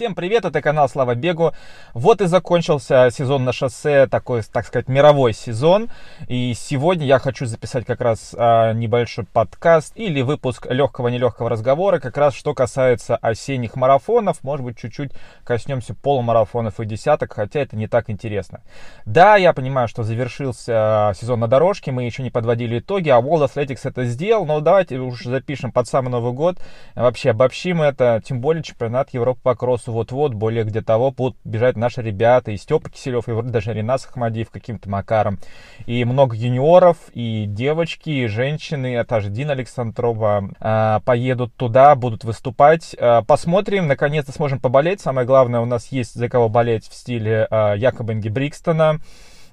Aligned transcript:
Всем 0.00 0.14
привет, 0.14 0.46
это 0.46 0.62
канал 0.62 0.88
Слава 0.88 1.14
Бегу. 1.14 1.52
Вот 1.92 2.22
и 2.22 2.26
закончился 2.26 3.10
сезон 3.12 3.44
на 3.44 3.52
шоссе, 3.52 4.06
такой, 4.06 4.40
так 4.40 4.64
сказать, 4.66 4.88
мировой 4.88 5.34
сезон. 5.34 5.90
И 6.26 6.54
сегодня 6.54 7.04
я 7.04 7.18
хочу 7.18 7.44
записать 7.44 7.84
как 7.84 8.00
раз 8.00 8.34
а, 8.34 8.72
небольшой 8.72 9.26
подкаст 9.26 9.92
или 9.96 10.22
выпуск 10.22 10.66
легкого-нелегкого 10.70 11.50
разговора, 11.50 11.98
как 11.98 12.16
раз 12.16 12.34
что 12.34 12.54
касается 12.54 13.16
осенних 13.16 13.76
марафонов. 13.76 14.42
Может 14.42 14.64
быть, 14.64 14.78
чуть-чуть 14.78 15.12
коснемся 15.44 15.94
полумарафонов 15.94 16.80
и 16.80 16.86
десяток, 16.86 17.34
хотя 17.34 17.60
это 17.60 17.76
не 17.76 17.86
так 17.86 18.08
интересно. 18.08 18.62
Да, 19.04 19.36
я 19.36 19.52
понимаю, 19.52 19.86
что 19.86 20.02
завершился 20.02 21.12
сезон 21.14 21.40
на 21.40 21.46
дорожке, 21.46 21.92
мы 21.92 22.04
еще 22.04 22.22
не 22.22 22.30
подводили 22.30 22.78
итоги, 22.78 23.10
а 23.10 23.20
World 23.20 23.50
Athletics 23.50 23.80
это 23.84 24.06
сделал, 24.06 24.46
но 24.46 24.60
давайте 24.60 24.96
уж 24.96 25.24
запишем 25.24 25.72
под 25.72 25.86
самый 25.88 26.08
Новый 26.08 26.32
год, 26.32 26.56
вообще 26.94 27.32
обобщим 27.32 27.82
это, 27.82 28.22
тем 28.24 28.40
более 28.40 28.62
чемпионат 28.62 29.12
Европы 29.12 29.40
по 29.42 29.54
кроссу 29.54 29.89
вот-вот, 29.90 30.34
более 30.34 30.64
где 30.64 30.80
того 30.80 31.10
будут 31.10 31.36
бежать 31.44 31.76
наши 31.76 32.02
ребята, 32.02 32.50
и 32.50 32.56
Степа 32.56 32.90
Киселев, 32.90 33.28
и 33.28 33.42
даже 33.42 33.72
Ренас 33.72 34.06
Ахмадиев 34.06 34.50
каким-то 34.50 34.88
макаром. 34.88 35.38
И 35.86 36.04
много 36.04 36.36
юниоров, 36.36 36.96
и 37.12 37.46
девочки, 37.46 38.10
и 38.10 38.26
женщины, 38.26 38.96
а 38.96 39.04
та 39.04 39.20
же 39.20 39.30
Дина 39.30 39.52
Александрова 39.52 40.50
э, 40.60 41.00
поедут 41.04 41.54
туда, 41.56 41.94
будут 41.94 42.24
выступать. 42.24 42.94
Э, 42.98 43.22
посмотрим, 43.26 43.86
наконец-то 43.86 44.32
сможем 44.32 44.60
поболеть. 44.60 45.00
Самое 45.00 45.26
главное, 45.26 45.60
у 45.60 45.66
нас 45.66 45.88
есть 45.88 46.14
за 46.14 46.28
кого 46.28 46.48
болеть 46.48 46.86
в 46.88 46.94
стиле 46.94 47.46
э, 47.50 47.74
Якоба 47.76 48.12
Инги 48.12 48.28
Брикстона. 48.28 49.00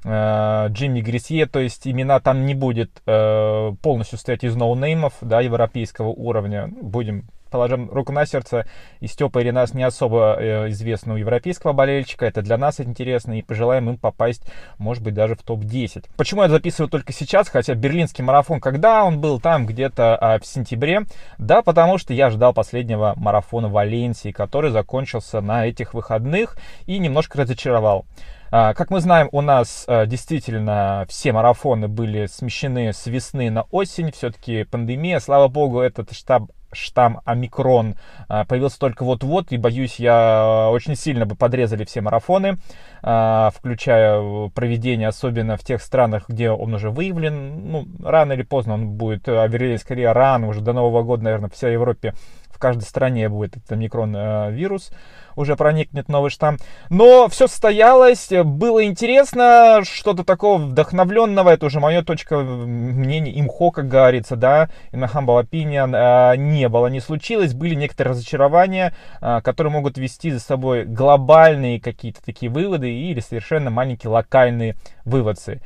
Джимми 0.06 1.02
Грисье, 1.02 1.48
то 1.48 1.60
есть 1.60 1.88
имена 1.88 2.20
там 2.20 2.46
не 2.46 2.54
будет 2.54 3.02
э, 3.06 3.72
полностью 3.82 4.18
стоять 4.18 4.44
из 4.44 4.56
ноунеймов, 4.56 5.14
да, 5.22 5.42
европейского 5.42 6.10
уровня. 6.10 6.70
Будем 6.82 7.28
положим 7.50 7.90
руку 7.90 8.12
на 8.12 8.26
сердце, 8.26 8.68
и 9.00 9.08
Степа 9.08 9.40
и 9.40 9.44
Ренас 9.44 9.74
не 9.74 9.84
особо 9.84 10.38
э, 10.40 10.70
известны 10.70 11.14
у 11.14 11.18
европейского 11.18 11.74
болельщика, 11.74 12.26
это 12.26 12.42
для 12.42 12.58
нас 12.58 12.80
интересно, 12.80 13.38
и 13.38 13.42
пожелаем 13.42 13.90
им 13.90 13.98
попасть, 13.98 14.44
может 14.78 15.04
быть, 15.04 15.14
даже 15.14 15.36
в 15.36 15.44
топ-10. 15.44 16.06
Почему 16.18 16.44
я 16.44 16.50
записываю 16.50 16.90
только 16.90 17.14
сейчас, 17.14 17.50
хотя 17.50 17.74
берлинский 17.74 18.24
марафон, 18.24 18.60
когда 18.60 19.04
он 19.04 19.20
был 19.20 19.40
там 19.40 19.66
где-то 19.66 20.16
а, 20.16 20.40
в 20.40 20.46
сентябре? 20.46 21.02
Да, 21.38 21.62
потому 21.62 21.98
что 21.98 22.14
я 22.14 22.30
ждал 22.30 22.54
последнего 22.54 23.14
марафона 23.16 23.70
Валенсии, 23.70 24.32
который 24.32 24.72
закончился 24.72 25.42
на 25.42 25.68
этих 25.68 25.94
выходных 25.94 26.58
и 26.86 27.00
немножко 27.00 27.40
разочаровал. 27.40 28.06
А, 28.50 28.74
как 28.74 28.90
мы 28.92 29.02
знаем, 29.02 29.28
у 29.32 29.42
нас 29.42 29.84
а, 29.88 30.06
действительно 30.06 31.06
все 31.10 31.34
марафоны 31.34 31.88
были 31.88 32.28
смещены 32.28 32.94
с 32.94 33.06
весны 33.06 33.52
на 33.52 33.64
осень. 33.64 34.12
Все-таки 34.12 34.64
пандемия, 34.64 35.20
слава 35.20 35.48
богу, 35.50 35.82
этот 35.82 36.14
штаб 36.14 36.44
штамм 36.72 37.22
омикрон 37.26 37.96
а, 38.28 38.46
появился 38.46 38.80
только 38.80 39.04
вот-вот, 39.04 39.52
и 39.52 39.58
боюсь, 39.58 40.00
я 40.00 40.70
очень 40.72 40.96
сильно 40.96 41.26
бы 41.26 41.36
подрезали 41.36 41.86
все 41.86 42.02
марафоны, 42.02 42.58
включая 43.00 44.50
проведение, 44.50 45.08
особенно 45.08 45.56
в 45.56 45.64
тех 45.64 45.82
странах, 45.82 46.26
где 46.28 46.50
он 46.50 46.74
уже 46.74 46.90
выявлен. 46.90 47.72
Ну, 47.72 47.88
рано 48.04 48.34
или 48.34 48.42
поздно 48.42 48.74
он 48.74 48.90
будет, 48.90 49.28
а 49.30 49.46
вернее, 49.48 49.78
скорее 49.78 50.12
рано, 50.12 50.48
уже 50.48 50.62
до 50.62 50.74
Нового 50.74 51.04
года, 51.04 51.24
наверное, 51.24 51.50
в 51.50 51.54
всей 51.54 51.74
Европе, 51.74 52.14
в 52.58 52.60
каждой 52.60 52.84
стране 52.84 53.30
будет 53.30 53.58
этот 53.58 53.72
омикрон 53.72 54.18
вирус 54.52 54.92
уже 55.38 55.56
проникнет 55.56 56.10
новый 56.10 56.32
штамм. 56.32 56.58
Но 56.90 57.28
все 57.30 57.48
состоялось, 57.48 58.30
было 58.44 58.84
интересно, 58.84 59.82
что-то 59.84 60.24
такого 60.24 60.58
вдохновленного, 60.58 61.52
это 61.52 61.68
уже 61.68 61.80
моя 61.80 62.02
точка 62.02 62.40
мнения, 62.40 63.40
имхо, 63.40 63.70
как 63.70 63.88
говорится, 63.88 64.36
да, 64.36 64.70
и 64.92 64.98
на 64.98 65.06
humble 65.06 65.42
opinion, 65.48 65.92
а, 65.94 66.36
не 66.36 66.68
было, 66.68 66.88
не 66.88 67.00
случилось, 67.00 67.54
были 67.54 67.76
некоторые 67.76 68.14
разочарования, 68.14 68.94
которые 69.22 69.72
могут 69.72 70.00
вести 70.00 70.32
за 70.32 70.40
собой 70.40 70.86
глобальные 70.86 71.80
какие-то 71.80 72.24
такие 72.26 72.52
выводы 72.52 72.92
или 72.92 73.20
совершенно 73.20 73.70
маленькие 73.70 74.10
локальные 74.10 74.76
выводы. 75.06 75.62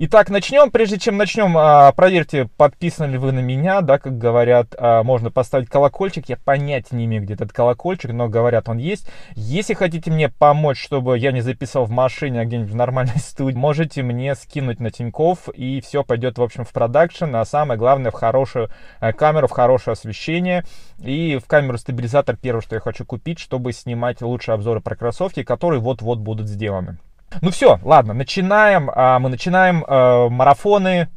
Итак, 0.00 0.30
начнем. 0.30 0.70
Прежде 0.70 0.96
чем 0.96 1.16
начнем, 1.16 1.58
а, 1.58 1.90
проверьте, 1.90 2.48
подписаны 2.56 3.10
ли 3.10 3.18
вы 3.18 3.32
на 3.32 3.40
меня, 3.40 3.80
да, 3.80 3.98
как 3.98 4.16
говорят, 4.16 4.76
а, 4.78 5.02
можно 5.02 5.32
поставить 5.32 5.68
колокольчик. 5.68 6.28
Я 6.28 6.36
понятия 6.36 6.94
не 6.94 7.06
имею, 7.06 7.24
где 7.24 7.34
этот 7.34 7.52
колокольчик, 7.52 8.12
но 8.12 8.28
говорят, 8.28 8.68
он 8.68 8.78
есть. 8.78 9.10
Если 9.34 9.74
хотите 9.74 10.12
мне 10.12 10.28
помочь, 10.28 10.80
чтобы 10.80 11.18
я 11.18 11.32
не 11.32 11.40
записал 11.40 11.84
в 11.84 11.90
машине, 11.90 12.42
а 12.42 12.44
где-нибудь 12.44 12.70
в 12.70 12.76
нормальной 12.76 13.18
студии, 13.18 13.56
можете 13.56 14.04
мне 14.04 14.36
скинуть 14.36 14.78
на 14.78 14.92
Тиньков, 14.92 15.48
и 15.48 15.80
все 15.80 16.04
пойдет, 16.04 16.38
в 16.38 16.44
общем, 16.44 16.62
в 16.62 16.72
продакшн, 16.72 17.34
а 17.34 17.44
самое 17.44 17.76
главное, 17.76 18.12
в 18.12 18.14
хорошую 18.14 18.70
э, 19.00 19.12
камеру, 19.12 19.48
в 19.48 19.50
хорошее 19.50 19.94
освещение, 19.94 20.62
и 21.00 21.40
в 21.44 21.48
камеру 21.48 21.76
стабилизатор 21.76 22.36
первое, 22.36 22.62
что 22.62 22.76
я 22.76 22.80
хочу 22.80 23.04
купить, 23.04 23.40
чтобы 23.40 23.72
снимать 23.72 24.22
лучшие 24.22 24.54
обзоры 24.54 24.80
про 24.80 24.94
кроссовки, 24.94 25.42
которые 25.42 25.80
вот-вот 25.80 26.20
будут 26.20 26.46
сделаны. 26.46 26.98
Ну 27.42 27.50
все, 27.50 27.78
ладно, 27.82 28.14
начинаем. 28.14 28.90
А, 28.94 29.18
мы 29.18 29.28
начинаем 29.28 29.84
э, 29.84 30.28
марафоны 30.28 31.08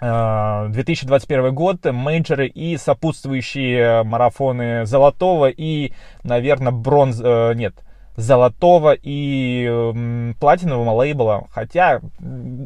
2021 0.00 1.44
э, 1.44 1.50
год, 1.52 1.84
мейджоры 1.84 2.48
и 2.48 2.76
сопутствующие 2.76 4.02
марафоны 4.02 4.84
золотого 4.84 5.48
и, 5.48 5.92
наверное, 6.24 6.72
бронз... 6.72 7.20
Э, 7.22 7.52
нет, 7.54 7.74
золотого 8.16 8.94
и 8.94 9.66
э, 9.68 10.32
платинового 10.38 10.90
лейбла. 10.90 11.48
Хотя, 11.50 12.00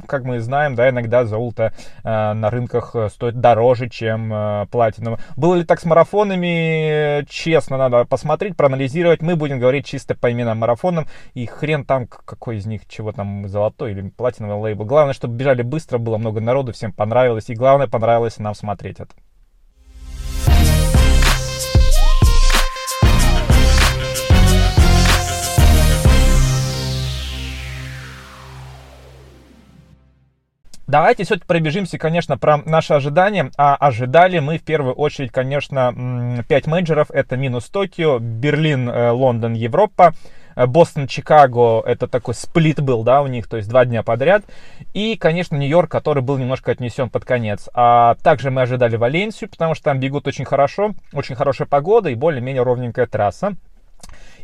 как 0.06 0.24
мы 0.24 0.40
знаем, 0.40 0.74
да, 0.74 0.90
иногда 0.90 1.24
золото 1.24 1.72
э, 2.02 2.32
на 2.32 2.50
рынках 2.50 2.94
стоит 3.10 3.40
дороже, 3.40 3.88
чем 3.88 4.32
э, 4.32 4.66
платинового. 4.70 5.20
Было 5.36 5.54
ли 5.54 5.64
так 5.64 5.80
с 5.80 5.84
марафонами? 5.84 7.24
Честно, 7.28 7.76
надо 7.76 8.04
посмотреть, 8.04 8.56
проанализировать. 8.56 9.22
Мы 9.22 9.36
будем 9.36 9.58
говорить 9.58 9.86
чисто 9.86 10.14
по 10.14 10.30
именам 10.32 10.58
марафонам. 10.58 11.06
И 11.34 11.46
хрен 11.46 11.84
там, 11.84 12.06
какой 12.06 12.56
из 12.56 12.66
них, 12.66 12.86
чего 12.88 13.12
там, 13.12 13.48
золотой 13.48 13.92
или 13.92 14.08
платиновый 14.08 14.56
лейбл. 14.56 14.84
Главное, 14.84 15.14
чтобы 15.14 15.36
бежали 15.36 15.62
быстро, 15.62 15.98
было 15.98 16.18
много 16.18 16.40
народу, 16.40 16.72
всем 16.72 16.92
понравилось. 16.92 17.48
И 17.48 17.54
главное, 17.54 17.86
понравилось 17.86 18.38
нам 18.38 18.54
смотреть 18.54 19.00
это. 19.00 19.14
Давайте 30.86 31.24
все-таки 31.24 31.46
пробежимся, 31.46 31.98
конечно, 31.98 32.38
про 32.38 32.58
наши 32.58 32.94
ожидания. 32.94 33.50
А 33.56 33.74
ожидали 33.74 34.38
мы 34.38 34.58
в 34.58 34.62
первую 34.62 34.94
очередь, 34.94 35.32
конечно, 35.32 36.44
5 36.46 36.66
менеджеров. 36.66 37.10
Это 37.10 37.36
минус 37.36 37.64
Токио, 37.64 38.18
Берлин, 38.20 38.88
э, 38.88 39.10
Лондон, 39.10 39.54
Европа. 39.54 40.14
Э, 40.56 40.66
Бостон, 40.66 41.06
Чикаго, 41.06 41.82
это 41.84 42.08
такой 42.08 42.34
сплит 42.34 42.80
был, 42.80 43.02
да, 43.04 43.22
у 43.22 43.26
них, 43.26 43.46
то 43.46 43.58
есть 43.58 43.68
два 43.68 43.84
дня 43.84 44.02
подряд. 44.02 44.44
И, 44.94 45.16
конечно, 45.16 45.54
Нью-Йорк, 45.56 45.90
который 45.90 46.22
был 46.22 46.38
немножко 46.38 46.72
отнесен 46.72 47.10
под 47.10 47.24
конец. 47.24 47.68
А 47.74 48.16
также 48.22 48.50
мы 48.50 48.62
ожидали 48.62 48.96
Валенсию, 48.96 49.50
потому 49.50 49.74
что 49.74 49.84
там 49.84 50.00
бегут 50.00 50.26
очень 50.26 50.44
хорошо, 50.44 50.94
очень 51.12 51.34
хорошая 51.34 51.68
погода 51.68 52.08
и 52.08 52.14
более-менее 52.14 52.62
ровненькая 52.62 53.06
трасса. 53.06 53.54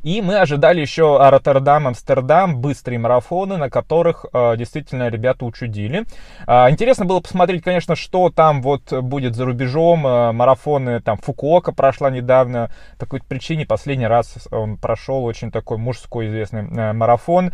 И 0.03 0.21
мы 0.21 0.39
ожидали 0.39 0.81
еще 0.81 1.19
Роттердам, 1.19 1.87
Амстердам, 1.89 2.61
быстрые 2.61 2.99
марафоны, 2.99 3.57
на 3.57 3.71
которых 3.71 4.27
э, 4.33 4.57
действительно 4.57 5.09
ребята 5.09 5.45
учудили. 5.45 6.05
Э, 6.47 6.69
интересно 6.71 7.05
было 7.05 7.21
посмотреть, 7.21 7.63
конечно, 7.63 7.95
что 7.95 8.31
там 8.31 8.63
вот 8.63 8.93
будет 8.93 9.37
за 9.37 9.45
рубежом. 9.45 10.07
Э, 10.07 10.33
марафоны, 10.33 11.01
там 11.01 11.19
Фукуока 11.19 11.73
прошла 11.73 12.11
недавно. 12.11 12.71
По 12.99 13.07
какой-то 13.07 13.27
причине 13.27 13.65
последний 13.65 14.07
раз 14.07 14.49
он 14.51 14.77
прошел 14.77 15.25
очень 15.25 15.53
такой 15.53 15.79
мужской 15.79 16.27
известный 16.27 16.63
э, 16.63 16.93
марафон. 16.93 17.53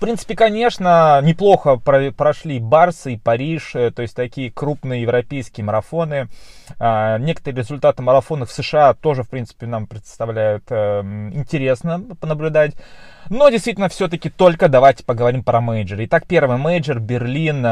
В 0.00 0.02
принципе, 0.02 0.34
конечно, 0.34 1.20
неплохо 1.22 1.76
прошли 1.76 2.58
Барсы 2.58 3.12
и 3.12 3.18
Париж, 3.18 3.72
э, 3.74 3.90
то 3.90 4.00
есть 4.00 4.16
такие 4.16 4.50
крупные 4.50 5.02
европейские 5.02 5.66
марафоны. 5.66 6.28
А, 6.78 7.18
некоторые 7.18 7.58
результаты 7.58 8.00
марафонов 8.00 8.48
в 8.48 8.52
США 8.54 8.94
тоже, 8.94 9.24
в 9.24 9.28
принципе, 9.28 9.66
нам 9.66 9.86
представляют 9.86 10.64
э, 10.70 11.02
интересно 11.34 12.02
понаблюдать. 12.18 12.76
Но 13.28 13.50
действительно, 13.50 13.90
все-таки 13.90 14.30
только 14.30 14.70
давайте 14.70 15.04
поговорим 15.04 15.44
про 15.44 15.60
major. 15.60 15.98
Итак, 16.04 16.24
первый 16.26 16.56
major 16.56 16.98
Берлин. 16.98 17.62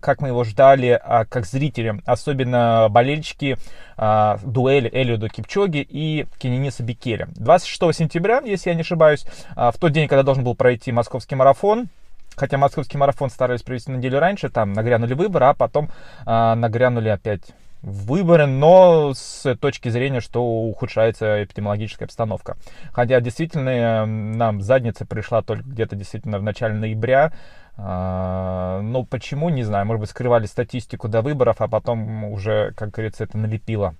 Как 0.00 0.20
мы 0.20 0.28
его 0.28 0.44
ждали, 0.44 0.98
а, 1.02 1.24
как 1.24 1.46
зрители, 1.46 2.00
особенно 2.06 2.88
болельщики 2.90 3.56
а, 3.96 4.38
дуэли 4.42 4.90
Элиуда 4.92 5.28
Кипчоге 5.28 5.86
и 5.88 6.26
Кенениса 6.38 6.82
Бекеле. 6.82 7.28
26 7.36 7.96
сентября, 7.96 8.40
если 8.44 8.70
я 8.70 8.74
не 8.74 8.82
ошибаюсь, 8.82 9.24
а, 9.54 9.70
в 9.70 9.76
тот 9.78 9.92
день, 9.92 10.08
когда 10.08 10.22
должен 10.22 10.44
был 10.44 10.54
пройти 10.54 10.92
московский 10.92 11.36
марафон, 11.36 11.88
хотя 12.36 12.58
московский 12.58 12.98
марафон 12.98 13.30
старались 13.30 13.62
провести 13.62 13.92
неделю 13.92 14.18
раньше, 14.18 14.48
там 14.48 14.72
нагрянули 14.72 15.14
выборы, 15.14 15.46
а 15.46 15.54
потом 15.54 15.90
нагрянули 16.24 17.08
опять 17.08 17.42
выборы, 17.82 18.46
но 18.46 19.12
с 19.14 19.54
точки 19.56 19.88
зрения, 19.88 20.20
что 20.20 20.42
ухудшается 20.42 21.44
эпидемиологическая 21.44 22.06
обстановка. 22.06 22.56
Хотя 22.92 23.20
действительно 23.20 24.06
нам 24.06 24.60
задница 24.60 25.06
пришла 25.06 25.42
только 25.42 25.64
где-то 25.64 25.96
действительно 25.96 26.38
в 26.38 26.42
начале 26.42 26.74
ноября, 26.74 27.32
А, 27.82 28.80
ну, 28.82 29.04
почему, 29.04 29.48
не 29.48 29.62
знаю. 29.62 29.86
Может 29.86 30.00
быть, 30.00 30.10
скрывали 30.10 30.46
статистику 30.46 31.08
до 31.08 31.22
выборов, 31.22 31.56
а 31.60 31.68
потом 31.68 32.24
уже, 32.24 32.72
как 32.76 32.90
говорится, 32.90 33.24
это 33.24 33.38
налепило. 33.38 33.94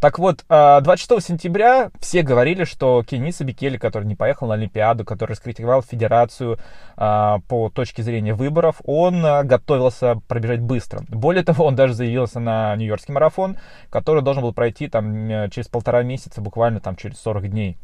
Так 0.00 0.18
вот, 0.18 0.44
26 0.48 1.10
а, 1.10 1.20
сентября 1.20 1.90
все 2.00 2.22
говорили, 2.22 2.64
что 2.64 3.02
Кениса 3.02 3.44
Бикели, 3.44 3.76
который 3.76 4.04
не 4.04 4.14
поехал 4.14 4.46
на 4.46 4.54
Олимпиаду, 4.54 5.04
который 5.04 5.32
раскритиковал 5.32 5.82
федерацию 5.82 6.58
а, 6.96 7.40
по 7.46 7.68
точке 7.68 8.02
зрения 8.02 8.32
выборов, 8.32 8.80
он 8.86 9.22
готовился 9.22 10.16
пробежать 10.28 10.60
быстро. 10.60 11.02
Более 11.08 11.44
того, 11.44 11.66
он 11.66 11.76
даже 11.76 11.92
заявился 11.92 12.40
на 12.40 12.74
Нью-Йоркский 12.76 13.12
марафон, 13.12 13.58
который 13.90 14.22
должен 14.22 14.42
был 14.42 14.54
пройти 14.54 14.88
там 14.88 15.50
через 15.50 15.68
полтора 15.68 16.02
месяца, 16.02 16.40
буквально 16.40 16.80
там 16.80 16.96
через 16.96 17.20
40 17.20 17.50
дней. 17.50 17.76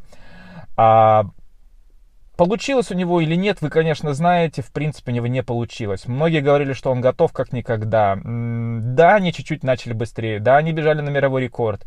Получилось 2.37 2.91
у 2.91 2.93
него 2.93 3.19
или 3.19 3.33
нет, 3.33 3.61
вы, 3.61 3.69
конечно, 3.69 4.13
знаете, 4.13 4.61
в 4.61 4.71
принципе, 4.71 5.11
у 5.11 5.15
него 5.15 5.25
не 5.25 5.41
получилось. 5.41 6.05
Многие 6.05 6.41
говорили, 6.41 6.73
что 6.73 6.91
он 6.91 7.01
готов 7.01 7.33
как 7.33 7.51
никогда. 7.51 8.15
Да, 8.23 9.15
они 9.15 9.33
чуть-чуть 9.33 9.63
начали 9.63 9.93
быстрее, 9.93 10.39
да, 10.39 10.57
они 10.57 10.71
бежали 10.71 11.01
на 11.01 11.09
мировой 11.09 11.41
рекорд. 11.41 11.81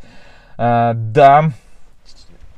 А, 0.58 0.92
да, 0.94 1.52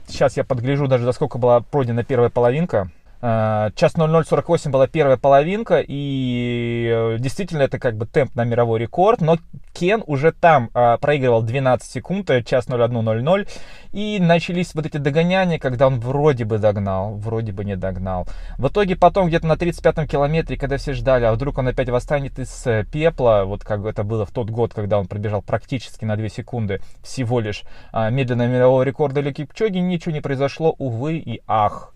сейчас 0.08 0.38
я 0.38 0.44
подгляжу 0.44 0.86
даже, 0.86 1.04
за 1.04 1.12
сколько 1.12 1.36
была 1.36 1.60
пройдена 1.60 2.02
первая 2.02 2.30
половинка. 2.30 2.90
А, 3.24 3.70
час 3.76 3.94
00.48 3.94 4.70
была 4.70 4.88
первая 4.88 5.16
половинка, 5.16 5.80
и 5.86 6.90
э, 6.92 7.18
действительно 7.20 7.62
это 7.62 7.78
как 7.78 7.96
бы 7.96 8.04
темп 8.04 8.34
на 8.34 8.42
мировой 8.42 8.80
рекорд, 8.80 9.20
но 9.20 9.38
Кен 9.72 10.02
уже 10.06 10.32
там 10.32 10.70
а, 10.74 10.98
проигрывал 10.98 11.42
12 11.42 11.88
секунд, 11.88 12.28
э, 12.30 12.42
час 12.42 12.66
01.00, 12.66 13.48
и 13.92 14.18
начались 14.20 14.74
вот 14.74 14.86
эти 14.86 14.96
догоняния, 14.96 15.60
когда 15.60 15.86
он 15.86 16.00
вроде 16.00 16.44
бы 16.44 16.58
догнал, 16.58 17.14
вроде 17.14 17.52
бы 17.52 17.64
не 17.64 17.76
догнал. 17.76 18.26
В 18.58 18.66
итоге 18.66 18.96
потом 18.96 19.28
где-то 19.28 19.46
на 19.46 19.52
35-м 19.52 20.08
километре, 20.08 20.56
когда 20.56 20.76
все 20.76 20.92
ждали, 20.92 21.24
а 21.24 21.32
вдруг 21.32 21.58
он 21.58 21.68
опять 21.68 21.90
восстанет 21.90 22.40
из 22.40 22.66
э, 22.66 22.84
пепла, 22.90 23.44
вот 23.46 23.62
как 23.62 23.84
это 23.84 24.02
было 24.02 24.26
в 24.26 24.32
тот 24.32 24.50
год, 24.50 24.74
когда 24.74 24.98
он 24.98 25.06
пробежал 25.06 25.42
практически 25.42 26.04
на 26.04 26.16
2 26.16 26.28
секунды 26.28 26.80
всего 27.04 27.38
лишь 27.38 27.62
а, 27.92 28.10
медленно 28.10 28.48
мирового 28.48 28.82
рекорда 28.82 29.20
или 29.20 29.32
Кипчоги, 29.32 29.78
ничего 29.78 30.12
не 30.12 30.20
произошло, 30.20 30.74
увы 30.76 31.18
и 31.18 31.40
ах. 31.46 31.91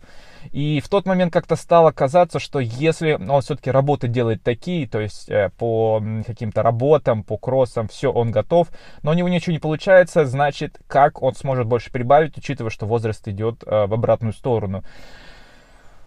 И 0.53 0.81
в 0.81 0.89
тот 0.89 1.07
момент 1.07 1.33
как-то 1.33 1.57
стало 1.57 1.91
казаться, 1.91 2.39
что 2.39 2.59
если 2.59 3.13
он 3.13 3.41
все-таки 3.43 3.71
работы 3.71 4.09
делает 4.09 4.43
такие, 4.43 4.89
то 4.89 5.01
есть 5.01 5.29
э, 5.29 5.51
по 5.59 6.03
каким-то 6.27 6.63
работам, 6.63 7.23
по 7.23 7.37
кроссам, 7.37 7.89
все, 7.89 8.13
он 8.13 8.31
готов, 8.31 8.69
но 9.03 9.11
у 9.11 9.15
него 9.15 9.29
ничего 9.29 9.53
не 9.53 9.59
получается, 9.59 10.27
значит, 10.27 10.79
как 10.87 11.23
он 11.23 11.35
сможет 11.35 11.67
больше 11.67 11.91
прибавить, 11.91 12.37
учитывая, 12.39 12.71
что 12.71 12.87
возраст 12.87 13.27
идет 13.29 13.63
э, 13.65 13.87
в 13.87 13.95
обратную 13.95 14.33
сторону. 14.33 14.85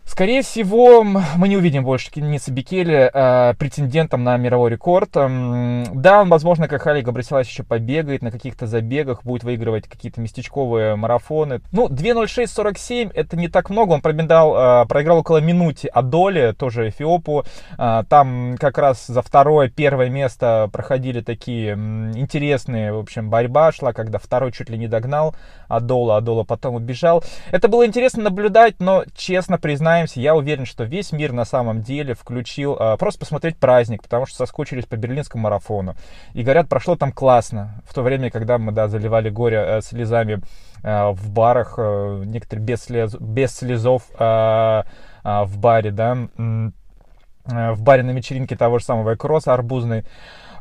Скорее 0.09 0.41
всего, 0.41 1.03
мы 1.03 1.47
не 1.47 1.55
увидим 1.55 1.83
больше 1.83 2.09
Кениса 2.09 2.51
Бикели 2.51 3.11
э, 3.13 3.53
претендентом 3.53 4.23
на 4.23 4.37
мировой 4.37 4.71
рекорд. 4.71 5.11
Да, 5.11 6.21
он, 6.21 6.29
возможно, 6.29 6.67
как 6.67 6.81
Халик 6.81 7.05
Габрисилась 7.05 7.47
еще 7.47 7.61
побегает 7.61 8.23
на 8.23 8.31
каких-то 8.31 8.65
забегах, 8.65 9.23
будет 9.23 9.43
выигрывать 9.43 9.87
какие-то 9.87 10.19
местечковые 10.19 10.95
марафоны. 10.95 11.61
Ну, 11.71 11.87
2.06.47 11.89 13.11
это 13.13 13.37
не 13.37 13.49
так 13.49 13.69
много. 13.69 13.93
Он 13.93 14.01
пробегал, 14.01 14.83
э, 14.83 14.87
проиграл 14.87 15.19
около 15.19 15.37
минуты 15.37 15.87
от 15.87 16.09
доли, 16.09 16.55
тоже 16.57 16.89
Эфиопу. 16.89 17.45
Э, 17.77 18.03
там 18.09 18.55
как 18.59 18.79
раз 18.79 19.05
за 19.05 19.21
второе, 19.21 19.69
первое 19.69 20.09
место 20.09 20.69
проходили 20.73 21.21
такие 21.21 21.73
интересные, 21.73 22.93
в 22.93 22.97
общем, 22.97 23.29
борьба 23.29 23.71
шла, 23.71 23.93
когда 23.93 24.17
второй 24.17 24.53
чуть 24.53 24.71
ли 24.71 24.77
не 24.79 24.87
догнал 24.87 25.35
Адола, 25.67 26.17
Адола 26.17 26.43
потом 26.43 26.75
убежал. 26.75 27.23
Это 27.51 27.67
было 27.67 27.85
интересно 27.85 28.23
наблюдать, 28.23 28.79
но, 28.79 29.05
честно 29.15 29.59
признаюсь, 29.59 29.98
занимаемся, 29.99 30.19
я 30.19 30.35
уверен, 30.35 30.65
что 30.65 30.83
весь 30.83 31.11
мир 31.11 31.33
на 31.33 31.45
самом 31.45 31.81
деле 31.81 32.13
включил 32.13 32.75
э, 32.75 32.97
просто 32.97 33.19
посмотреть 33.19 33.57
праздник, 33.57 34.03
потому 34.03 34.25
что 34.25 34.37
соскучились 34.37 34.85
по 34.85 34.95
берлинскому 34.95 35.43
марафону. 35.43 35.95
И 36.33 36.43
говорят, 36.43 36.69
прошло 36.69 36.95
там 36.95 37.11
классно. 37.11 37.81
В 37.85 37.93
то 37.93 38.01
время, 38.01 38.29
когда 38.29 38.57
мы, 38.57 38.71
да, 38.71 38.87
заливали 38.87 39.29
горе 39.29 39.57
э, 39.57 39.81
слезами 39.81 40.41
э, 40.83 41.09
в 41.11 41.29
барах, 41.31 41.75
э, 41.77 42.23
некоторые 42.25 42.65
без, 42.65 42.83
слез, 42.83 43.15
без 43.19 43.55
слезов 43.55 44.03
э, 44.17 44.83
э, 45.23 45.43
в 45.43 45.57
баре, 45.57 45.91
да, 45.91 46.17
э, 46.37 47.71
в 47.73 47.81
баре 47.81 48.03
на 48.03 48.11
вечеринке 48.11 48.55
того 48.55 48.79
же 48.79 48.85
самого 48.85 49.15
кросса 49.15 49.53
арбузный. 49.53 50.05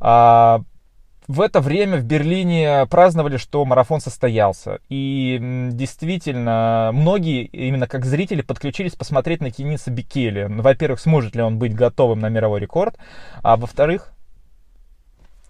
Э, 0.00 0.58
в 1.28 1.42
это 1.42 1.60
время 1.60 1.98
в 1.98 2.04
Берлине 2.04 2.86
праздновали, 2.86 3.36
что 3.36 3.62
марафон 3.66 4.00
состоялся. 4.00 4.80
И 4.88 5.38
действительно, 5.72 6.90
многие, 6.94 7.44
именно 7.44 7.86
как 7.86 8.06
зрители, 8.06 8.40
подключились 8.40 8.94
посмотреть 8.94 9.42
на 9.42 9.50
Кениса 9.50 9.90
Бикели. 9.90 10.44
Ну, 10.44 10.62
во-первых, 10.62 11.00
сможет 11.00 11.36
ли 11.36 11.42
он 11.42 11.58
быть 11.58 11.74
готовым 11.74 12.20
на 12.20 12.30
мировой 12.30 12.60
рекорд, 12.60 12.96
а 13.42 13.58
во-вторых, 13.58 14.14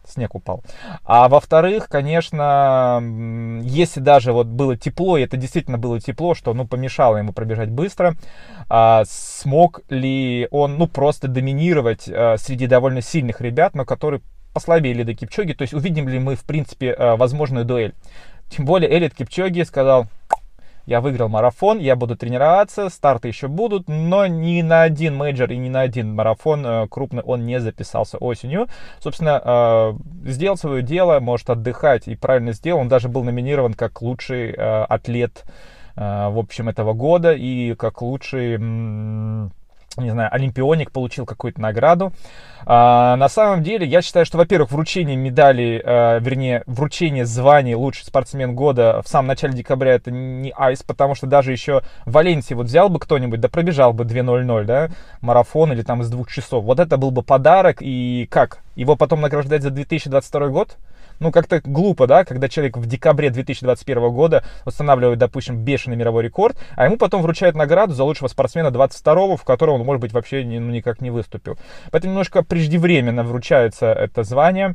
снег 0.05 0.35
упал. 0.35 0.65
А 1.05 1.29
во-вторых, 1.29 1.89
конечно, 1.89 3.01
если 3.63 4.01
даже 4.01 4.33
вот 4.33 4.49
было 4.49 4.77
тепло, 4.77 5.17
и 5.17 5.23
это 5.23 5.37
действительно 5.37 5.79
было 5.79 6.01
тепло, 6.01 6.35
что, 6.35 6.55
ну, 6.55 6.67
помешало 6.67 7.19
ему 7.19 7.33
пробежать 7.33 7.71
быстро, 7.71 8.17
а, 8.69 9.05
смог 9.07 9.83
ли 9.91 10.49
он, 10.51 10.77
ну, 10.77 10.89
просто 10.89 11.29
доминировать 11.29 12.09
а, 12.09 12.37
среди 12.37 12.67
довольно 12.67 13.01
сильных 13.01 13.41
ребят, 13.41 13.75
но 13.75 13.85
которые 13.85 14.23
послабее 14.59 15.05
до 15.05 15.15
Кипчоге, 15.15 15.53
то 15.53 15.63
есть 15.63 15.73
увидим 15.73 16.09
ли 16.09 16.19
мы, 16.19 16.35
в 16.35 16.43
принципе, 16.43 16.89
э, 16.89 17.15
возможную 17.15 17.65
дуэль. 17.65 17.95
Тем 18.49 18.65
более 18.65 18.93
Элиуд 18.93 19.15
Кипчоге 19.15 19.62
сказал, 19.63 20.09
я 20.85 21.01
выиграл 21.01 21.29
марафон, 21.29 21.79
я 21.79 21.95
буду 21.95 22.17
тренироваться, 22.17 22.89
старты 22.89 23.29
еще 23.29 23.47
будут, 23.47 23.87
но 23.87 24.27
ни 24.27 24.61
на 24.63 24.83
один 24.83 25.15
major 25.15 25.53
и 25.53 25.57
ни 25.57 25.69
на 25.69 25.83
один 25.83 26.13
марафон 26.13 26.67
э, 26.67 26.89
крупный 26.89 27.23
он 27.23 27.47
не 27.47 27.61
записался 27.61 28.19
осенью. 28.19 28.67
Собственно, 28.99 29.41
э, 29.45 30.29
сделал 30.29 30.57
свое 30.57 30.83
дело, 30.83 31.21
может 31.21 31.49
отдыхать 31.49 32.09
и 32.09 32.17
правильно 32.17 32.53
сделал. 32.53 32.81
Он 32.81 32.89
даже 32.89 33.09
был 33.09 33.23
номинирован 33.23 33.75
как 33.75 34.03
лучший 34.03 34.51
атлет, 34.55 35.45
в 35.95 36.39
общем, 36.39 36.69
этого 36.69 36.95
года 36.95 37.33
и 37.33 37.75
как 37.75 38.03
лучший 38.03 38.59
не 40.03 40.11
знаю, 40.11 40.33
олимпионик 40.33 40.91
получил 40.91 41.27
какую-то 41.27 41.61
награду. 41.61 42.12
А, 42.67 43.17
на 43.17 43.29
самом 43.29 43.62
деле, 43.62 43.87
я 43.87 44.03
считаю, 44.03 44.27
что, 44.27 44.39
во-первых, 44.39 44.71
вручение 44.71 45.17
медали, 45.17 45.83
а, 45.85 46.19
вернее, 46.19 46.62
вручение 46.67 47.25
звания 47.25 47.77
лучший 47.77 48.05
спортсмен 48.05 48.55
года 48.55 49.00
в 49.05 49.09
самом 49.09 49.29
начале 49.29 49.55
декабря 49.55 49.95
это 49.95 50.11
не 50.11 50.53
айс, 50.56 50.83
потому 50.83 51.15
что 51.15 51.27
даже 51.27 51.53
еще 51.53 51.83
в 52.05 52.12
Валенсии 52.12 52.55
вот 52.55 52.67
взял 52.67 52.89
бы 52.89 52.99
кто-нибудь, 52.99 53.41
да 53.41 53.49
пробежал 53.49 53.93
бы 53.93 54.05
2.00, 54.05 54.65
да, 54.65 54.89
марафон 55.21 55.73
или 55.73 55.83
там 55.83 56.03
из 56.03 56.11
двух 56.11 56.31
часов. 56.31 56.65
Вот 56.65 56.81
это 56.81 56.97
был 56.97 57.11
бы 57.11 57.23
подарок, 57.23 57.79
и 57.81 58.29
как? 58.31 58.59
Его 58.75 58.97
потом 58.97 59.21
награждать 59.21 59.62
за 59.62 59.71
2022 59.71 60.49
год? 60.49 60.77
Ну, 61.20 61.32
как-то 61.32 61.61
глупо, 61.62 62.06
да, 62.06 62.25
когда 62.25 62.49
человек 62.49 62.76
в 62.76 62.87
декабре 62.87 63.31
2021 63.31 64.11
года 64.11 64.45
устанавливает, 64.64 65.19
допустим, 65.19 65.59
бешеный 65.59 65.97
мировой 65.97 66.25
рекорд, 66.25 66.57
а 66.76 66.85
ему 66.85 66.97
потом 66.97 67.23
вручают 67.23 67.57
награду 67.57 67.95
за 67.95 68.04
лучшего 68.04 68.28
спортсмена 68.28 68.69
22-го, 68.69 69.37
в 69.37 69.45
котором 69.45 69.75
он, 69.81 69.87
может 69.87 70.00
быть, 70.00 70.12
вообще 70.12 70.45
ну, 70.45 70.71
никак 70.71 71.00
не 71.00 71.11
выступил. 71.11 71.59
Поэтому 71.90 72.12
немножко 72.12 72.43
преждевременно 72.43 73.25
вручается 73.25 73.93
это 73.93 74.23
звание, 74.23 74.75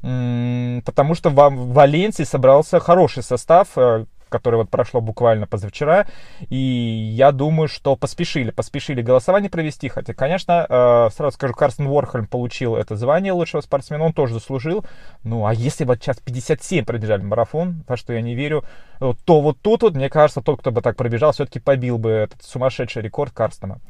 потому 0.00 1.14
что 1.14 1.30
в 1.30 1.72
Валенсии 1.72 2.22
собрался 2.22 2.80
хороший 2.80 3.22
состав, 3.22 3.68
э, 3.76 4.06
которое 4.30 4.58
вот 4.58 4.70
прошло 4.70 5.00
буквально 5.00 5.46
позавчера. 5.46 6.06
И 6.48 6.56
я 6.56 7.32
думаю, 7.32 7.68
что 7.68 7.96
поспешили, 7.96 8.50
поспешили 8.50 9.02
голосование 9.02 9.50
провести. 9.50 9.88
Хотя, 9.88 10.14
конечно, 10.14 10.66
э, 10.68 11.08
сразу 11.14 11.34
скажу, 11.34 11.52
Карстен 11.54 11.86
Уорхольм 11.86 12.26
получил 12.26 12.76
это 12.76 12.96
звание 12.96 13.32
лучшего 13.32 13.60
спортсмена, 13.60 14.04
он 14.04 14.12
тоже 14.12 14.34
заслужил. 14.34 14.84
Ну, 15.22 15.46
а 15.46 15.52
если 15.52 15.84
вот 15.84 16.00
час 16.00 16.18
57 16.18 16.84
пробежали 16.84 17.22
марафон, 17.22 17.84
во 17.86 17.96
что 17.96 18.12
я 18.12 18.22
не 18.22 18.34
верю, 18.34 18.64
то 18.98 19.40
вот 19.40 19.58
тут 19.60 19.82
вот, 19.82 19.94
мне 19.94 20.08
кажется, 20.08 20.40
тот, 20.40 20.60
кто 20.60 20.70
бы 20.70 20.80
так 20.80 20.96
пробежал, 20.96 21.32
все-таки 21.32 21.58
побил 21.58 21.98
бы 21.98 22.10
этот 22.10 22.42
сумасшедший 22.42 23.02
рекорд 23.02 23.32
Карстена. 23.32 23.80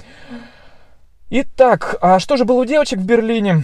Итак, 1.30 1.96
а 2.00 2.18
что 2.18 2.36
же 2.36 2.44
было 2.44 2.62
у 2.62 2.64
девочек 2.64 2.98
в 2.98 3.06
Берлине? 3.06 3.62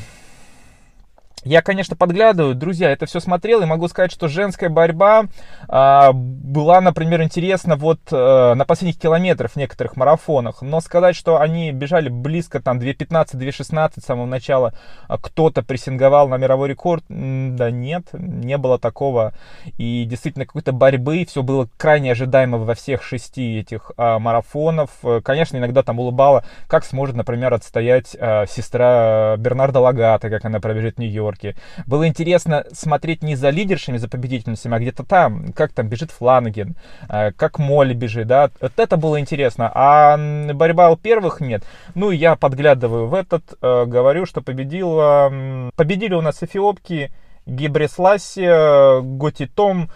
Я, 1.45 1.62
конечно, 1.62 1.95
подглядываю, 1.95 2.57
друзья, 2.57 2.90
это 2.90 3.07
все 3.07 3.21
смотрел 3.21 3.62
и 3.62 3.66
могу 3.66 3.87
сказать, 3.87 4.11
что 4.11 4.26
женская 4.26 4.69
борьба 4.69 5.26
а, 5.69 6.11
была, 6.12 6.81
например, 6.81 7.23
интересна 7.23 7.76
вот 7.76 8.00
а, 8.11 8.55
на 8.55 8.64
последних 8.64 8.99
километрах 8.99 9.52
в 9.52 9.57
некоторых 9.57 9.97
марафонах, 9.97 10.62
но 10.62 10.81
сказать, 10.81 11.14
что 11.14 11.40
они 11.40 11.71
бежали 11.71 12.09
близко 12.09 12.61
там 12.61 12.81
2.15, 12.81 13.37
2.16 13.37 14.00
с 14.00 14.05
самого 14.05 14.26
начала, 14.26 14.75
а 15.07 15.19
кто-то 15.19 15.62
прессинговал 15.62 16.28
на 16.28 16.37
мировой 16.37 16.71
рекорд, 16.71 17.05
да 17.09 17.71
нет, 17.71 18.09
не 18.12 18.59
было 18.59 18.81
такого, 18.81 19.33
и 19.78 20.05
действительно 20.05 20.47
какой-то 20.47 20.73
борьбы, 20.73 21.25
все 21.28 21.45
было 21.45 21.69
крайне 21.76 22.11
ожидаемо 22.11 22.59
во 22.59 22.75
всех 22.75 23.05
шести 23.05 23.61
этих 23.61 23.93
а, 23.97 24.19
марафонов, 24.19 24.90
конечно, 25.23 25.57
иногда 25.59 25.85
там 25.85 26.00
улыбало, 26.00 26.45
как 26.66 26.85
сможет, 26.85 27.14
например, 27.14 27.55
отстоять 27.55 28.16
а, 28.19 28.47
сестра 28.47 29.37
Бернарда 29.37 29.78
Лагата, 29.78 30.28
как 30.28 30.45
она 30.45 30.59
пробежит 30.59 30.97
в 30.97 30.99
Нью-Йорк, 30.99 31.36
Нью-Йорке. 31.37 31.57
Было 31.87 32.07
интересно 32.07 32.64
смотреть 32.73 33.23
не 33.23 33.37
за 33.37 33.50
лидершами, 33.50 33.99
за 33.99 34.09
победительницами, 34.09 34.76
а 34.76 34.78
где-то 34.78 35.05
там, 35.05 35.52
как 35.52 35.73
там 35.73 35.88
бежит 35.88 36.11
Фланген, 36.11 36.76
э, 37.09 37.33
как 37.33 37.59
Молли 37.59 37.95
бежит, 37.95 38.26
да, 38.26 38.50
вот 38.61 38.73
это 38.76 38.97
было 38.97 39.21
интересно. 39.21 39.71
А 39.75 40.16
борьба 40.52 40.90
у 40.90 40.97
первых 40.97 41.40
нет. 41.40 41.64
Ну, 41.95 42.11
я 42.11 42.37
подглядываю 42.37 43.07
в 43.07 43.14
этот, 43.14 43.55
э, 43.61 43.85
говорю, 43.87 44.26
что 44.26 44.40
победила, 44.40 45.71
победили 45.76 46.14
у 46.14 46.21
нас 46.21 46.43
эфиопки, 46.43 47.12
Гебресласи, 47.47 49.00
Готитом. 49.16 49.88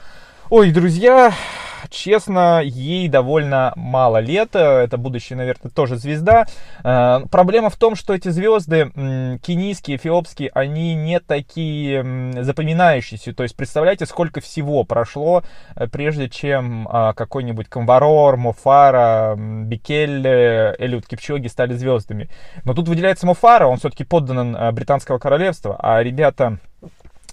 Ой, 0.51 0.71
друзья, 0.71 1.33
честно, 1.89 2.61
ей 2.63 3.09
довольно 3.09 3.73
мало 3.77 4.19
лет. 4.19 4.55
Это 4.55 4.97
будущая, 4.97 5.37
наверное, 5.37 5.71
тоже 5.71 5.97
звезда. 5.97 6.47
Э, 6.85 7.21
проблема 7.31 7.71
в 7.71 7.77
том, 7.77 7.95
что 7.97 8.15
эти 8.15 8.29
звезды, 8.29 8.91
кенийские, 9.43 9.97
эфиопские, 9.97 10.51
они 10.55 10.95
не 10.95 11.21
такие 11.21 12.43
запоминающиеся. 12.43 13.35
То 13.35 13.43
есть, 13.43 13.57
представляете, 13.57 14.07
сколько 14.07 14.41
всего 14.41 14.85
прошло, 14.85 15.43
э, 15.77 15.87
прежде 15.87 16.29
чем 16.29 16.89
а, 16.91 17.13
какой-нибудь 17.13 17.69
Камварор, 17.69 18.37
Мофара, 18.37 19.35
Бикель, 19.37 20.27
Элиот 20.27 21.07
Кипчоги 21.07 21.49
стали 21.49 21.75
звездами. 21.75 22.29
Но 22.65 22.75
тут 22.75 22.89
выделяется 22.89 23.27
Мофара, 23.27 23.67
он 23.67 23.79
все-таки 23.79 24.05
поддан 24.05 24.57
э, 24.57 24.73
британского 24.73 25.19
королевства, 25.19 25.77
а 25.79 26.03
ребята 26.03 26.59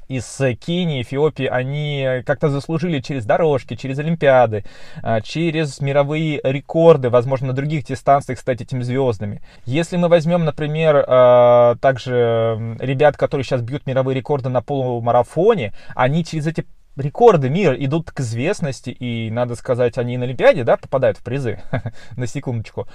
из 0.08 0.42
Кении, 0.60 1.02
Эфиопии, 1.02 1.46
они 1.46 2.24
как-то 2.26 2.50
заслужили 2.50 3.00
через 3.00 3.26
дорожки, 3.26 3.76
через 3.76 4.00
Олимпиады, 4.00 4.64
а, 5.02 5.22
через 5.22 5.80
мировые 5.82 6.40
рекорды, 6.44 7.10
возможно, 7.10 7.48
на 7.48 7.54
других 7.54 7.86
дистанциях 7.86 8.40
стать 8.40 8.62
этими 8.62 8.82
звездами. 8.82 9.42
Если 9.66 9.98
мы 9.98 10.08
возьмем, 10.08 10.46
например, 10.46 11.04
а, 11.08 11.76
также 11.82 12.78
ребят, 12.80 13.18
которые 13.18 13.46
сейчас 13.46 13.62
бьют 13.62 13.86
мировые 13.86 14.16
рекорды 14.16 14.50
на 14.50 14.62
полумарафоне, 14.62 15.74
они 15.96 16.24
через 16.24 16.48
эти 16.48 16.66
рекорды 16.98 17.50
мира 17.50 17.74
идут 17.75 18.12
к 18.12 18.20
известности, 18.20 18.89
и, 18.89 19.30
надо 19.32 19.56
сказать, 19.56 19.98
они 19.98 20.18
на 20.18 20.25
Олимпиаде, 20.25 20.63
да, 20.63 20.77
попадают 20.77 21.18
в 21.18 21.24
призы, 21.24 21.62
на 22.16 22.27
секундочку. 22.27 22.88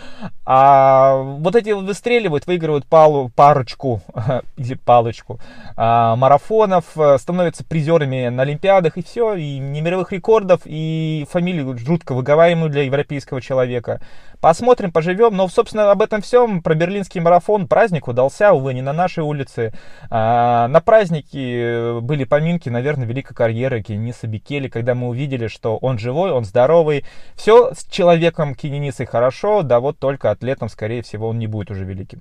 А 0.44 1.16
вот 1.16 1.56
эти 1.56 1.70
выстреливают, 1.70 2.46
выигрывают 2.46 2.86
палу, 2.86 3.30
парочку 3.34 4.02
или 4.56 4.74
палочку 4.74 5.40
а, 5.76 6.16
марафонов, 6.16 6.84
э, 6.96 7.18
становятся 7.18 7.64
призерами 7.64 8.28
на 8.28 8.42
Олимпиадах, 8.42 8.98
и 8.98 9.02
все, 9.02 9.34
и 9.34 9.58
не 9.58 9.80
мировых 9.80 10.12
рекордов, 10.12 10.62
и 10.64 11.26
фамилию 11.30 11.76
жутко 11.78 12.14
выговариваемую 12.14 12.70
для 12.70 12.82
европейского 12.82 13.40
человека. 13.40 14.00
Посмотрим, 14.42 14.90
поживем. 14.90 15.36
Но, 15.36 15.46
собственно, 15.46 15.92
об 15.92 16.02
этом 16.02 16.20
всем. 16.20 16.62
Про 16.62 16.74
берлинский 16.74 17.20
марафон. 17.20 17.68
Праздник 17.68 18.08
удался, 18.08 18.52
увы, 18.52 18.74
не 18.74 18.82
на 18.82 18.92
нашей 18.92 19.22
улице. 19.22 19.72
А, 20.10 20.66
на 20.66 20.80
празднике 20.80 22.00
были 22.00 22.24
поминки, 22.24 22.68
наверное, 22.68 23.06
великой 23.06 23.36
карьеры 23.36 23.82
Кениса 23.82 24.26
Бикели, 24.26 24.66
когда 24.66 24.96
мы 24.96 25.08
увидели, 25.08 25.46
что 25.46 25.76
он 25.76 25.96
живой, 25.98 26.32
он 26.32 26.44
здоровый. 26.44 27.04
Все 27.36 27.72
с 27.72 27.84
человеком 27.84 28.56
Кенинисой 28.56 29.06
хорошо, 29.06 29.62
да 29.62 29.78
вот 29.78 30.00
только 30.00 30.32
атлетом, 30.32 30.68
скорее 30.68 31.02
всего, 31.02 31.28
он 31.28 31.38
не 31.38 31.46
будет 31.46 31.70
уже 31.70 31.84
великим. 31.84 32.20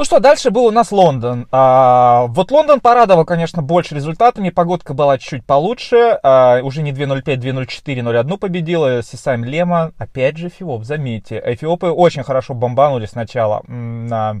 Ну 0.00 0.04
что, 0.04 0.18
дальше 0.18 0.50
был 0.50 0.64
у 0.64 0.70
нас 0.70 0.92
Лондон. 0.92 1.46
А, 1.52 2.24
вот 2.28 2.50
Лондон 2.50 2.80
порадовал, 2.80 3.26
конечно, 3.26 3.60
больше 3.60 3.94
результатами. 3.94 4.48
Погодка 4.48 4.94
была 4.94 5.18
чуть 5.18 5.44
получше. 5.44 6.18
А, 6.22 6.60
уже 6.62 6.80
не 6.80 6.92
2.05, 6.92 7.36
2.04, 7.36 8.24
0.1 8.24 8.38
победила. 8.38 9.02
Сисайм 9.02 9.44
Лема. 9.44 9.92
Опять 9.98 10.38
же 10.38 10.48
Эфиоп, 10.48 10.84
заметьте. 10.84 11.42
Эфиопы 11.44 11.88
очень 11.88 12.22
хорошо 12.22 12.54
бомбанули 12.54 13.04
сначала 13.04 13.62
на 13.66 14.36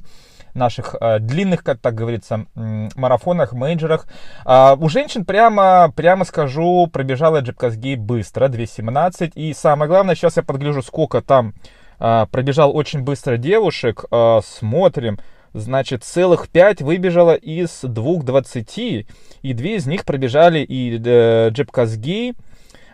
наших 0.54 0.96
э, 0.98 1.18
длинных, 1.18 1.62
как 1.62 1.78
так 1.78 1.94
говорится, 1.94 2.46
марафонах, 2.54 3.52
мейджерах. 3.52 4.06
А, 4.46 4.78
у 4.80 4.88
женщин 4.88 5.26
прямо, 5.26 5.92
прямо 5.94 6.24
скажу, 6.24 6.88
пробежала 6.90 7.40
Джипказги 7.40 7.96
быстро, 7.96 8.48
2.17. 8.48 9.32
И 9.34 9.52
самое 9.52 9.90
главное, 9.90 10.14
сейчас 10.14 10.38
я 10.38 10.42
подгляжу, 10.42 10.80
сколько 10.80 11.20
там 11.20 11.52
а, 11.98 12.24
пробежал 12.24 12.74
очень 12.74 13.02
быстро 13.02 13.36
девушек. 13.36 14.06
А, 14.10 14.40
смотрим. 14.42 15.18
Значит, 15.52 16.04
целых 16.04 16.48
5 16.48 16.82
выбежало 16.82 17.34
из 17.34 17.82
2.20, 17.82 19.06
и 19.42 19.52
две 19.52 19.76
из 19.76 19.86
них 19.86 20.04
пробежали 20.04 20.60
и 20.60 20.96
э, 20.96 21.50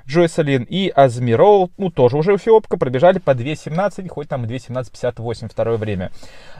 Джойселин 0.07 0.63
и 0.69 0.89
Азмироу, 0.89 1.71
ну, 1.79 1.91
тоже 1.91 2.17
уже 2.17 2.37
эфиопка, 2.37 2.77
пробежали 2.77 3.19
по 3.19 3.33
2.17, 3.33 4.09
хоть 4.09 4.29
там 4.29 4.45
и 4.45 4.49
2.17.58 4.49 5.49
второе 5.51 5.77
время. 5.77 6.13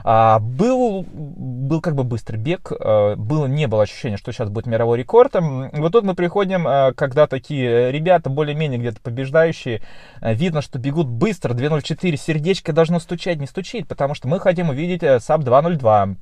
А, 0.03 0.39
был, 0.39 1.05
был 1.13 1.81
как 1.81 1.95
бы 1.95 2.03
быстрый 2.03 2.37
бег, 2.37 2.71
а, 2.71 3.15
было, 3.15 3.45
не 3.45 3.67
было 3.67 3.83
ощущения, 3.83 4.17
что 4.17 4.31
сейчас 4.31 4.49
будет 4.49 4.65
мировой 4.65 4.97
рекорд. 4.97 5.35
Вот 5.35 5.91
тут 5.91 6.03
мы 6.03 6.13
приходим, 6.13 6.67
а, 6.67 6.91
когда 6.93 7.27
такие 7.27 7.91
ребята, 7.91 8.29
более-менее 8.29 8.79
где-то 8.79 8.99
побеждающие, 9.01 9.81
а, 10.19 10.33
видно, 10.33 10.61
что 10.61 10.77
бегут 10.77 11.07
быстро, 11.07 11.53
2.04, 11.53 12.17
сердечко 12.17 12.73
должно 12.73 12.99
стучать, 12.99 13.39
не 13.39 13.47
стучит, 13.47 13.87
потому 13.87 14.13
что 14.13 14.27
мы 14.27 14.39
хотим 14.39 14.69
увидеть 14.69 15.01
sub 15.23 15.41
2.02. 15.41 16.17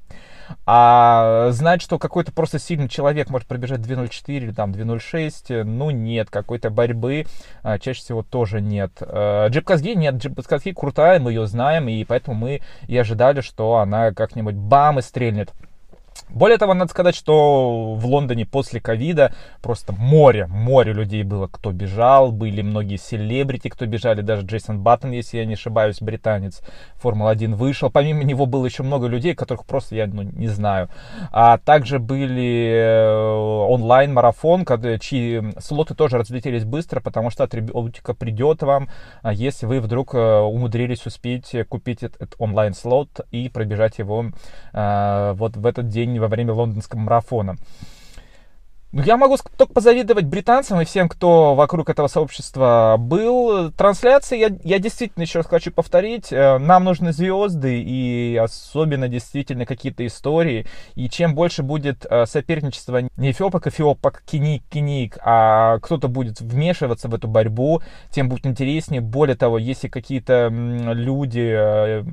А 0.66 1.50
знать, 1.52 1.82
что 1.82 2.00
какой-то 2.00 2.32
просто 2.32 2.60
сильный 2.60 2.90
человек 2.90 3.30
может 3.30 3.48
пробежать 3.48 3.82
2.04 3.82 4.24
или 4.28 4.52
там 4.52 4.72
2.06, 4.72 5.64
ну 5.64 5.90
нет, 5.90 6.30
какой-то 6.30 6.70
борьбы 6.70 7.26
а, 7.64 7.80
чаще 7.80 8.02
всего 8.02 8.24
тоже 8.24 8.62
нет. 8.62 8.92
А, 9.02 9.48
Джепкосгей 9.48 9.90
нет, 9.90 10.16
Джепкосгей 10.16 10.72
крутая, 10.72 11.20
мы 11.20 11.32
ее 11.32 11.48
знаем, 11.48 11.88
и 11.88 12.04
поэтому 12.04 12.36
мы 12.38 12.62
и 12.88 12.98
ожидали, 12.98 13.42
что 13.42 13.78
она 13.78 14.12
как-нибудь 14.12 14.56
бам 14.56 15.00
и 15.00 15.02
стрельнет. 15.02 15.54
Более 16.30 16.58
того, 16.58 16.74
надо 16.74 16.90
сказать, 16.92 17.16
что 17.16 17.94
в 17.94 18.06
Лондоне 18.06 18.46
после 18.46 18.82
ковида 18.82 19.34
просто 19.62 19.94
море, 19.94 20.48
море 20.48 20.92
людей 20.92 21.24
было, 21.24 21.48
кто 21.48 21.72
бежал, 21.72 22.32
были 22.32 22.62
многие 22.62 22.98
селебрити, 22.98 23.70
кто 23.70 23.86
бежали, 23.86 24.22
даже 24.22 24.46
Джейсон 24.46 24.80
Баттон, 24.82 25.12
если 25.12 25.38
я 25.38 25.46
не 25.46 25.54
ошибаюсь, 25.54 26.02
британец, 26.02 26.62
Формула-1 27.02 27.56
вышел. 27.56 27.90
Помимо 27.90 28.24
него 28.24 28.48
было 28.48 28.66
еще 28.66 28.84
много 28.84 29.08
людей, 29.08 29.36
которых 29.36 29.66
просто 29.66 29.96
я 29.96 30.08
ну, 30.08 30.24
не 30.24 30.48
знаю. 30.48 30.90
А 31.32 31.58
также 31.58 32.00
были 32.00 32.70
э, 32.74 33.68
онлайн-марафон, 33.70 34.66
чьи 35.00 35.42
слоты 35.60 35.96
тоже 35.96 36.18
разлетелись 36.18 36.66
быстро, 36.66 37.02
потому 37.02 37.30
что 37.30 37.44
атрибутика 37.44 38.14
придет 38.14 38.62
вам, 38.64 38.90
а 39.22 39.32
если 39.32 39.66
вы 39.66 39.80
вдруг 39.80 40.16
э, 40.16 40.40
умудрились 40.40 41.06
успеть 41.06 41.56
купить 41.70 42.04
этот 42.04 42.36
онлайн-слот 42.40 43.22
и 43.32 43.50
пробежать 43.50 44.00
его 44.00 44.26
э, 44.74 45.34
вот 45.36 45.56
в 45.56 45.66
этот 45.66 45.88
день 45.88 46.05
во 46.20 46.28
время 46.28 46.54
лондонского 46.54 47.00
марафона. 47.00 47.58
Ну, 48.96 49.04
я 49.04 49.18
могу 49.18 49.36
только 49.58 49.74
позавидовать 49.74 50.24
британцам 50.24 50.80
и 50.80 50.86
всем, 50.86 51.10
кто 51.10 51.54
вокруг 51.54 51.90
этого 51.90 52.08
сообщества 52.08 52.96
был. 52.98 53.70
Трансляции, 53.74 54.40
я, 54.40 54.58
я 54.64 54.80
действительно 54.80 55.24
еще 55.24 55.40
раз 55.40 55.48
хочу 55.48 55.70
повторить, 55.72 56.32
э, 56.32 56.58
нам 56.60 56.86
нужны 56.86 57.12
звезды 57.12 57.82
и 57.82 58.40
особенно 58.42 59.10
действительно 59.10 59.66
какие-то 59.66 60.08
истории. 60.08 60.66
И 60.94 61.10
чем 61.10 61.36
больше 61.36 61.62
будет 61.62 62.06
э, 62.10 62.26
соперничество 62.26 63.02
не 63.18 63.32
эфиопок, 63.32 63.68
эфиопок, 63.68 64.24
киник, 64.26 64.64
киник, 64.70 65.18
а 65.22 65.80
кто-то 65.80 66.08
будет 66.08 66.40
вмешиваться 66.40 67.10
в 67.10 67.16
эту 67.16 67.28
борьбу, 67.28 67.82
тем 68.12 68.30
будет 68.30 68.46
интереснее. 68.46 69.02
Более 69.02 69.36
того, 69.36 69.58
если 69.58 69.90
какие-то 69.90 70.48
люди 70.48 71.54
э, 71.54 72.04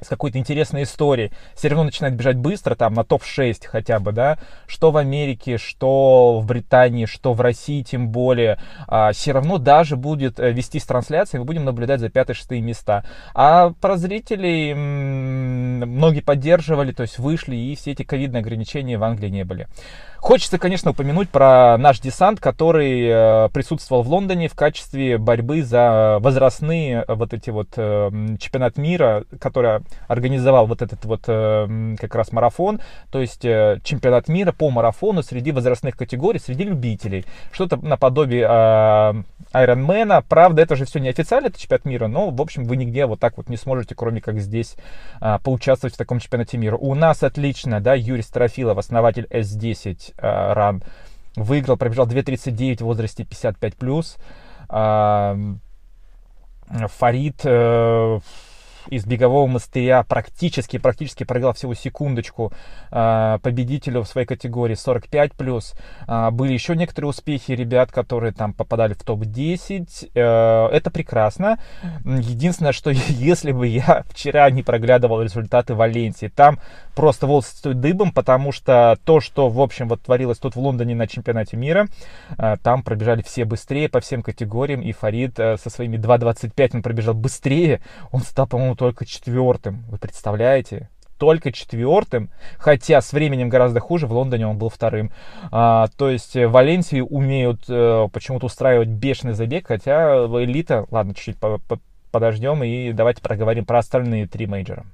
с 0.00 0.08
какой-то 0.08 0.38
интересной 0.38 0.84
историей, 0.84 1.32
все 1.54 1.68
равно 1.68 1.84
начинает 1.84 2.14
бежать 2.14 2.36
быстро, 2.36 2.74
там, 2.74 2.94
на 2.94 3.04
топ-6 3.04 3.66
хотя 3.66 3.98
бы, 3.98 4.12
да, 4.12 4.38
что 4.66 4.90
в 4.90 4.96
Америке, 4.96 5.58
что 5.58 6.40
в 6.40 6.46
Британии, 6.46 7.06
что 7.06 7.32
в 7.34 7.40
России 7.40 7.82
тем 7.82 8.08
более, 8.08 8.58
а, 8.86 9.12
все 9.12 9.32
равно 9.32 9.58
даже 9.58 9.96
будет 9.96 10.38
э, 10.38 10.52
вести 10.52 10.78
с 10.78 10.84
трансляцией, 10.84 11.40
мы 11.40 11.46
будем 11.46 11.64
наблюдать 11.64 12.00
за 12.00 12.06
5-6 12.06 12.60
места. 12.60 13.04
А 13.34 13.70
про 13.80 13.96
зрителей 13.96 14.74
многие 14.74 16.20
поддерживали, 16.20 16.92
то 16.92 17.02
есть 17.02 17.18
вышли, 17.18 17.56
и 17.56 17.74
все 17.76 17.92
эти 17.92 18.02
ковидные 18.02 18.40
ограничения 18.40 18.98
в 18.98 19.04
Англии 19.04 19.28
не 19.28 19.44
были. 19.44 19.68
Хочется, 20.20 20.58
конечно, 20.58 20.90
упомянуть 20.90 21.30
про 21.30 21.78
наш 21.78 22.00
десант, 22.00 22.40
который 22.40 23.06
э, 23.06 23.48
присутствовал 23.50 24.02
в 24.02 24.08
Лондоне 24.08 24.48
в 24.48 24.54
качестве 24.54 25.16
борьбы 25.16 25.62
за 25.62 26.18
возрастные 26.20 27.04
э, 27.06 27.14
вот 27.14 27.32
эти 27.32 27.50
вот 27.50 27.68
э, 27.76 28.10
чемпионат 28.40 28.78
мира, 28.78 29.24
который 29.40 29.80
организовал 30.08 30.66
вот 30.66 30.82
этот 30.82 31.04
вот 31.04 31.22
как 31.22 32.14
раз 32.14 32.32
марафон, 32.32 32.80
то 33.10 33.20
есть 33.20 33.42
чемпионат 33.42 34.28
мира 34.28 34.52
по 34.52 34.70
марафону 34.70 35.22
среди 35.22 35.52
возрастных 35.52 35.96
категорий, 35.96 36.38
среди 36.38 36.64
любителей. 36.64 37.24
Что-то 37.52 37.76
наподобие 37.76 38.46
Айронмена. 39.52 40.22
Правда, 40.22 40.62
это 40.62 40.76
же 40.76 40.84
все 40.84 40.98
не 40.98 41.08
официально, 41.08 41.46
это 41.46 41.60
чемпионат 41.60 41.84
мира, 41.84 42.06
но, 42.08 42.30
в 42.30 42.40
общем, 42.40 42.64
вы 42.64 42.76
нигде 42.76 43.06
вот 43.06 43.20
так 43.20 43.36
вот 43.36 43.48
не 43.48 43.56
сможете, 43.56 43.94
кроме 43.94 44.20
как 44.20 44.40
здесь, 44.40 44.76
поучаствовать 45.44 45.94
в 45.94 45.98
таком 45.98 46.18
чемпионате 46.20 46.56
мира. 46.56 46.76
У 46.76 46.94
нас 46.94 47.22
отлично, 47.22 47.80
да, 47.80 47.94
Юрий 47.94 48.22
Старофилов, 48.22 48.78
основатель 48.78 49.26
S10, 49.30 50.07
э, 50.16 50.52
ран. 50.52 50.82
Выиграл, 51.36 51.76
пробежал 51.76 52.06
2.39 52.06 52.78
в 52.78 52.80
возрасте 52.82 53.24
55+. 53.24 54.16
Э, 54.70 55.36
Фарид, 56.88 57.40
из 58.90 59.06
бегового 59.06 59.46
мастыря 59.46 60.04
практически, 60.08 60.78
практически 60.78 61.24
проиграл 61.24 61.52
всего 61.52 61.74
секундочку 61.74 62.52
э, 62.90 63.38
победителю 63.42 64.02
в 64.02 64.08
своей 64.08 64.26
категории 64.26 64.76
45+. 64.76 65.74
Э, 66.06 66.30
были 66.30 66.52
еще 66.52 66.76
некоторые 66.76 67.10
успехи 67.10 67.52
ребят, 67.52 67.92
которые 67.92 68.32
там 68.32 68.52
попадали 68.52 68.94
в 68.94 69.02
топ-10. 69.02 70.10
Э, 70.14 70.68
это 70.74 70.90
прекрасно. 70.90 71.58
Единственное, 72.04 72.72
что 72.72 72.90
если 73.08 73.52
бы 73.52 73.66
я 73.66 74.04
вчера 74.08 74.50
не 74.50 74.62
проглядывал 74.62 75.22
результаты 75.22 75.74
Валенсии, 75.74 76.28
там 76.28 76.58
просто 76.94 77.26
волосы 77.26 77.56
стоят 77.56 77.80
дыбом, 77.80 78.12
потому 78.12 78.52
что 78.52 78.98
то, 79.04 79.20
что, 79.20 79.48
в 79.48 79.60
общем, 79.60 79.88
вот 79.88 80.02
творилось 80.02 80.38
тут 80.38 80.56
в 80.56 80.60
Лондоне 80.60 80.94
на 80.94 81.06
чемпионате 81.06 81.56
мира, 81.56 81.86
э, 82.36 82.56
там 82.62 82.82
пробежали 82.82 83.22
все 83.22 83.44
быстрее 83.44 83.88
по 83.88 84.00
всем 84.00 84.22
категориям, 84.22 84.80
и 84.80 84.92
Фарид 84.92 85.38
э, 85.38 85.56
со 85.58 85.70
своими 85.70 85.96
2.25 85.96 86.70
он 86.74 86.82
пробежал 86.82 87.14
быстрее, 87.14 87.80
он 88.10 88.22
стал, 88.22 88.46
по-моему, 88.46 88.74
только 88.78 89.04
четвертым. 89.04 89.84
Вы 89.88 89.98
представляете? 89.98 90.88
только 91.18 91.50
четвертым, 91.50 92.30
хотя 92.58 93.00
с 93.00 93.12
временем 93.12 93.48
гораздо 93.48 93.80
хуже, 93.80 94.06
в 94.06 94.12
Лондоне 94.12 94.46
он 94.46 94.56
был 94.56 94.68
вторым. 94.68 95.10
А, 95.50 95.88
то 95.96 96.08
есть 96.08 96.36
в 96.36 96.46
Валенсии 96.46 97.00
умеют 97.00 97.64
э, 97.68 98.06
почему-то 98.12 98.46
устраивать 98.46 98.86
бешеный 98.86 99.32
забег, 99.32 99.66
хотя 99.66 100.26
элита, 100.26 100.86
ладно, 100.92 101.14
чуть-чуть 101.14 101.36
подождем 102.12 102.62
и 102.62 102.92
давайте 102.92 103.20
проговорим 103.20 103.64
про 103.64 103.78
остальные 103.78 104.28
три 104.28 104.46
мейджора. 104.46 104.86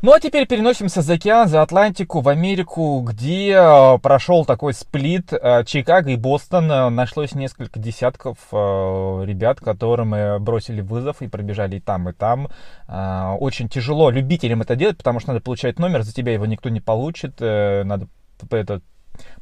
Ну 0.00 0.12
а 0.12 0.20
теперь 0.20 0.46
переносимся 0.46 1.02
за 1.02 1.14
океан, 1.14 1.48
за 1.48 1.60
Атлантику, 1.60 2.20
в 2.20 2.28
Америку, 2.28 3.00
где 3.00 3.50
э, 3.50 3.98
прошел 3.98 4.44
такой 4.44 4.72
сплит 4.72 5.32
э, 5.32 5.64
Чикаго 5.64 6.12
и 6.12 6.16
Бостон. 6.16 6.70
Э, 6.70 6.88
нашлось 6.88 7.34
несколько 7.34 7.80
десятков 7.80 8.38
ребят, 8.52 9.58
которым 9.58 10.40
бросили 10.44 10.82
вызов 10.82 11.20
и 11.20 11.26
пробежали 11.26 11.78
и 11.78 11.80
там, 11.80 12.08
и 12.08 12.12
там. 12.12 12.48
Очень 13.40 13.68
тяжело 13.68 14.10
любителям 14.10 14.62
это 14.62 14.76
делать, 14.76 14.98
потому 14.98 15.18
что 15.18 15.30
надо 15.30 15.40
получать 15.42 15.80
номер, 15.80 16.02
за 16.02 16.14
тебя 16.14 16.32
его 16.32 16.46
никто 16.46 16.68
не 16.68 16.80
получит. 16.80 17.40
Надо 17.40 18.06
это 18.50 18.80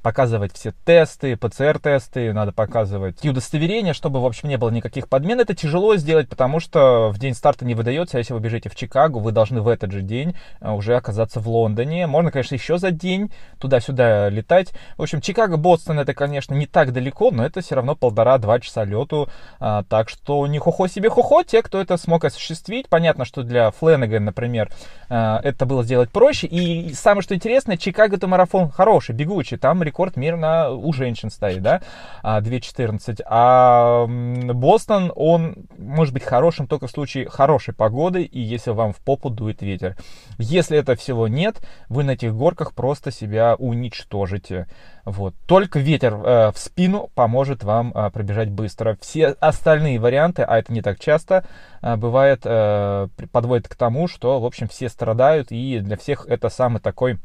показывать 0.03 0.53
все 0.55 0.73
тесты, 0.85 1.37
ПЦР-тесты, 1.37 2.33
надо 2.33 2.53
показывать 2.53 3.25
и 3.25 3.31
удостоверения, 3.31 3.93
чтобы, 3.93 4.21
в 4.21 4.27
общем, 4.27 4.49
не 4.49 4.57
было 4.57 4.71
никаких 4.71 5.09
подмен. 5.09 5.41
Это 5.41 5.55
тяжело 5.55 5.97
сделать, 5.97 6.29
потому 6.29 6.61
что 6.61 7.11
в 7.11 7.19
день 7.19 7.35
старта 7.35 7.65
не 7.65 7.75
выдается. 7.75 8.17
А 8.17 8.21
если 8.21 8.33
вы 8.33 8.41
бежите 8.41 8.69
в 8.69 8.75
Чикаго, 8.75 9.19
вы 9.19 9.33
должны 9.33 9.61
в 9.61 9.69
этот 9.69 9.93
же 9.93 10.03
день 10.03 10.37
э, 10.61 10.71
уже 10.71 10.97
оказаться 10.97 11.41
в 11.41 11.49
Лондоне. 11.49 12.07
Можно, 12.07 12.31
конечно, 12.31 12.55
еще 12.55 12.79
за 12.79 12.91
день 12.91 13.33
туда-сюда 13.59 14.29
летать. 14.29 14.73
В 14.97 15.03
общем, 15.03 15.21
Чикаго-Бостон 15.21 15.99
это, 15.99 16.15
конечно, 16.15 16.55
не 16.55 16.67
так 16.67 16.93
далеко, 16.93 17.31
но 17.31 17.45
это 17.45 17.61
все 17.61 17.75
равно 17.75 17.95
полтора-два 17.95 18.61
часа 18.61 18.85
лету. 18.85 19.29
А, 19.59 19.83
так 19.85 20.09
что 20.09 20.47
не 20.47 20.59
хохо 20.59 20.89
себе 20.89 21.11
хохо. 21.11 21.43
Те, 21.45 21.63
кто 21.63 21.81
это 21.81 21.97
смог 21.97 22.25
осуществить, 22.25 22.89
понятно, 22.89 23.25
что 23.25 23.43
для 23.43 23.71
Фленнеган, 23.71 24.25
например, 24.25 24.71
э, 25.09 25.37
это 25.43 25.67
было 25.67 25.83
сделать 25.83 26.11
проще. 26.11 26.47
И 26.47 26.93
самое, 26.95 27.23
что 27.23 27.35
интересно, 27.35 27.77
Чикаго 27.77 28.17
это 28.17 28.27
марафон 28.27 28.71
хороший, 28.71 29.15
бегучий 29.15 29.57
там 29.67 29.83
рекорд 29.83 30.17
мира 30.17 30.37
на, 30.37 30.71
у 30.71 30.93
женщин 30.93 31.29
стоит, 31.29 31.61
да, 31.61 31.83
2.14. 32.23 33.23
А, 33.27 34.05
а 34.05 34.07
Бостон, 34.07 35.13
он 35.17 35.57
может 35.77 36.15
быть 36.15 36.23
хорошим 36.23 36.69
только 36.69 36.87
в 36.87 36.91
случае 36.93 37.29
хорошей 37.29 37.75
погоды 37.75 38.23
и 38.23 38.41
если 38.41 38.71
вам 38.71 38.93
в 38.93 38.99
попу 38.99 39.29
дует 39.29 39.63
ветер. 39.63 39.97
Если 40.39 40.79
этого 40.79 40.97
всего 40.97 41.27
нет, 41.27 41.57
вы 41.89 42.05
на 42.05 42.13
этих 42.13 42.33
горках 42.33 42.75
просто 42.75 43.11
себя 43.11 43.57
уничтожите. 43.59 44.69
Вот. 45.05 45.35
Только 45.47 45.81
ветер 45.81 46.15
э, 46.15 46.53
в 46.53 46.59
спину 46.59 47.11
поможет 47.17 47.65
вам 47.65 47.93
э, 47.93 48.11
пробежать 48.11 48.51
быстро. 48.51 48.97
Все 49.01 49.29
остальные 49.41 49.99
варианты, 49.99 50.43
а 50.43 50.59
это 50.59 50.73
не 50.73 50.81
так 50.81 51.01
часто, 51.01 51.45
э, 51.83 51.97
бывает, 51.97 52.43
э, 52.45 53.09
подводят 53.33 53.67
к 53.67 53.75
тому, 53.75 54.07
что, 54.07 54.39
в 54.39 54.45
общем, 54.45 54.69
все 54.69 54.89
страдают, 54.89 55.51
и 55.51 55.81
для 55.81 55.97
всех 55.97 56.27
это 56.29 56.51
самый 56.51 56.81
такой 56.81 57.19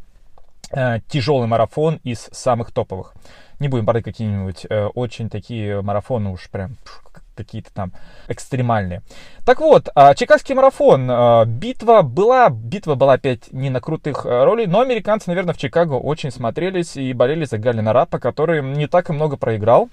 тяжелый 1.07 1.47
марафон 1.47 1.99
из 2.03 2.29
самых 2.31 2.71
топовых. 2.71 3.13
Не 3.59 3.67
будем 3.67 3.85
брать 3.85 4.03
какие-нибудь 4.03 4.65
э, 4.67 4.85
очень 4.87 5.29
такие 5.29 5.81
марафоны 5.81 6.31
уж 6.31 6.49
прям 6.49 6.77
какие-то 7.35 7.71
там 7.73 7.91
экстремальные. 8.27 9.01
Так 9.45 9.59
вот, 9.59 9.89
э, 9.95 10.15
Чикагский 10.15 10.55
марафон. 10.55 11.09
Э, 11.09 11.45
битва 11.45 12.01
была, 12.01 12.49
битва 12.49 12.95
была 12.95 13.13
опять 13.13 13.51
не 13.51 13.69
на 13.69 13.79
крутых 13.79 14.25
э, 14.25 14.43
ролей, 14.43 14.67
но 14.67 14.81
американцы, 14.81 15.29
наверное, 15.29 15.53
в 15.53 15.57
Чикаго 15.57 15.93
очень 15.93 16.31
смотрелись 16.31 16.97
и 16.97 17.13
болели 17.13 17.45
за 17.45 17.57
Галина 17.57 17.93
Рапа, 17.93 18.19
который 18.19 18.61
не 18.61 18.87
так 18.87 19.09
и 19.09 19.13
много 19.13 19.37
проиграл. 19.37 19.89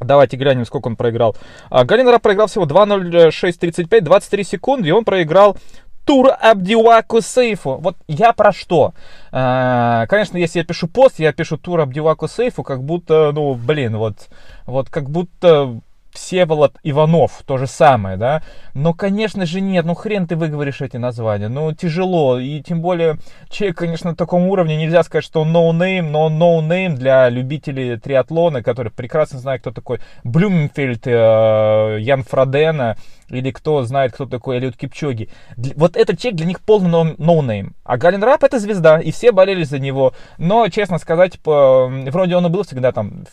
Давайте 0.00 0.36
глянем, 0.36 0.64
сколько 0.64 0.88
он 0.88 0.96
проиграл. 0.96 1.36
Галин 1.70 2.08
Рап 2.08 2.22
проиграл 2.22 2.48
всего 2.48 2.66
2.06.35, 2.66 4.00
23 4.00 4.44
секунды, 4.44 4.88
и 4.88 4.92
он 4.92 5.04
проиграл 5.04 5.56
Тур 6.04 6.30
Абдиуаку 6.40 7.20
Сейфу. 7.20 7.76
Вот 7.76 7.96
я 8.08 8.32
про 8.32 8.52
что? 8.52 8.94
А, 9.30 10.06
конечно, 10.06 10.36
если 10.36 10.58
я 10.58 10.64
пишу 10.64 10.88
пост, 10.88 11.18
я 11.18 11.32
пишу 11.32 11.56
Тур 11.56 11.80
Абдиуаку 11.80 12.28
Сейфу, 12.28 12.62
как 12.62 12.82
будто, 12.82 13.32
ну, 13.32 13.54
блин, 13.54 13.96
вот, 13.96 14.28
вот 14.66 14.90
как 14.90 15.10
будто 15.10 15.80
Всеволод 16.12 16.76
Иванов, 16.82 17.42
то 17.46 17.58
же 17.58 17.66
самое, 17.66 18.16
да. 18.16 18.42
Но, 18.74 18.94
конечно 18.94 19.46
же, 19.46 19.60
нет, 19.60 19.84
ну 19.84 19.94
хрен 19.94 20.26
ты 20.26 20.36
выговоришь 20.36 20.80
эти 20.80 20.96
названия, 20.96 21.48
ну 21.48 21.72
тяжело, 21.72 22.38
и 22.38 22.60
тем 22.60 22.80
более 22.80 23.18
человек, 23.48 23.78
конечно, 23.78 24.10
на 24.10 24.16
таком 24.16 24.46
уровне, 24.46 24.76
нельзя 24.76 25.02
сказать, 25.02 25.24
что 25.24 25.42
он 25.42 25.54
no 25.54 25.70
name, 25.72 26.02
но 26.02 26.26
он 26.26 26.40
no 26.40 26.60
name 26.60 26.94
для 26.94 27.28
любителей 27.28 27.96
триатлона, 27.96 28.62
которые 28.62 28.92
прекрасно 28.92 29.38
знают, 29.38 29.62
кто 29.62 29.70
такой 29.70 30.00
Блюменфельд, 30.24 31.06
э, 31.06 31.98
Ян 32.00 32.22
Фродена, 32.22 32.96
или 33.32 33.50
кто 33.50 33.82
знает, 33.82 34.12
кто 34.12 34.26
такой 34.26 34.58
Элиот 34.58 34.76
Кипчоги. 34.76 35.30
Вот 35.76 35.96
этот 35.96 36.18
человек 36.18 36.36
для 36.36 36.46
них 36.46 36.60
полный 36.60 36.90
no, 36.90 37.16
no. 37.16 37.70
А 37.84 37.96
Галин 37.96 38.22
Рап 38.22 38.44
это 38.44 38.58
звезда, 38.58 39.00
и 39.00 39.10
все 39.10 39.32
болели 39.32 39.64
за 39.64 39.78
него. 39.78 40.12
Но, 40.38 40.68
честно 40.68 40.98
сказать, 40.98 41.40
по, 41.40 41.86
вроде 41.88 42.36
он 42.36 42.46
и 42.46 42.50
был 42.50 42.62
всегда 42.62 42.92
там 42.92 43.24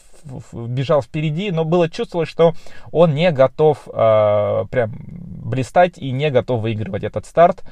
бежал 0.52 1.02
впереди, 1.02 1.52
но 1.52 1.64
было 1.66 1.90
чувство, 1.90 2.26
что 2.26 2.54
он 2.92 3.14
не 3.14 3.32
готов 3.32 3.88
э, 3.88 4.66
прям 4.70 4.92
блистать 5.00 5.98
и 5.98 6.12
не 6.12 6.30
готов 6.30 6.62
выигрывать 6.62 7.04
этот 7.04 7.26
старт. 7.26 7.64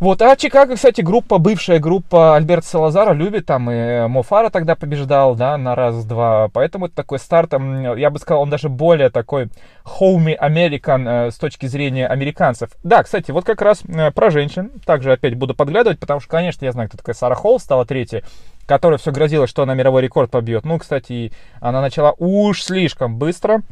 Вот, 0.00 0.22
а 0.22 0.36
Чикаго, 0.36 0.76
кстати, 0.76 1.00
группа, 1.00 1.38
бывшая 1.38 1.80
группа 1.80 2.36
Альберта 2.36 2.68
Салазара 2.68 3.14
любит, 3.14 3.46
там 3.46 3.68
и 3.68 4.06
Мофара 4.06 4.48
тогда 4.48 4.76
побеждал, 4.76 5.34
да, 5.34 5.58
на 5.58 5.74
раз-два, 5.74 6.50
поэтому 6.52 6.86
это 6.86 6.94
такой 6.94 7.18
старт, 7.18 7.52
я 7.52 8.10
бы 8.10 8.20
сказал, 8.20 8.42
он 8.42 8.50
даже 8.50 8.68
более 8.68 9.10
такой 9.10 9.48
homey 9.84 10.38
American 10.38 11.26
э, 11.26 11.30
с 11.32 11.36
точки 11.36 11.66
зрения 11.66 12.06
американцев. 12.06 12.70
Да, 12.84 13.02
кстати, 13.02 13.32
вот 13.32 13.44
как 13.44 13.60
раз 13.60 13.82
э, 13.88 14.12
про 14.12 14.30
женщин, 14.30 14.70
также 14.86 15.10
опять 15.10 15.34
буду 15.34 15.56
подглядывать, 15.56 15.98
потому 15.98 16.20
что, 16.20 16.30
конечно, 16.30 16.64
я 16.64 16.70
знаю, 16.70 16.88
кто 16.88 16.98
такая 16.98 17.16
Сара 17.16 17.34
Холл, 17.34 17.58
стала 17.58 17.84
третьей, 17.84 18.22
которая 18.68 18.98
все 18.98 19.10
грозила, 19.10 19.46
что 19.46 19.62
она 19.62 19.74
мировой 19.74 20.02
рекорд 20.02 20.30
побьет. 20.30 20.66
Ну, 20.66 20.78
кстати, 20.78 21.32
она 21.58 21.80
начала 21.80 22.14
уж 22.18 22.62
слишком 22.62 23.16
быстро. 23.16 23.62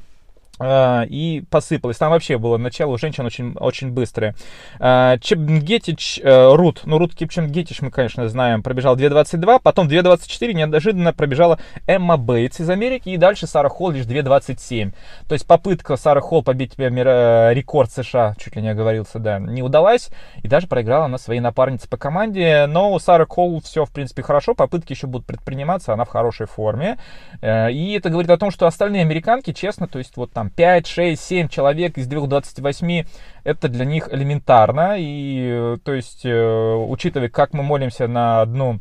А, 0.58 1.02
и 1.02 1.42
посыпалось. 1.50 1.98
Там 1.98 2.10
вообще 2.10 2.38
было 2.38 2.56
начало 2.56 2.92
у 2.92 2.98
женщин 2.98 3.26
очень, 3.26 3.54
очень 3.58 3.90
быстрое. 3.90 4.34
А, 4.78 5.18
Чепгетич, 5.18 6.20
э, 6.22 6.54
Рут, 6.54 6.82
ну 6.84 6.98
Рут 6.98 7.14
Кипченгетич 7.14 7.82
мы, 7.82 7.90
конечно, 7.90 8.26
знаем, 8.28 8.62
пробежал 8.62 8.96
2.22, 8.96 9.60
потом 9.62 9.88
2.24 9.88 10.52
неожиданно 10.54 11.12
пробежала 11.12 11.58
Эмма 11.86 12.16
Бейтс 12.16 12.60
из 12.60 12.70
Америки, 12.70 13.10
и 13.10 13.16
дальше 13.18 13.46
Сара 13.46 13.68
Холл 13.68 13.90
лишь 13.90 14.06
2.27. 14.06 14.92
То 15.28 15.34
есть 15.34 15.46
попытка 15.46 15.96
Сары 15.96 16.22
Холл 16.22 16.42
побить 16.42 16.74
э, 16.78 17.52
рекорд 17.52 17.90
США, 17.92 18.34
чуть 18.38 18.56
ли 18.56 18.62
не 18.62 18.70
оговорился, 18.70 19.18
да, 19.18 19.38
не 19.38 19.62
удалась, 19.62 20.08
и 20.42 20.48
даже 20.48 20.66
проиграла 20.66 21.04
она 21.04 21.18
своей 21.18 21.40
напарнице 21.40 21.88
по 21.88 21.98
команде, 21.98 22.66
но 22.66 22.92
у 22.92 22.98
Сары 22.98 23.26
Холл 23.26 23.60
все, 23.60 23.84
в 23.84 23.92
принципе, 23.92 24.22
хорошо, 24.22 24.54
попытки 24.54 24.92
еще 24.92 25.06
будут 25.06 25.26
предприниматься, 25.26 25.92
она 25.92 26.04
в 26.04 26.08
хорошей 26.08 26.46
форме, 26.46 26.98
э, 27.42 27.72
и 27.72 27.92
это 27.92 28.08
говорит 28.08 28.30
о 28.30 28.38
том, 28.38 28.50
что 28.50 28.66
остальные 28.66 29.02
американки, 29.02 29.52
честно, 29.52 29.86
то 29.86 29.98
есть 29.98 30.16
вот 30.16 30.32
там 30.32 30.45
там 30.46 30.50
5, 30.50 30.86
6, 30.86 31.22
7 31.22 31.48
человек 31.48 31.98
из 31.98 32.06
228, 32.06 33.04
это 33.44 33.68
для 33.68 33.84
них 33.84 34.08
элементарно. 34.12 34.96
И 34.98 35.76
то 35.84 35.92
есть, 35.92 36.24
э, 36.24 36.74
учитывая, 36.74 37.28
как 37.28 37.52
мы 37.52 37.62
молимся 37.62 38.06
на 38.06 38.42
одну 38.42 38.80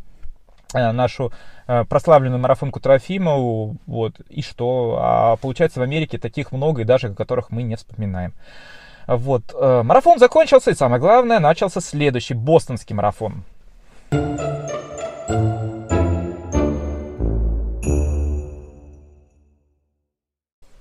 э, 0.74 0.92
нашу 0.92 1.32
э, 1.68 1.84
прославленную 1.86 2.40
марафонку 2.40 2.80
Трофимову, 2.80 3.78
вот, 3.86 4.20
и 4.30 4.42
что? 4.42 4.98
А 5.00 5.36
получается 5.38 5.80
в 5.80 5.84
Америке 5.84 6.18
таких 6.18 6.52
много, 6.52 6.82
и 6.82 6.86
даже 6.86 7.08
о 7.08 7.14
которых 7.14 7.50
мы 7.50 7.64
не 7.64 7.76
вспоминаем. 7.76 8.34
Вот, 9.08 9.54
марафон 9.54 10.18
закончился, 10.18 10.72
и 10.72 10.74
самое 10.74 11.00
главное, 11.00 11.40
начался 11.40 11.80
следующий 11.80 12.34
бостонский 12.34 12.96
марафон. 12.96 13.44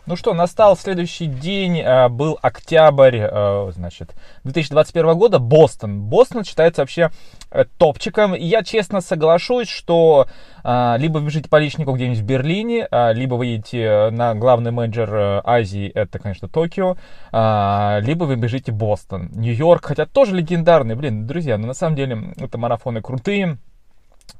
Ну 0.06 0.16
что, 0.16 0.34
настал 0.34 0.76
следующий 0.76 1.24
день, 1.24 1.80
э, 1.80 2.10
был 2.10 2.38
октябрь, 2.42 3.20
э, 3.20 3.70
значит, 3.74 4.14
2021 4.42 5.14
года, 5.14 5.38
Бостон. 5.38 6.02
Бостон 6.02 6.44
считается 6.44 6.82
вообще 6.82 7.10
э, 7.50 7.64
топчиком. 7.78 8.34
Я 8.34 8.62
честно 8.62 9.00
соглашусь, 9.00 9.68
что 9.68 10.26
либо 10.62 11.18
вы 11.18 11.26
бежите 11.26 11.50
по 11.50 11.56
личнику 11.56 11.92
где-нибудь 11.92 12.20
в 12.20 12.24
Берлине, 12.24 12.88
либо 13.12 13.34
вы 13.34 13.46
едете 13.46 14.08
на 14.10 14.34
главный 14.34 14.70
менеджер 14.70 15.42
Азии, 15.44 15.90
это, 15.94 16.18
конечно, 16.18 16.48
Токио, 16.48 16.96
либо 17.30 18.24
вы 18.24 18.36
бежите 18.36 18.72
Бостон. 18.72 19.28
Нью-Йорк, 19.32 19.84
хотя 19.84 20.06
тоже 20.06 20.34
легендарный, 20.34 20.94
блин, 20.94 21.26
друзья, 21.26 21.58
но 21.58 21.66
на 21.66 21.74
самом 21.74 21.96
деле 21.96 22.32
это 22.38 22.56
марафоны 22.56 23.02
крутые 23.02 23.58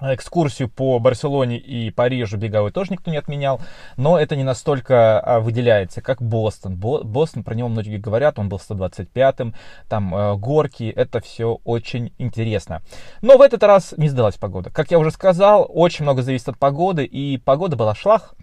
экскурсию 0.01 0.69
по 0.69 0.99
Барселоне 0.99 1.59
и 1.59 1.91
Парижу 1.91 2.37
беговой 2.37 2.73
тоже 2.73 2.93
никто 2.93 3.11
не 3.11 3.17
отменял, 3.17 3.61
но 3.97 4.19
это 4.19 4.37
не 4.37 4.45
настолько 4.45 5.21
а, 5.21 5.41
выделяется, 5.41 6.01
как 6.01 6.21
Бостон. 6.21 6.77
Бостон, 6.77 7.45
про 7.45 7.55
него 7.55 7.69
многие 7.69 7.99
говорят, 7.99 8.39
он 8.39 8.49
был 8.49 8.59
125-м, 8.59 9.55
там 9.89 10.15
э, 10.15 10.37
горки, 10.37 10.93
это 10.95 11.21
все 11.21 11.61
очень 11.65 12.13
интересно. 12.19 12.83
Но 13.23 13.39
в 13.39 13.43
этот 13.43 13.63
раз 13.63 13.95
не 13.97 14.09
сдалась 14.09 14.37
погода. 14.37 14.71
Как 14.71 14.91
я 14.91 14.99
уже 14.99 15.11
сказал, 15.11 15.67
очень 15.69 16.05
много 16.05 16.23
зависит 16.23 16.49
от 16.49 16.59
погоды, 16.59 17.05
и 17.05 17.39
погода 17.39 17.77
была 17.77 17.95
шлах, 17.95 18.35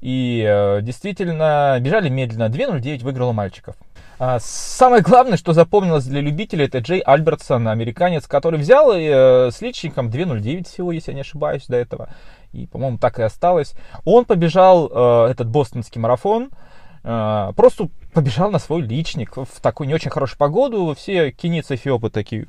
и 0.00 0.44
э, 0.46 0.80
действительно 0.82 1.76
бежали 1.80 2.08
медленно. 2.08 2.48
2.09 2.48 3.02
выиграла 3.04 3.32
мальчиков. 3.32 3.76
А, 4.22 4.38
самое 4.38 5.02
главное, 5.02 5.38
что 5.38 5.54
запомнилось 5.54 6.04
для 6.04 6.20
любителей, 6.20 6.66
это 6.66 6.80
Джей 6.80 7.00
Альбертсон, 7.00 7.66
американец, 7.68 8.26
который 8.26 8.60
взял 8.60 8.92
и, 8.92 9.08
э, 9.10 9.50
с 9.50 9.62
личником 9.62 10.10
2.09 10.10 10.68
всего, 10.68 10.92
если 10.92 11.12
я 11.12 11.14
не 11.14 11.22
ошибаюсь, 11.22 11.64
до 11.66 11.78
этого. 11.78 12.10
И, 12.52 12.66
по-моему, 12.66 12.98
так 12.98 13.18
и 13.18 13.22
осталось. 13.22 13.72
Он 14.04 14.26
побежал 14.26 14.90
э, 14.92 15.30
этот 15.30 15.48
бостонский 15.48 16.02
марафон, 16.02 16.50
э, 17.02 17.52
просто 17.56 17.88
побежал 18.12 18.50
на 18.50 18.58
свой 18.58 18.82
личник 18.82 19.38
в 19.38 19.58
такую 19.62 19.88
не 19.88 19.94
очень 19.94 20.10
хорошую 20.10 20.38
погоду. 20.38 20.94
Все 20.94 21.30
кенийцы 21.30 21.76
эфиопы 21.76 22.10
такие 22.10 22.46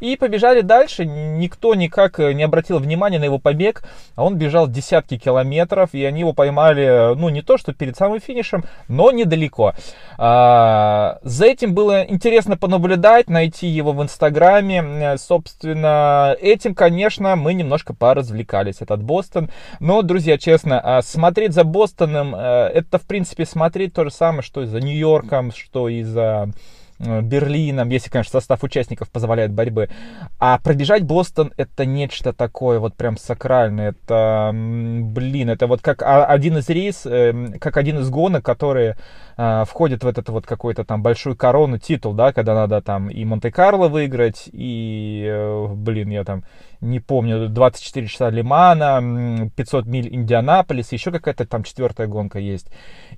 и 0.00 0.16
побежали 0.16 0.60
дальше. 0.60 1.04
Никто 1.06 1.74
никак 1.74 2.20
э, 2.20 2.32
не 2.32 2.42
обратил 2.42 2.78
внимания 2.78 3.18
на 3.18 3.24
его 3.24 3.38
побег. 3.38 3.82
А 4.14 4.24
он 4.24 4.36
бежал 4.36 4.68
десятки 4.68 5.18
километров, 5.18 5.90
и 5.92 6.04
они 6.04 6.20
его 6.20 6.32
поймали, 6.32 6.84
э, 6.84 7.14
ну, 7.14 7.28
не 7.28 7.42
то, 7.42 7.56
что 7.56 7.72
перед 7.72 7.96
самым 7.96 8.20
финишем, 8.20 8.64
но 8.88 9.10
недалеко. 9.10 9.74
А, 10.18 11.18
за 11.22 11.46
этим 11.46 11.74
было 11.74 12.04
интересно 12.04 12.56
понаблюдать, 12.56 13.28
найти 13.28 13.66
его 13.66 13.92
в 13.92 14.02
Инстаграме. 14.02 14.82
Э, 14.82 15.16
собственно, 15.16 16.36
этим, 16.40 16.74
конечно, 16.74 17.36
мы 17.36 17.54
немножко 17.54 17.94
поразвлекались, 17.94 18.76
этот 18.80 19.02
Бостон. 19.02 19.50
Но, 19.80 20.02
друзья, 20.02 20.38
честно, 20.38 20.80
а 20.80 21.02
смотреть 21.02 21.52
за 21.52 21.64
Бостоном, 21.64 22.34
это, 22.34 22.98
в 22.98 23.02
принципе, 23.02 23.44
смотреть 23.44 23.94
то 23.94 24.04
же 24.04 24.10
самое, 24.10 24.42
что 24.42 24.62
и 24.62 24.66
за 24.66 24.80
Нью-Йорком, 24.80 25.52
что 25.52 25.88
и 25.88 26.02
за 26.02 26.50
Берлином, 26.98 27.88
если, 27.90 28.10
конечно, 28.10 28.32
состав 28.32 28.62
участников 28.62 29.10
позволяет 29.10 29.52
борьбы. 29.52 29.88
А 30.38 30.58
пробежать 30.58 31.04
Бостон 31.04 31.52
это 31.56 31.84
нечто 31.84 32.32
такое 32.32 32.78
вот 32.78 32.94
прям 32.94 33.16
сакральное. 33.16 33.90
Это, 33.90 34.50
блин, 34.52 35.50
это 35.50 35.66
вот 35.66 35.82
как 35.82 36.02
один 36.02 36.58
из 36.58 36.68
рейс, 36.68 37.06
эм, 37.06 37.58
как 37.58 37.76
один 37.76 37.98
из 37.98 38.08
гонок, 38.10 38.44
которые 38.44 38.96
э, 39.36 39.64
входят 39.66 40.04
в 40.04 40.06
этот 40.06 40.28
вот 40.28 40.46
какой-то 40.46 40.84
там 40.84 41.02
большую 41.02 41.36
корону, 41.36 41.78
титул, 41.78 42.14
да, 42.14 42.32
когда 42.32 42.54
надо 42.54 42.80
там 42.80 43.10
и 43.10 43.24
Монте-Карло 43.24 43.88
выиграть, 43.88 44.48
и, 44.52 45.26
э, 45.28 45.66
блин, 45.74 46.10
я 46.10 46.24
там 46.24 46.44
не 46.80 47.00
помню, 47.00 47.48
24 47.48 48.06
часа 48.06 48.30
Лимана, 48.30 49.50
500 49.54 49.86
миль 49.86 50.14
Индианаполис, 50.14 50.92
еще 50.92 51.10
какая-то 51.10 51.46
там 51.46 51.62
четвертая 51.62 52.06
гонка 52.06 52.38
есть. 52.38 52.68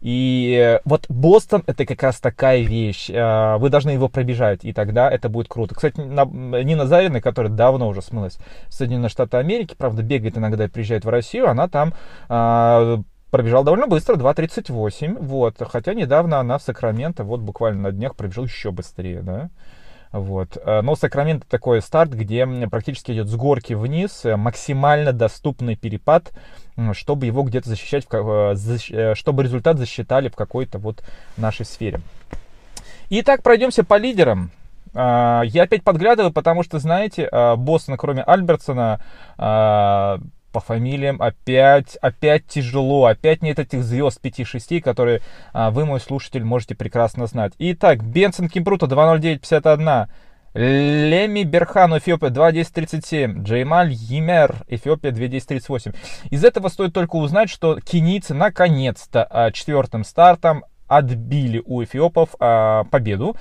И 0.01 0.79
вот 0.85 1.07
Бостон 1.09 1.63
это 1.67 1.87
как 1.87 2.03
раз 2.03 2.21
такая 2.21 2.61
вещь. 2.63 3.11
А, 3.13 3.59
вы 3.59 3.71
должны 3.71 3.91
его 3.91 4.09
пробежать, 4.09 4.65
и 4.65 4.73
тогда 4.73 5.11
это 5.11 5.29
будет 5.29 5.49
круто. 5.49 5.75
Кстати, 5.75 5.99
Нина 6.01 6.87
Зарина, 6.87 7.21
которая 7.21 7.53
давно 7.53 7.89
уже 7.89 8.03
смылась 8.03 8.39
в 8.69 8.75
Соединенные 8.75 9.09
Штаты 9.09 9.37
Америки, 9.37 9.75
правда, 9.77 10.03
бегает 10.03 10.39
иногда 10.39 10.65
и 10.65 10.69
приезжает 10.69 11.05
в 11.05 11.09
Россию, 11.09 11.49
она 11.49 11.69
там 11.69 11.95
а, 12.29 13.01
пробежала 13.31 13.65
довольно 13.65 13.87
быстро, 13.87 14.17
2.38, 14.17 15.19
вот, 15.21 15.57
хотя 15.71 15.95
недавно 15.95 16.39
она 16.39 16.59
в 16.59 16.63
Сакраменто, 16.63 17.25
вот 17.25 17.41
буквально 17.41 17.83
на 17.83 17.93
днях 17.93 18.17
пробежала 18.17 18.47
еще 18.47 18.71
быстрее, 18.71 19.21
да, 19.21 19.51
вот. 20.13 20.57
Э, 20.65 20.81
но 20.81 20.97
Сакраменто 20.97 21.47
такой 21.49 21.83
старт, 21.83 22.11
где 22.11 22.47
практически 22.71 23.13
идет 23.13 23.29
с 23.29 23.35
горки 23.35 23.75
вниз, 23.75 24.25
э, 24.25 24.37
максимально 24.37 25.13
доступный 25.13 25.77
перепад, 25.77 26.33
чтобы 26.93 27.27
его 27.27 27.43
где-то 27.43 27.69
защищать, 27.69 28.07
э, 28.11 29.15
чтобы 29.15 29.43
результат 29.43 29.79
засчитали 29.79 30.29
в 30.29 30.37
какой-то 30.37 30.79
вот 30.79 31.03
нашей 31.37 31.67
сфере. 31.67 32.01
Итак, 33.11 33.43
пройдемся 33.43 33.85
по 33.85 33.97
лидерам. 33.99 34.51
Я 34.95 35.63
опять 35.63 35.85
подглядываю, 35.85 36.33
потому 36.33 36.63
что, 36.63 36.79
знаете, 36.79 37.29
Бостон, 37.57 37.99
кроме 37.99 38.23
Альбертсона, 38.23 39.01
по 40.59 40.61
фамилиям 40.61 41.23
опять, 41.23 41.97
опять 41.97 42.47
тяжело, 42.49 43.05
опять 43.05 43.43
нет 43.43 43.61
этих 43.61 43.85
звезд 43.85 44.19
5-6, 44.21 44.81
которые 44.81 45.21
а, 45.53 45.71
вы, 45.71 45.87
мой 45.87 46.01
слушатель, 46.01 46.43
можете 46.43 46.75
прекрасно 46.75 47.27
знать. 47.27 47.53
Итак, 47.59 48.03
Бенсон 48.03 48.49
Кимпрута 48.49 48.87
2.09.51, 48.87 50.09
Леми 50.55 51.45
Берхан, 51.45 51.97
Эфиопия 51.97 52.31
2.10.37, 52.31 53.43
Джеймаль 53.45 53.93
Йимер, 53.93 54.57
Эфиопия 54.67 55.13
2.10.38. 55.13 55.95
Из 56.31 56.45
этого 56.45 56.69
стоит 56.69 56.93
только 56.93 57.15
узнать, 57.17 57.51
что 57.51 57.79
кенийцы 57.81 58.35
наконец-то 58.35 59.25
а, 59.31 59.53
четвертым 59.53 60.03
стартом 60.03 60.65
отбили 60.89 61.63
у 61.65 61.85
эфиопов 61.85 62.31
а, 62.41 62.83
победу. 62.85 63.37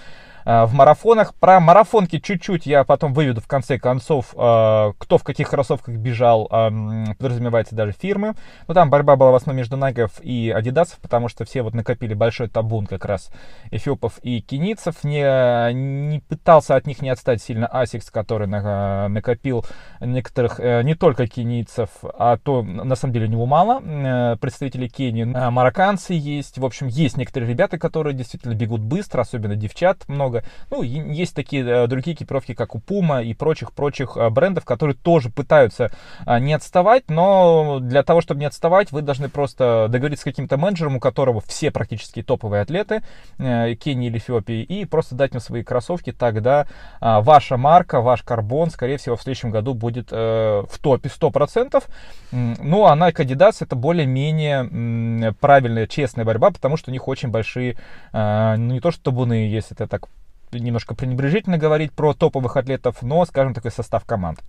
Э, 0.48 0.64
в 0.64 0.74
марафонах. 0.74 1.36
Про 1.36 1.60
марафонки 1.60 2.20
чуть-чуть 2.20 2.66
я 2.66 2.86
потом 2.86 3.14
выведу 3.14 3.42
в 3.42 3.48
конце 3.48 3.78
концов, 3.78 4.34
э, 4.34 4.94
кто 4.98 5.18
в 5.18 5.24
каких 5.24 5.50
кроссовках 5.50 5.96
бежал, 5.96 6.48
э, 6.50 7.14
подразумевается 7.20 7.76
даже 7.76 7.92
фирмы. 7.92 8.34
Но 8.66 8.74
там 8.74 8.90
борьба 8.90 9.18
была 9.18 9.32
в 9.32 9.36
основном 9.36 9.58
между 9.58 9.76
Nike 9.76 10.00
ов 10.00 10.12
и 10.22 10.50
Adidas 10.50 10.83
ов, 10.83 11.00
потому 11.00 11.28
что 11.28 11.44
все 11.44 11.64
вот 11.64 11.74
накопили 11.74 12.14
большой 12.14 12.48
табун 12.48 12.86
как 12.86 13.04
раз 13.04 13.30
эфиопов 13.72 14.20
и 14.24 14.40
кенийцев. 14.40 15.04
Не, 15.04 15.74
не 15.74 16.20
пытался 16.22 16.78
от 16.78 16.88
них 16.88 17.02
не 17.02 17.10
отстать 17.10 17.42
сильно 17.42 17.68
Asics, 17.68 18.10
который 18.10 18.48
на, 18.48 19.10
накопил 19.10 19.66
некоторых, 20.00 20.60
не 20.60 20.96
только 20.96 21.28
кенийцев, 21.28 21.90
а 22.18 22.38
то 22.38 22.64
на 22.64 22.96
самом 22.96 23.14
деле 23.14 23.26
у 23.26 23.30
него 23.30 23.46
мало 23.46 24.38
представителей 24.38 24.88
Кении. 24.88 25.26
Марокканцы 25.26 26.14
есть, 26.14 26.58
в 26.58 26.64
общем, 26.64 26.88
есть 26.88 27.18
некоторые 27.18 27.50
ребята, 27.50 27.78
которые 27.78 28.14
действительно 28.14 28.54
бегут 28.54 28.80
быстро, 28.80 29.22
особенно 29.22 29.58
девчат 29.58 30.08
много 30.08 30.37
много. 30.38 30.44
Ну, 30.70 30.82
есть 30.82 31.36
такие 31.36 31.66
э, 31.66 31.88
другие 31.88 32.16
экипировки, 32.16 32.54
как 32.54 32.76
у 32.76 32.80
Puma 32.80 33.24
и 33.24 33.34
прочих-прочих 33.34 34.18
э, 34.18 34.30
брендов, 34.30 34.66
которые 34.66 34.96
тоже 34.96 35.30
пытаются 35.30 35.92
э, 36.26 36.40
не 36.40 36.54
отставать, 36.54 37.10
но 37.10 37.80
для 37.80 38.04
того, 38.04 38.22
чтобы 38.22 38.40
не 38.40 38.46
отставать, 38.46 38.92
вы 38.92 39.02
должны 39.02 39.30
просто 39.30 39.88
договориться 39.90 40.22
с 40.22 40.26
каким-то 40.26 40.58
менеджером, 40.58 40.98
у 40.98 41.00
которого 41.00 41.42
все 41.42 41.72
практически 41.72 42.24
топовые 42.24 42.62
атлеты 42.62 43.02
Кении 43.38 44.08
или 44.08 44.18
Эфиопии, 44.18 44.64
и 44.64 44.86
просто 44.86 45.16
дать 45.16 45.34
им 45.34 45.40
свои 45.40 45.64
кроссовки, 45.64 46.12
тогда 46.12 46.68
ваша 47.00 47.58
марка, 47.58 48.02
ваш 48.02 48.24
карбон, 48.24 48.70
скорее 48.70 48.98
всего, 48.98 49.16
в 49.16 49.22
следующем 49.22 49.52
году 49.52 49.74
будет 49.74 50.12
в 50.12 50.70
топе 50.82 51.10
100%. 51.10 51.84
Ну, 52.32 52.86
а 52.86 52.96
Nike 52.96 53.26
Adidas 53.26 53.58
это 53.62 53.76
более-менее 53.76 55.34
правильная, 55.40 55.88
честная 55.88 56.26
борьба, 56.26 56.52
потому 56.52 56.78
что 56.78 56.92
у 56.92 56.94
них 56.94 57.08
очень 57.08 57.30
большие, 57.30 57.78
ну, 58.14 58.58
не 58.58 58.80
то 58.80 58.92
что 58.92 59.04
табуны, 59.04 59.48
если 59.48 59.76
это 59.76 59.88
так 59.88 60.10
немножко 60.52 60.96
пренебрежительно 60.96 61.58
говорить 61.58 61.92
про 61.92 62.14
топовых 62.14 62.58
атлетов, 62.58 63.02
но, 63.02 63.26
скажем, 63.26 63.54
такой 63.54 63.72
состав 63.72 64.06
команд. 64.06 64.40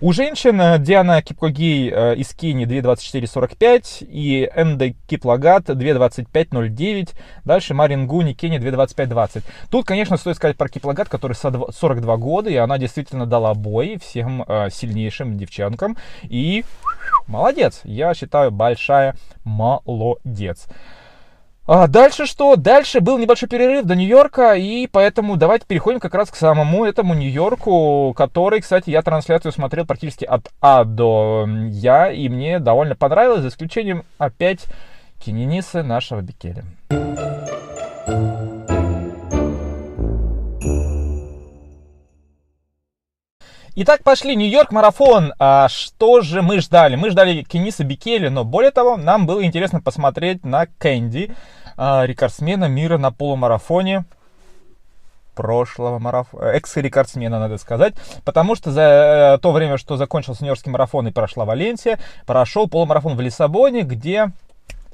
У 0.00 0.12
женщин 0.12 0.60
э, 0.60 0.78
Диана 0.78 1.22
Кипкогей 1.22 1.90
э, 1.90 2.16
из 2.16 2.34
Кении 2.34 2.66
2.24.45 2.66 4.06
и 4.08 4.50
Энде 4.54 4.96
Киплагат 5.06 5.68
2.25.09. 5.68 7.10
Дальше 7.44 7.74
Марин 7.74 8.06
Гуни, 8.06 8.32
Кения 8.32 8.58
2.25.20. 8.58 9.42
Тут, 9.70 9.86
конечно, 9.86 10.16
стоит 10.16 10.36
сказать 10.36 10.56
про 10.56 10.68
Киплагат, 10.68 11.08
который 11.08 11.34
42 11.34 12.16
года, 12.16 12.50
и 12.50 12.56
она 12.56 12.78
действительно 12.78 13.26
дала 13.26 13.54
бой 13.54 13.98
всем 14.02 14.44
э, 14.46 14.70
сильнейшим 14.70 15.36
девчонкам. 15.38 15.96
И 16.22 16.64
молодец, 17.26 17.80
я 17.84 18.14
считаю, 18.14 18.50
большая 18.50 19.16
молодец. 19.44 20.66
А 21.66 21.86
дальше 21.86 22.26
что? 22.26 22.56
Дальше 22.56 23.00
был 23.00 23.16
небольшой 23.16 23.48
перерыв 23.48 23.86
до 23.86 23.96
Нью-Йорка, 23.96 24.52
и 24.54 24.86
поэтому 24.86 25.36
давайте 25.36 25.64
переходим 25.66 25.98
как 25.98 26.14
раз 26.14 26.30
к 26.30 26.36
самому 26.36 26.84
этому 26.84 27.14
Нью-Йорку, 27.14 28.12
который, 28.14 28.60
кстати, 28.60 28.90
я 28.90 29.00
трансляцию 29.00 29.50
смотрел 29.50 29.86
практически 29.86 30.26
от 30.26 30.50
А 30.60 30.84
до 30.84 31.48
Я, 31.70 32.12
и 32.12 32.28
мне 32.28 32.58
довольно 32.58 32.96
понравилось, 32.96 33.40
за 33.40 33.48
исключением 33.48 34.04
опять 34.18 34.66
Кененисы 35.24 35.82
нашего 35.82 36.20
Бекеля. 36.20 36.64
Итак, 43.76 44.04
пошли. 44.04 44.36
Нью-Йорк 44.36 44.70
марафон. 44.70 45.32
А 45.40 45.68
что 45.68 46.20
же 46.20 46.42
мы 46.42 46.60
ждали? 46.60 46.94
Мы 46.94 47.10
ждали 47.10 47.42
Кениса 47.42 47.82
Бикели, 47.82 48.28
но 48.28 48.44
более 48.44 48.70
того, 48.70 48.96
нам 48.96 49.26
было 49.26 49.44
интересно 49.44 49.80
посмотреть 49.80 50.44
на 50.44 50.66
Кэнди, 50.78 51.34
а, 51.76 52.04
рекордсмена 52.06 52.66
мира 52.66 52.98
на 52.98 53.10
полумарафоне 53.10 54.04
прошлого 55.34 55.98
марафона, 55.98 56.44
экс-рекордсмена, 56.50 57.40
надо 57.40 57.58
сказать, 57.58 57.94
потому 58.24 58.54
что 58.54 58.70
за 58.70 59.34
э, 59.34 59.38
то 59.42 59.50
время, 59.50 59.78
что 59.78 59.96
закончился 59.96 60.44
Нью-Йоркский 60.44 60.70
марафон 60.70 61.08
и 61.08 61.10
прошла 61.10 61.44
Валенсия, 61.44 61.98
прошел 62.26 62.68
полумарафон 62.68 63.16
в 63.16 63.20
Лиссабоне, 63.20 63.82
где 63.82 64.30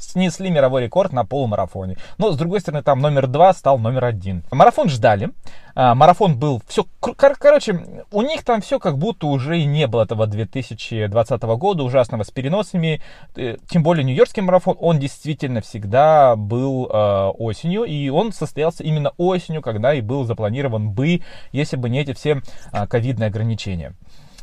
снесли 0.00 0.50
мировой 0.50 0.84
рекорд 0.84 1.12
на 1.12 1.24
полумарафоне. 1.24 1.96
Но, 2.18 2.32
с 2.32 2.36
другой 2.36 2.60
стороны, 2.60 2.82
там 2.82 3.00
номер 3.00 3.26
два 3.26 3.52
стал 3.52 3.78
номер 3.78 4.04
один. 4.04 4.42
Марафон 4.50 4.88
ждали. 4.88 5.30
А, 5.74 5.94
марафон 5.94 6.38
был 6.38 6.60
все... 6.66 6.84
Кор- 7.00 7.36
короче, 7.36 8.04
у 8.10 8.22
них 8.22 8.44
там 8.44 8.60
все 8.60 8.78
как 8.78 8.98
будто 8.98 9.26
уже 9.26 9.60
и 9.60 9.64
не 9.64 9.86
было 9.86 10.02
этого 10.02 10.26
2020 10.26 11.42
года, 11.42 11.82
ужасного 11.82 12.22
с 12.22 12.30
переносами. 12.30 13.00
Э, 13.36 13.56
тем 13.68 13.82
более 13.82 14.04
Нью-Йоркский 14.04 14.42
марафон, 14.42 14.76
он 14.80 14.98
действительно 14.98 15.60
всегда 15.60 16.36
был 16.36 16.86
э, 16.86 17.26
осенью. 17.38 17.84
И 17.84 18.08
он 18.08 18.32
состоялся 18.32 18.82
именно 18.82 19.12
осенью, 19.16 19.62
когда 19.62 19.94
и 19.94 20.00
был 20.00 20.24
запланирован 20.24 20.90
бы, 20.90 21.22
если 21.52 21.76
бы 21.76 21.88
не 21.88 22.00
эти 22.00 22.12
все 22.12 22.42
э, 22.72 22.86
ковидные 22.86 23.28
ограничения. 23.28 23.94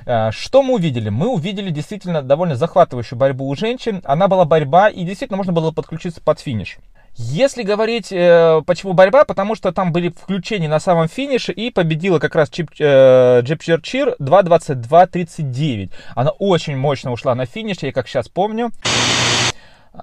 Э, 0.08 0.32
что 0.32 0.63
мы 0.63 0.76
увидели? 0.76 1.10
Мы 1.10 1.28
увидели 1.28 1.70
действительно 1.70 2.22
довольно 2.22 2.56
захватывающую 2.56 3.20
борьбу 3.20 3.48
у 3.50 3.56
женщин. 3.56 4.02
Она 4.06 4.30
была 4.30 4.46
борьба, 4.46 4.88
и 4.88 5.04
действительно 5.04 5.36
можно 5.36 5.52
было 5.52 5.72
подключиться 5.72 6.22
под 6.22 6.39
финиш. 6.39 6.78
Если 7.15 7.63
говорить, 7.63 8.12
э, 8.12 8.62
почему 8.65 8.93
борьба, 8.93 9.26
потому 9.26 9.56
что 9.56 9.74
там 9.74 9.91
были 9.91 10.10
включения 10.10 10.70
на 10.70 10.80
самом 10.80 11.10
финише, 11.10 11.52
и 11.52 11.72
победила 11.72 12.20
как 12.20 12.36
раз 12.36 12.50
Чип, 12.50 12.72
э, 12.80 13.41
Джип 13.41 13.62
Черчир 13.62 14.15
2.22.39. 14.20 15.91
Она 16.15 16.32
очень 16.32 16.78
мощно 16.78 17.12
ушла 17.12 17.36
на 17.36 17.46
финиш, 17.46 17.78
я 17.82 17.91
как 17.91 18.08
сейчас 18.08 18.30
помню. 18.30 18.72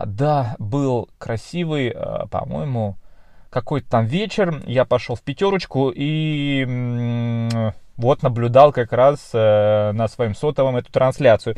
Да, 0.05 0.55
был 0.59 1.09
красивый, 1.17 1.95
э, 1.95 2.27
по-моему, 2.31 2.99
какой-то 3.49 3.89
там 3.89 4.05
вечер. 4.05 4.63
Я 4.67 4.85
пошел 4.85 5.15
в 5.15 5.23
пятерочку 5.23 5.93
и 5.95 6.67
вот 7.97 8.23
наблюдал 8.23 8.73
как 8.73 8.93
раз 8.93 9.31
э, 9.33 9.93
на 9.93 10.09
своем 10.09 10.35
сотовом 10.35 10.77
эту 10.77 10.91
трансляцию. 10.93 11.57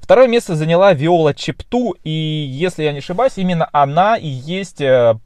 Второе 0.00 0.28
место 0.28 0.56
заняла 0.56 0.92
Виола 0.92 1.34
Чепту, 1.34 1.94
и 2.02 2.10
если 2.10 2.82
я 2.82 2.92
не 2.92 2.98
ошибаюсь, 2.98 3.34
именно 3.36 3.68
она 3.72 4.16
и 4.16 4.26
есть 4.26 4.80
э, 4.80 5.16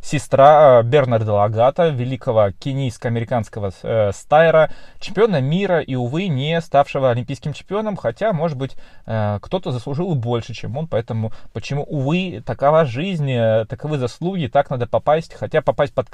сестра 0.00 0.82
Бернарда 0.82 1.32
Лагата, 1.32 1.88
великого 1.88 2.50
кенийско-американского 2.52 3.72
э, 3.82 4.12
стайра, 4.12 4.70
чемпиона 5.00 5.40
мира 5.40 5.80
и, 5.80 5.94
увы, 5.94 6.28
не 6.28 6.60
ставшего 6.60 7.10
олимпийским 7.10 7.52
чемпионом, 7.52 7.96
хотя, 7.96 8.32
может 8.32 8.56
быть, 8.56 8.76
э, 9.06 9.38
кто-то 9.40 9.72
заслужил 9.72 10.14
больше, 10.14 10.54
чем 10.54 10.76
он, 10.76 10.86
поэтому 10.86 11.32
почему, 11.52 11.84
увы, 11.84 12.42
такова 12.44 12.84
жизнь, 12.84 13.30
э, 13.30 13.64
таковы 13.66 13.98
заслуги, 13.98 14.46
так 14.46 14.70
надо 14.70 14.86
попасть, 14.86 15.34
хотя 15.34 15.62
попасть 15.62 15.94
под, 15.94 16.08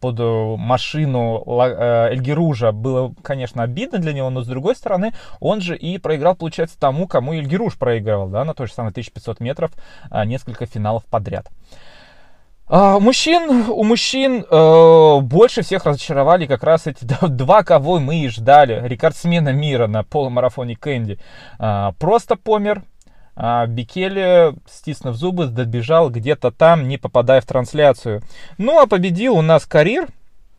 под 0.00 0.18
машину 0.58 1.44
э, 1.46 2.08
Эльгиружа 2.12 2.72
было, 2.72 3.14
конечно, 3.22 3.62
обидно 3.62 3.98
для 3.98 4.12
него, 4.12 4.30
но, 4.30 4.42
с 4.42 4.46
другой 4.46 4.76
стороны, 4.76 5.12
он 5.40 5.60
же 5.60 5.76
и 5.76 5.98
проиграл, 5.98 6.34
получается, 6.34 6.78
тому, 6.78 7.06
кому 7.06 7.34
Эльгируш 7.34 7.78
проигрывал, 7.78 8.28
да, 8.28 8.44
на 8.44 8.54
той 8.54 8.66
же 8.66 8.72
самой 8.72 8.90
1500 8.90 9.40
метров, 9.40 9.70
э, 10.10 10.24
несколько 10.24 10.66
финалов 10.66 11.04
подряд. 11.06 11.48
А, 12.72 13.00
мужчин, 13.00 13.68
у 13.68 13.82
мужчин 13.82 14.46
э, 14.48 15.20
больше 15.22 15.62
всех 15.62 15.86
разочаровали 15.86 16.46
как 16.46 16.62
раз 16.62 16.86
эти 16.86 17.04
два, 17.26 17.64
кого 17.64 17.98
мы 17.98 18.20
и 18.20 18.28
ждали. 18.28 18.80
Рекордсмена 18.86 19.52
мира 19.52 19.88
на 19.88 20.04
полумарафоне 20.04 20.76
Кэнди. 20.76 21.18
Э, 21.58 21.90
просто 21.98 22.36
помер. 22.36 22.84
А 23.34 23.66
Бикеле, 23.66 24.54
стиснув 24.68 25.16
зубы, 25.16 25.46
добежал 25.46 26.10
где-то 26.10 26.52
там, 26.52 26.86
не 26.86 26.96
попадая 26.96 27.40
в 27.40 27.46
трансляцию. 27.46 28.22
Ну, 28.56 28.78
а 28.78 28.86
победил 28.86 29.34
у 29.36 29.42
нас 29.42 29.66
карьер. 29.66 30.06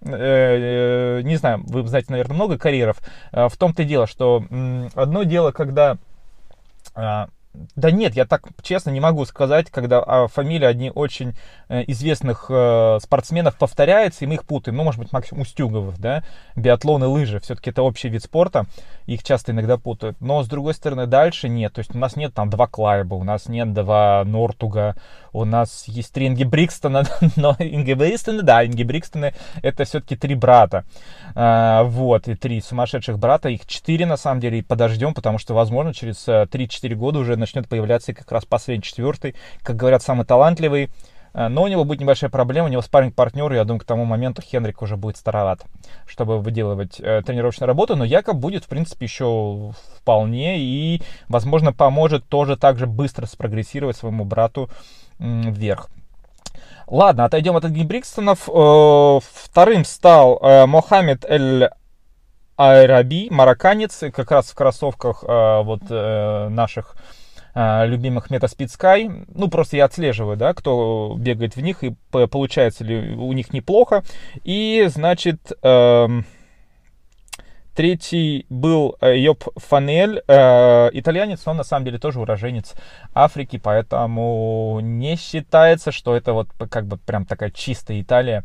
Э, 0.01 1.19
э, 1.19 1.21
не 1.21 1.37
знаю, 1.37 1.63
вы 1.65 1.87
знаете, 1.87 2.07
наверное, 2.11 2.35
много 2.35 2.57
карьеров. 2.57 2.97
Э, 3.31 3.47
в 3.47 3.55
том-то 3.55 3.83
и 3.83 3.85
дело, 3.85 4.05
что 4.05 4.43
одно 4.95 5.23
дело, 5.23 5.51
когда 5.51 5.97
а, 6.93 7.29
да 7.53 7.91
нет, 7.91 8.15
я 8.15 8.25
так 8.25 8.47
честно 8.61 8.91
не 8.91 8.99
могу 8.99 9.25
сказать, 9.25 9.69
когда 9.69 9.99
а, 9.99 10.27
фамилии 10.27 10.65
одни 10.65 10.91
очень 10.93 11.35
э, 11.67 11.83
известных 11.87 12.45
э, 12.49 12.99
спортсменов 13.01 13.57
повторяются, 13.57 14.23
и 14.23 14.27
мы 14.27 14.35
их 14.35 14.45
путаем. 14.45 14.77
Ну, 14.77 14.83
может 14.83 15.01
быть, 15.01 15.11
Максим 15.11 15.41
Устюгов, 15.41 15.99
да, 15.99 16.23
биатлон 16.55 17.03
и 17.03 17.07
лыжи. 17.07 17.39
Все-таки 17.39 17.71
это 17.71 17.83
общий 17.83 18.07
вид 18.07 18.23
спорта, 18.23 18.67
их 19.05 19.23
часто 19.23 19.51
иногда 19.51 19.77
путают. 19.77 20.15
Но, 20.21 20.43
с 20.43 20.47
другой 20.47 20.73
стороны, 20.73 21.07
дальше 21.07 21.49
нет. 21.49 21.73
То 21.73 21.79
есть 21.79 21.93
у 21.93 21.97
нас 21.97 22.15
нет 22.15 22.33
там 22.33 22.49
два 22.49 22.67
Клайба, 22.67 23.15
у 23.15 23.23
нас 23.23 23.49
нет 23.49 23.73
два 23.73 24.23
Нортуга, 24.23 24.95
у 25.33 25.43
нас 25.43 25.85
есть 25.87 26.13
три 26.13 26.27
Инги 26.27 26.45
Брикстона, 26.45 27.03
но 27.35 27.55
Инги 27.59 27.93
Брикстона, 27.93 28.43
да, 28.43 28.65
Инги 28.65 28.83
Брикстоны 28.83 29.33
это 29.61 29.83
все-таки 29.83 30.15
три 30.15 30.35
брата. 30.35 30.85
А, 31.35 31.83
вот, 31.83 32.27
и 32.27 32.35
три 32.35 32.61
сумасшедших 32.61 33.19
брата, 33.19 33.49
их 33.49 33.65
четыре 33.65 34.05
на 34.05 34.17
самом 34.17 34.39
деле, 34.39 34.59
и 34.59 34.61
подождем, 34.61 35.13
потому 35.13 35.37
что, 35.37 35.53
возможно, 35.53 35.93
через 35.93 36.27
3-4 36.27 36.91
э, 36.91 36.95
года 36.95 37.19
уже 37.19 37.35
начнет 37.41 37.67
появляться 37.67 38.13
как 38.13 38.31
раз 38.31 38.45
последний 38.45 38.83
четвертый, 38.83 39.35
как 39.61 39.75
говорят, 39.75 40.01
самый 40.01 40.25
талантливый. 40.25 40.89
Э, 41.33 41.47
но 41.47 41.63
у 41.63 41.67
него 41.67 41.83
будет 41.83 41.99
небольшая 41.99 42.29
проблема, 42.29 42.67
у 42.67 42.71
него 42.71 42.81
спарринг 42.81 43.15
партнер, 43.15 43.51
я 43.53 43.63
думаю, 43.63 43.79
к 43.79 43.85
тому 43.85 44.05
моменту 44.05 44.41
Хенрик 44.41 44.81
уже 44.81 44.97
будет 44.97 45.17
староват, 45.17 45.65
чтобы 46.05 46.39
выделывать 46.39 46.99
э, 46.99 47.21
тренировочную 47.25 47.67
работу, 47.67 47.95
но 47.95 48.03
Якоб 48.03 48.37
будет, 48.37 48.65
в 48.65 48.67
принципе, 48.67 49.05
еще 49.05 49.73
вполне 49.97 50.59
и, 50.59 51.01
возможно, 51.27 51.73
поможет 51.73 52.27
тоже 52.27 52.57
так 52.57 52.77
же 52.77 52.87
быстро 52.87 53.25
спрогрессировать 53.25 53.97
своему 53.97 54.25
брату 54.25 54.69
м, 55.19 55.51
вверх. 55.51 55.89
Ладно, 56.87 57.23
отойдем 57.23 57.55
от 57.55 57.69
Брикстонов. 57.71 58.49
Э, 58.49 59.19
вторым 59.33 59.85
стал 59.85 60.37
э, 60.41 60.65
Мохаммед 60.65 61.23
Эль 61.23 61.69
Айраби, 62.57 63.29
марокканец, 63.31 64.03
как 64.13 64.29
раз 64.29 64.51
в 64.51 64.55
кроссовках 64.55 65.23
э, 65.25 65.61
вот 65.63 65.89
наших 65.89 66.95
любимых 67.55 68.31
Metaspeed 68.31 68.67
Sky. 68.67 69.25
Ну, 69.33 69.47
просто 69.49 69.77
я 69.77 69.85
отслеживаю, 69.85 70.37
да, 70.37 70.53
кто 70.53 71.15
бегает 71.17 71.55
в 71.55 71.61
них, 71.61 71.83
и 71.83 71.95
получается 72.09 72.83
ли 72.83 73.15
у 73.15 73.31
них 73.33 73.53
неплохо. 73.53 74.03
И, 74.43 74.85
значит, 74.87 75.51
эм, 75.61 76.25
Третий 77.81 78.45
был 78.47 78.95
э, 79.01 79.17
Йоп 79.17 79.43
Фанель, 79.55 80.21
э, 80.27 80.89
итальянец, 80.93 81.47
но 81.47 81.53
на 81.55 81.63
самом 81.63 81.85
деле 81.85 81.97
тоже 81.97 82.19
уроженец 82.19 82.75
Африки, 83.15 83.57
поэтому 83.57 84.77
не 84.83 85.15
считается, 85.15 85.91
что 85.91 86.15
это 86.15 86.33
вот 86.33 86.47
как 86.69 86.85
бы 86.85 86.97
прям 86.97 87.25
такая 87.25 87.49
чистая 87.49 87.99
Италия. 87.99 88.43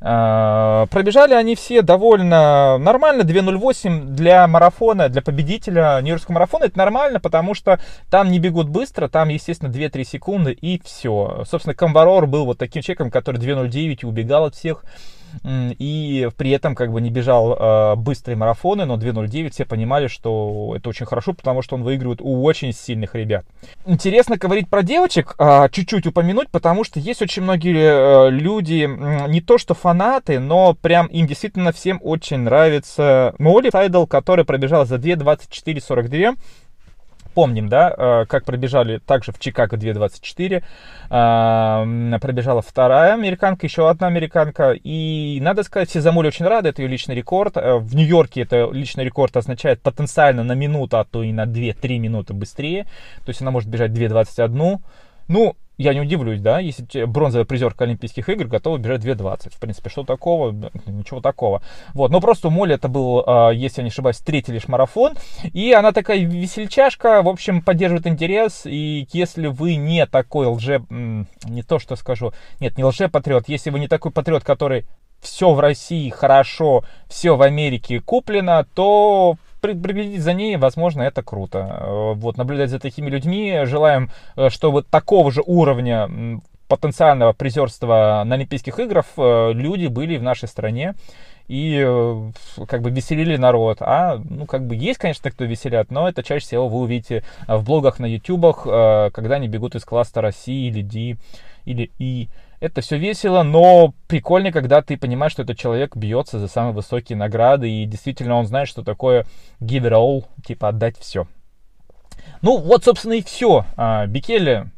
Э, 0.00 0.86
пробежали 0.88 1.34
они 1.34 1.56
все 1.56 1.82
довольно 1.82 2.78
нормально, 2.78 3.22
2.08 3.22 4.04
для 4.04 4.46
марафона, 4.46 5.08
для 5.08 5.22
победителя 5.22 5.98
Нью-Йоркского 6.00 6.34
марафона, 6.34 6.66
это 6.66 6.78
нормально, 6.78 7.18
потому 7.18 7.54
что 7.54 7.80
там 8.08 8.30
не 8.30 8.38
бегут 8.38 8.68
быстро, 8.68 9.08
там, 9.08 9.30
естественно, 9.30 9.68
2-3 9.68 10.04
секунды 10.04 10.52
и 10.52 10.80
все. 10.84 11.42
Собственно, 11.44 11.74
Камбарор 11.74 12.28
был 12.28 12.44
вот 12.44 12.58
таким 12.58 12.82
человеком, 12.82 13.10
который 13.10 13.40
2.09 13.40 14.06
убегал 14.06 14.44
от 14.44 14.54
всех 14.54 14.84
и 15.44 16.28
при 16.36 16.50
этом 16.50 16.74
как 16.74 16.92
бы 16.92 17.00
не 17.00 17.10
бежал 17.10 17.54
э, 17.54 17.96
быстрые 17.96 18.36
марафоны, 18.36 18.84
но 18.84 18.96
2.09 18.96 19.50
все 19.50 19.64
понимали, 19.64 20.06
что 20.06 20.74
это 20.76 20.88
очень 20.88 21.06
хорошо, 21.06 21.32
потому 21.32 21.62
что 21.62 21.76
он 21.76 21.82
выигрывает 21.82 22.20
у 22.20 22.42
очень 22.42 22.72
сильных 22.72 23.14
ребят. 23.14 23.44
Интересно 23.86 24.36
говорить 24.36 24.68
про 24.68 24.82
девочек, 24.82 25.34
э, 25.38 25.68
чуть-чуть 25.70 26.06
упомянуть, 26.06 26.50
потому 26.50 26.84
что 26.84 27.00
есть 27.00 27.22
очень 27.22 27.42
многие 27.42 28.28
э, 28.28 28.30
люди, 28.30 28.88
не 29.28 29.40
то 29.40 29.58
что 29.58 29.74
фанаты, 29.74 30.38
но 30.38 30.74
прям 30.74 31.06
им 31.06 31.26
действительно 31.26 31.72
всем 31.72 32.00
очень 32.02 32.38
нравится 32.38 33.34
Молли 33.38 33.70
Сайдл, 33.70 34.06
которая 34.06 34.44
пробежала 34.44 34.84
за 34.84 34.96
2.24.42 34.96 36.36
помним, 37.40 37.70
да, 37.70 37.94
э, 37.96 38.26
как 38.26 38.44
пробежали 38.44 38.98
также 38.98 39.32
в 39.32 39.38
Чикаго 39.38 39.78
2.24, 39.78 40.62
э, 41.08 42.18
пробежала 42.18 42.60
вторая 42.60 43.14
американка, 43.14 43.66
еще 43.66 43.88
одна 43.88 44.08
американка, 44.08 44.72
и 44.72 45.38
надо 45.40 45.62
сказать, 45.62 45.88
все 45.88 46.02
за 46.02 46.12
Молли 46.12 46.26
очень 46.26 46.44
рады, 46.44 46.68
это 46.68 46.82
ее 46.82 46.88
личный 46.88 47.14
рекорд, 47.14 47.56
э, 47.56 47.76
в 47.76 47.96
Нью-Йорке 47.96 48.42
это 48.42 48.68
личный 48.72 49.04
рекорд 49.04 49.38
означает 49.38 49.80
потенциально 49.80 50.44
на 50.44 50.52
минуту, 50.52 50.98
а 50.98 51.04
то 51.04 51.22
и 51.22 51.32
на 51.32 51.46
2-3 51.46 51.98
минуты 51.98 52.34
быстрее, 52.34 52.84
то 53.24 53.30
есть 53.30 53.40
она 53.40 53.50
может 53.50 53.70
бежать 53.70 53.92
2.21, 53.92 54.80
ну, 55.30 55.54
я 55.78 55.94
не 55.94 56.00
удивлюсь, 56.00 56.40
да, 56.40 56.58
если 56.58 57.04
бронзовая 57.04 57.46
призерка 57.46 57.84
Олимпийских 57.84 58.28
игр 58.28 58.46
готова 58.46 58.78
бежать 58.78 59.02
2.20. 59.02 59.54
В 59.54 59.60
принципе, 59.60 59.88
что 59.88 60.02
такого? 60.02 60.50
Ничего 60.86 61.20
такого. 61.20 61.62
Вот, 61.94 62.10
но 62.10 62.20
просто 62.20 62.48
у 62.48 62.50
Моли 62.50 62.74
это 62.74 62.88
был, 62.88 63.22
а, 63.24 63.50
если 63.50 63.80
я 63.80 63.84
не 63.84 63.90
ошибаюсь, 63.90 64.18
третий 64.18 64.52
лишь 64.52 64.66
марафон. 64.66 65.14
И 65.44 65.72
она 65.72 65.92
такая 65.92 66.18
весельчашка, 66.18 67.22
в 67.22 67.28
общем, 67.28 67.62
поддерживает 67.62 68.08
интерес. 68.08 68.66
И 68.66 69.06
если 69.12 69.46
вы 69.46 69.76
не 69.76 70.04
такой 70.04 70.48
лже... 70.48 70.82
Не 70.90 71.62
то, 71.62 71.78
что 71.78 71.94
скажу. 71.94 72.32
Нет, 72.58 72.76
не 72.76 72.84
лже-патриот. 72.84 73.48
Если 73.48 73.70
вы 73.70 73.78
не 73.78 73.88
такой 73.88 74.10
патриот, 74.10 74.42
который 74.42 74.84
все 75.20 75.54
в 75.54 75.60
России 75.60 76.10
хорошо, 76.10 76.84
все 77.08 77.36
в 77.36 77.42
Америке 77.42 78.00
куплено, 78.00 78.66
то 78.74 79.36
приглядеть 79.60 80.22
за 80.22 80.32
ней, 80.32 80.56
возможно, 80.56 81.02
это 81.02 81.22
круто. 81.22 82.14
Вот, 82.16 82.36
наблюдать 82.36 82.70
за 82.70 82.78
такими 82.78 83.10
людьми. 83.10 83.62
Желаем, 83.64 84.10
чтобы 84.48 84.82
такого 84.82 85.30
же 85.30 85.42
уровня 85.44 86.40
потенциального 86.68 87.32
призерства 87.32 88.22
на 88.24 88.36
Олимпийских 88.36 88.78
играх 88.78 89.06
люди 89.16 89.86
были 89.86 90.16
в 90.16 90.22
нашей 90.22 90.48
стране 90.48 90.94
и 91.50 91.82
э, 91.84 92.30
как 92.68 92.80
бы 92.80 92.90
веселили 92.90 93.36
народ. 93.36 93.78
А, 93.80 94.20
ну, 94.24 94.46
как 94.46 94.64
бы 94.68 94.76
есть, 94.76 95.00
конечно, 95.00 95.32
кто 95.32 95.44
веселят, 95.44 95.90
но 95.90 96.08
это 96.08 96.22
чаще 96.22 96.46
всего 96.46 96.68
вы 96.68 96.78
увидите 96.78 97.24
э, 97.48 97.56
в 97.56 97.64
блогах 97.64 97.98
на 97.98 98.06
ютубах, 98.06 98.62
э, 98.66 99.10
когда 99.12 99.34
они 99.34 99.48
бегут 99.48 99.74
из 99.74 99.84
кластера 99.84 100.30
C 100.30 100.52
или 100.52 100.82
D 100.82 101.16
или 101.64 101.90
E. 101.98 102.28
Это 102.60 102.82
все 102.82 102.98
весело, 102.98 103.42
но 103.42 103.94
прикольно, 104.06 104.52
когда 104.52 104.82
ты 104.82 104.98
понимаешь, 104.98 105.32
что 105.32 105.42
этот 105.42 105.58
человек 105.58 105.96
бьется 105.96 106.38
за 106.38 106.46
самые 106.46 106.74
высокие 106.74 107.16
награды, 107.16 107.70
и 107.70 107.86
действительно 107.86 108.36
он 108.36 108.46
знает, 108.46 108.68
что 108.68 108.82
такое 108.82 109.24
give 109.60 109.82
it 109.82 109.92
all, 109.92 110.26
типа 110.46 110.68
отдать 110.68 110.98
все. 110.98 111.26
Ну, 112.42 112.58
вот, 112.58 112.84
собственно, 112.84 113.14
и 113.14 113.22
все. 113.22 113.64
А, 113.76 114.06
Бикеле 114.06 114.70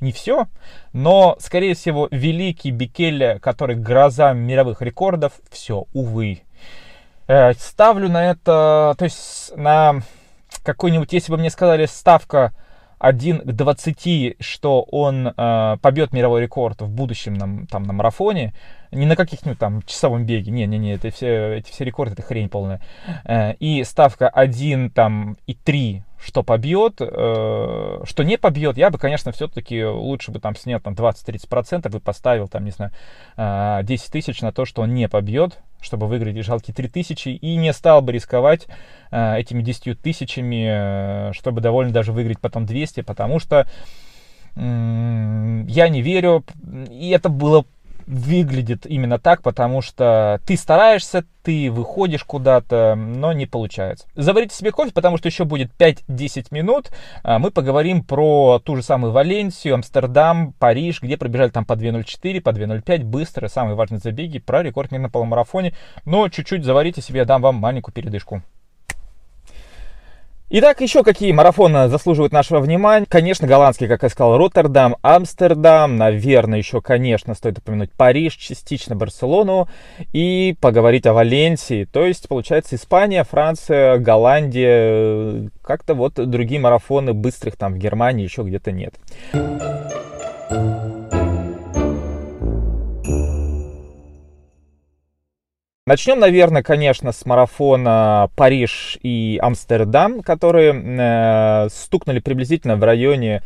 не 0.00 0.12
все, 0.12 0.46
но, 0.92 1.36
скорее 1.40 1.74
всего, 1.74 2.06
великий 2.10 2.70
Бикеле, 2.70 3.40
который 3.40 3.74
гроза 3.74 4.32
мировых 4.32 4.82
рекордов, 4.82 5.32
все, 5.50 5.86
увы. 5.92 6.42
Э, 7.26 7.54
ставлю 7.54 8.08
на 8.08 8.30
это, 8.30 8.94
то 8.96 9.04
есть 9.04 9.52
на 9.56 10.02
какой-нибудь, 10.62 11.12
если 11.12 11.32
бы 11.32 11.38
мне 11.38 11.50
сказали 11.50 11.86
ставка 11.86 12.52
1 12.98 13.40
к 13.40 13.52
20, 13.52 14.36
что 14.40 14.82
он 14.82 15.28
э, 15.28 15.76
побьет 15.82 16.12
мировой 16.12 16.42
рекорд 16.42 16.80
в 16.80 16.88
будущем 16.88 17.34
на, 17.34 17.66
там, 17.66 17.82
на 17.82 17.92
марафоне, 17.92 18.54
не 18.90 19.06
на 19.06 19.16
каких-нибудь 19.16 19.58
там 19.58 19.82
часовом 19.82 20.24
беге, 20.24 20.50
не-не-не, 20.50 20.94
это 20.94 21.10
все, 21.10 21.54
эти 21.54 21.70
все 21.70 21.84
рекорды, 21.84 22.14
это 22.14 22.22
хрень 22.22 22.48
полная. 22.48 22.80
Э, 23.24 23.54
и 23.54 23.84
ставка 23.84 24.28
1 24.28 24.90
там, 24.90 25.36
и 25.46 25.54
3, 25.54 26.02
что 26.18 26.42
побьет, 26.42 27.00
э, 27.00 28.00
что 28.04 28.22
не 28.22 28.38
побьет, 28.38 28.78
я 28.78 28.90
бы, 28.90 28.98
конечно, 28.98 29.32
все-таки 29.32 29.84
лучше 29.84 30.30
бы 30.30 30.40
там 30.40 30.56
снял 30.56 30.80
там 30.80 30.94
20-30% 30.94 31.94
и 31.94 32.00
поставил 32.00 32.48
там, 32.48 32.64
не 32.64 32.70
знаю, 32.70 32.92
э, 33.36 33.80
10 33.82 34.10
тысяч 34.10 34.40
на 34.40 34.52
то, 34.52 34.64
что 34.64 34.82
он 34.82 34.94
не 34.94 35.08
побьет, 35.08 35.58
чтобы 35.80 36.06
выиграть 36.06 36.44
жалкие 36.44 36.74
3 36.74 36.88
тысячи, 36.88 37.28
и 37.28 37.56
не 37.56 37.72
стал 37.72 38.02
бы 38.02 38.12
рисковать 38.12 38.66
э, 39.10 39.38
этими 39.38 39.62
10 39.62 40.00
тысячами, 40.00 41.30
э, 41.30 41.32
чтобы 41.32 41.60
довольно 41.60 41.92
даже 41.92 42.12
выиграть 42.12 42.40
потом 42.40 42.66
200, 42.66 43.02
потому 43.02 43.38
что 43.38 43.66
я 44.58 45.88
не 45.90 46.00
верю, 46.00 46.42
и 46.90 47.10
это 47.10 47.28
было 47.28 47.66
выглядит 48.06 48.86
именно 48.86 49.18
так, 49.18 49.42
потому 49.42 49.82
что 49.82 50.40
ты 50.46 50.56
стараешься, 50.56 51.24
ты 51.42 51.70
выходишь 51.70 52.24
куда-то, 52.24 52.94
но 52.96 53.32
не 53.32 53.46
получается. 53.46 54.06
Заварите 54.14 54.54
себе 54.54 54.72
кофе, 54.72 54.92
потому 54.92 55.16
что 55.16 55.28
еще 55.28 55.44
будет 55.44 55.70
5-10 55.78 56.46
минут. 56.50 56.90
А, 57.22 57.38
мы 57.38 57.50
поговорим 57.50 58.02
про 58.02 58.60
ту 58.64 58.76
же 58.76 58.82
самую 58.82 59.12
Валенсию, 59.12 59.74
Амстердам, 59.74 60.52
Париж, 60.58 61.02
где 61.02 61.16
пробежали 61.16 61.50
там 61.50 61.64
по 61.64 61.74
2.04, 61.74 62.40
по 62.40 62.50
2.05, 62.50 63.04
быстро, 63.04 63.48
самые 63.48 63.76
важные 63.76 64.00
забеги, 64.00 64.38
про 64.38 64.62
рекорд 64.62 64.90
мира 64.90 65.02
на 65.02 65.10
полумарафоне. 65.10 65.74
Но 66.04 66.28
чуть-чуть 66.28 66.64
заварите 66.64 67.00
себе, 67.00 67.20
я 67.20 67.24
дам 67.24 67.42
вам 67.42 67.56
маленькую 67.56 67.94
передышку. 67.94 68.42
Итак, 70.48 70.80
еще 70.80 71.02
какие 71.02 71.32
марафоны 71.32 71.88
заслуживают 71.88 72.32
нашего 72.32 72.60
внимания? 72.60 73.04
Конечно, 73.08 73.48
голландский, 73.48 73.88
как 73.88 74.04
я 74.04 74.08
сказал, 74.08 74.38
Роттердам, 74.38 74.94
Амстердам, 75.02 75.96
наверное, 75.96 76.58
еще, 76.58 76.80
конечно, 76.80 77.34
стоит 77.34 77.58
упомянуть 77.58 77.90
Париж, 77.90 78.36
частично 78.36 78.94
Барселону 78.94 79.68
и 80.12 80.56
поговорить 80.60 81.04
о 81.06 81.14
Валенсии. 81.14 81.84
То 81.84 82.06
есть, 82.06 82.28
получается, 82.28 82.76
Испания, 82.76 83.24
Франция, 83.24 83.98
Голландия, 83.98 85.50
как-то 85.62 85.94
вот 85.94 86.14
другие 86.14 86.60
марафоны 86.60 87.12
быстрых 87.12 87.56
там 87.56 87.74
в 87.74 87.78
Германии 87.78 88.22
еще 88.22 88.42
где-то 88.42 88.70
нет. 88.70 88.94
Начнем, 95.88 96.18
наверное, 96.18 96.64
конечно, 96.64 97.12
с 97.12 97.24
марафона 97.26 98.28
Париж 98.34 98.98
и 99.04 99.38
Амстердам, 99.40 100.20
которые 100.20 100.72
э, 100.74 101.68
стукнули 101.70 102.18
приблизительно 102.18 102.74
в 102.74 102.82
районе 102.82 103.44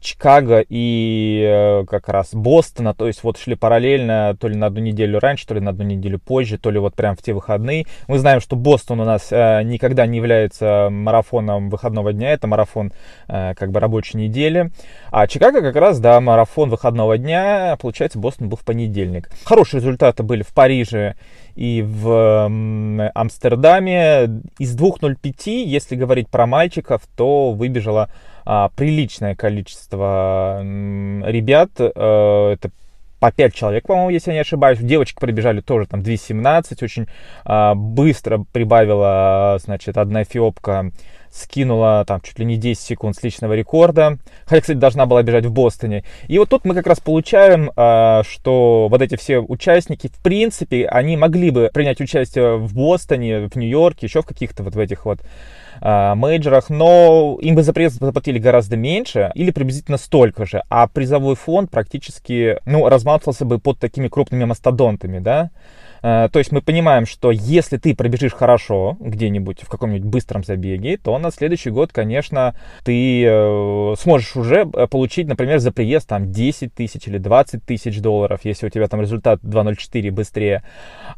Чикаго 0.00 0.64
и 0.68 1.44
э, 1.44 1.84
как 1.86 2.08
раз 2.08 2.34
Бостона, 2.34 2.94
то 2.94 3.08
есть 3.08 3.24
вот 3.24 3.36
шли 3.36 3.56
параллельно 3.56 4.36
то 4.38 4.46
ли 4.46 4.54
на 4.54 4.66
одну 4.66 4.80
неделю 4.80 5.18
раньше, 5.18 5.44
то 5.46 5.54
ли 5.54 5.60
на 5.60 5.70
одну 5.70 5.84
неделю 5.84 6.20
позже, 6.20 6.56
то 6.56 6.70
ли 6.70 6.78
вот 6.78 6.94
прям 6.94 7.16
в 7.16 7.22
те 7.22 7.32
выходные. 7.32 7.86
Мы 8.06 8.18
знаем, 8.18 8.40
что 8.40 8.54
Бостон 8.54 9.00
у 9.00 9.04
нас 9.04 9.32
э, 9.32 9.62
никогда 9.64 10.06
не 10.06 10.18
является 10.18 10.88
марафоном 10.88 11.68
выходного 11.68 12.12
дня, 12.12 12.30
это 12.30 12.46
марафон 12.46 12.92
э, 13.26 13.54
как 13.54 13.72
бы 13.72 13.80
рабочей 13.80 14.18
недели. 14.18 14.70
А 15.10 15.26
Чикаго 15.26 15.60
как 15.62 15.74
раз, 15.74 15.98
да, 15.98 16.20
марафон 16.20 16.70
выходного 16.70 17.18
дня, 17.18 17.76
получается, 17.80 18.20
Бостон 18.20 18.48
был 18.48 18.56
в 18.56 18.64
понедельник. 18.64 19.30
Хорошие 19.44 19.80
результаты 19.80 20.22
были 20.22 20.42
в 20.42 20.54
Париже 20.54 21.16
и 21.56 21.82
в 21.86 22.46
Амстердаме. 23.14 24.42
Из 24.58 24.76
2.05, 24.76 25.64
если 25.64 25.96
говорить 25.96 26.28
про 26.28 26.46
мальчиков, 26.46 27.02
то 27.16 27.50
выбежала 27.50 28.10
а, 28.44 28.68
приличное 28.70 29.34
количество 29.34 30.60
ребят. 30.62 31.70
А, 31.78 32.52
это 32.52 32.70
по 33.22 33.30
5 33.30 33.54
человек, 33.54 33.86
по-моему, 33.86 34.10
если 34.10 34.32
я 34.32 34.34
не 34.34 34.40
ошибаюсь. 34.40 34.80
Девочки 34.80 35.16
пробежали 35.20 35.60
тоже 35.60 35.86
там 35.86 36.00
2.17, 36.00 36.82
очень 36.82 37.06
а, 37.44 37.76
быстро 37.76 38.44
прибавила, 38.52 39.60
значит, 39.62 39.96
одна 39.96 40.24
эфиопка 40.24 40.90
скинула 41.30 42.04
там 42.04 42.20
чуть 42.20 42.40
ли 42.40 42.44
не 42.44 42.56
10 42.56 42.82
секунд 42.82 43.16
с 43.16 43.22
личного 43.22 43.52
рекорда. 43.54 44.18
Хотя, 44.44 44.60
кстати, 44.60 44.76
должна 44.76 45.06
была 45.06 45.22
бежать 45.22 45.46
в 45.46 45.52
Бостоне. 45.52 46.02
И 46.26 46.36
вот 46.36 46.48
тут 46.48 46.64
мы 46.64 46.74
как 46.74 46.88
раз 46.88 46.98
получаем, 46.98 47.70
а, 47.76 48.24
что 48.28 48.88
вот 48.90 49.00
эти 49.00 49.14
все 49.14 49.38
участники, 49.38 50.08
в 50.08 50.20
принципе, 50.20 50.86
они 50.86 51.16
могли 51.16 51.50
бы 51.50 51.70
принять 51.72 52.00
участие 52.00 52.56
в 52.58 52.74
Бостоне, 52.74 53.46
в 53.46 53.54
Нью-Йорке, 53.54 54.06
еще 54.06 54.22
в 54.22 54.26
каких-то 54.26 54.64
вот 54.64 54.74
в 54.74 54.78
этих 54.80 55.04
вот 55.06 55.20
а, 55.84 56.14
мейджорах, 56.14 56.70
но 56.70 57.36
им 57.40 57.56
бы 57.56 57.62
за 57.62 57.72
приезд 57.72 57.98
заплатили 57.98 58.38
гораздо 58.38 58.76
меньше 58.76 59.32
или 59.34 59.50
приблизительно 59.50 59.98
столько 59.98 60.46
же, 60.46 60.62
а 60.70 60.86
призовой 60.86 61.34
фонд 61.34 61.70
практически, 61.70 62.58
ну, 62.64 62.88
разматывался 62.88 63.44
бы 63.44 63.58
под 63.58 63.80
такими 63.80 64.06
крупными 64.06 64.44
мастодонтами, 64.44 65.18
да, 65.18 65.50
Э, 65.50 65.91
то 66.02 66.38
есть 66.38 66.50
мы 66.50 66.60
понимаем, 66.62 67.06
что 67.06 67.30
если 67.30 67.76
ты 67.76 67.94
пробежишь 67.94 68.32
хорошо 68.32 68.96
где-нибудь 69.00 69.62
в 69.62 69.68
каком-нибудь 69.68 70.08
быстром 70.08 70.42
забеге, 70.42 70.96
то 70.96 71.16
на 71.18 71.30
следующий 71.30 71.70
год, 71.70 71.92
конечно, 71.92 72.56
ты 72.84 73.24
э, 73.24 73.94
сможешь 73.98 74.36
уже 74.36 74.68
э, 74.72 74.86
получить, 74.88 75.28
например, 75.28 75.60
за 75.60 75.70
приезд 75.70 76.08
там 76.08 76.32
10 76.32 76.74
тысяч 76.74 77.06
или 77.06 77.18
20 77.18 77.64
тысяч 77.64 78.00
долларов, 78.00 78.40
если 78.44 78.66
у 78.66 78.70
тебя 78.70 78.88
там 78.88 79.00
результат 79.00 79.40
2.04 79.42 80.10
быстрее. 80.10 80.64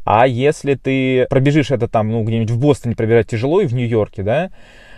А 0.05 0.27
если 0.27 0.75
ты 0.75 1.27
пробежишь 1.31 1.71
это 1.71 1.89
там, 1.89 2.11
ну, 2.11 2.23
где-нибудь 2.23 2.51
в 2.51 2.59
Бостоне 2.59 2.95
пробирать 2.95 3.29
тяжело 3.29 3.61
и 3.61 3.67
в 3.67 3.75
Нью-Йорке, 3.75 4.23
да, 4.23 4.51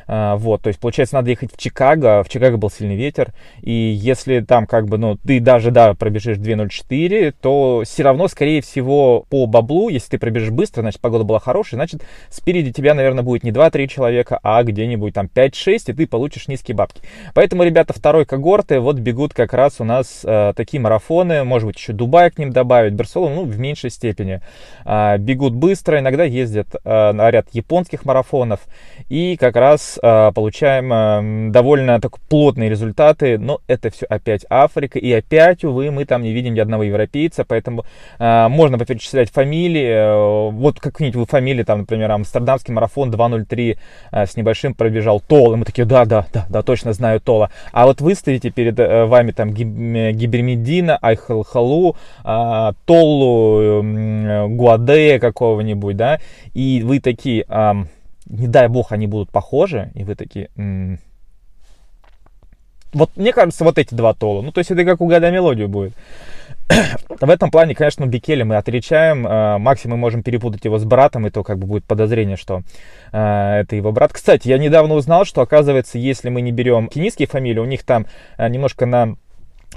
вот, 0.09 0.63
то 0.63 0.69
есть, 0.69 0.79
получается, 0.79 1.17
надо 1.17 1.31
ехать 1.31 1.53
в 1.53 1.57
Чикаго. 1.57 2.23
В 2.23 2.29
Чикаго 2.29 2.57
был 2.57 2.71
сильный 2.71 2.97
ветер. 2.97 3.33
И 3.61 3.73
если 3.73 4.41
там, 4.41 4.67
как 4.67 4.87
бы, 4.87 4.99
ну, 4.99 5.17
ты 5.17 5.41
даже, 5.41 5.71
да, 5.71 5.95
пробежишь 5.95 6.39
2.04, 6.39 7.35
то 7.41 7.83
все 7.85 8.03
равно, 8.03 8.29
скорее 8.29 8.63
всего, 8.63 9.25
по 9.29 9.47
баблу, 9.47 9.89
если 9.89 10.11
ты 10.11 10.19
пробежишь 10.19 10.51
быстро, 10.51 10.83
значит, 10.83 11.01
погода 11.01 11.25
была 11.25 11.39
хорошая, 11.39 11.79
значит, 11.79 12.03
спереди 12.31 12.73
тебя, 12.73 12.95
наверное, 12.95 13.25
будет 13.25 13.43
не 13.43 13.51
2-3 13.51 13.87
человека, 13.89 14.39
а 14.43 14.63
где-нибудь 14.63 15.15
там 15.15 15.29
5-6, 15.33 15.83
и 15.87 15.93
ты 15.93 16.07
получишь 16.07 16.49
низкие 16.49 16.77
бабки. 16.77 17.01
Поэтому, 17.35 17.63
ребята, 17.63 17.93
второй 17.93 18.25
когорты 18.25 18.81
вот 18.81 18.97
бегут 18.99 19.35
как 19.35 19.53
раз 19.53 19.77
у 19.81 19.85
нас 19.85 20.23
э, 20.25 20.53
такие 20.57 20.81
марафоны, 20.81 21.45
может 21.45 21.67
быть, 21.67 21.77
еще 21.77 21.93
Дубай 21.93 22.31
к 22.31 22.39
ним 22.39 22.53
добавить, 22.53 22.95
Барселону, 22.95 23.37
ну, 23.37 23.45
в 23.45 23.59
меньшей 23.59 23.91
степени. 23.91 24.41
Э, 24.85 25.19
бегут 25.19 25.55
быстро, 25.55 25.99
иногда 25.99 26.25
ездят 26.25 26.69
э, 26.75 27.13
на 27.13 27.31
ряд 27.31 27.49
японских 27.53 28.05
марафонов, 28.05 28.61
и 29.09 29.37
как 29.37 29.57
раз 29.57 29.96
э, 30.03 30.33
получаем 30.35 30.93
э, 30.93 31.51
довольно 31.51 32.01
так, 32.01 32.19
плотные 32.29 32.71
результаты, 32.71 33.39
но 33.39 33.61
это 33.67 33.91
все 33.91 34.07
опять 34.07 34.45
Африка, 34.49 34.99
и 34.99 35.13
опять, 35.13 35.65
увы, 35.65 35.91
мы 35.91 36.05
там 36.05 36.23
не 36.23 36.33
видим 36.33 36.55
ни 36.55 36.61
одного 36.61 36.83
европейца, 36.85 37.45
поэтому 37.45 37.85
э, 38.19 38.49
можно 38.49 38.79
перечислять 38.79 39.31
фамилии, 39.31 39.87
э, 39.87 40.51
вот 40.51 40.81
какие-нибудь 40.81 41.29
фамилии, 41.29 41.63
там, 41.63 41.81
например, 41.81 42.11
Амстердамский 42.13 42.73
марафон 42.73 43.11
2.03 43.11 43.79
э, 44.13 44.27
с 44.27 44.37
небольшим 44.37 44.75
пробежал 44.75 45.21
Тол, 45.21 45.55
и 45.55 45.57
мы 45.57 45.65
такие, 45.65 45.85
да, 45.85 46.05
да, 46.05 46.27
да, 46.33 46.47
да, 46.49 46.63
точно 46.63 46.93
знаю 46.93 47.21
Тола, 47.21 47.51
а 47.73 47.87
вот 47.87 48.01
выставите 48.01 48.51
перед 48.51 48.79
э, 48.79 49.05
вами 49.07 49.33
там 49.33 49.53
Гибермедина, 49.53 50.99
Айхалхалу, 51.01 51.97
э, 52.25 52.73
Толлу, 52.85 53.83
Гуадея 54.49 55.19
какого-нибудь, 55.19 55.97
да, 55.97 56.21
и 56.55 56.83
вы 56.85 57.01
такие... 57.01 57.45
не 58.27 58.49
дай 58.49 58.69
бог, 58.69 58.93
они 58.93 59.07
будут 59.07 59.31
похожи, 59.31 59.91
и 59.95 60.05
вы 60.05 60.15
такие... 60.15 60.51
М-м". 60.57 60.99
Вот 62.93 63.17
мне 63.17 63.33
кажется, 63.33 63.65
вот 63.65 63.79
эти 63.79 63.95
два 63.95 64.15
тола. 64.15 64.43
Ну, 64.43 64.53
то 64.53 64.59
есть 64.59 64.71
это 64.71 64.85
как 64.85 65.01
угадай 65.01 65.31
мелодию 65.31 65.69
будет. 65.69 65.93
в 67.21 67.31
этом 67.31 67.51
плане, 67.51 67.75
конечно, 67.75 68.07
Бикеля 68.07 68.45
мы 68.45 68.57
отличаем. 68.57 69.23
Максимум 69.63 69.99
мы 69.99 70.03
можем 70.03 70.23
перепутать 70.23 70.65
его 70.65 70.79
с 70.79 70.85
братом, 70.85 71.27
и 71.27 71.31
то 71.31 71.45
как 71.45 71.59
бы 71.59 71.67
будет 71.67 71.85
подозрение, 71.85 72.37
что 72.37 72.63
это 73.09 73.67
его 73.71 73.93
брат. 73.93 74.13
Кстати, 74.13 74.49
я 74.49 74.59
недавно 74.59 74.95
узнал, 74.95 75.25
что 75.25 75.43
оказывается, 75.43 75.99
если 75.99 76.29
мы 76.29 76.41
не 76.41 76.53
берем 76.53 76.89
кенийские 76.89 77.29
фамилии, 77.29 77.61
у 77.61 77.67
них 77.67 77.85
там 77.85 78.07
немножко 78.39 78.87
на 78.87 79.17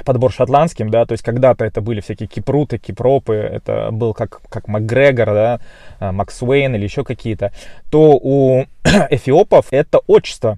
подбор 0.03 0.31
шотландским, 0.31 0.89
да, 0.89 1.05
то 1.05 1.13
есть 1.13 1.23
когда-то 1.23 1.65
это 1.65 1.81
были 1.81 2.01
всякие 2.01 2.27
кипруты, 2.27 2.77
кипропы, 2.77 3.33
это 3.33 3.89
был 3.91 4.13
как, 4.13 4.41
как 4.49 4.67
Макгрегор, 4.67 5.27
да, 5.27 5.59
а, 5.99 6.11
Максуэйн 6.11 6.75
или 6.75 6.83
еще 6.83 7.03
какие-то, 7.03 7.51
то 7.89 8.19
у 8.21 8.65
эфиопов 9.09 9.67
это 9.71 9.99
отчество. 10.07 10.57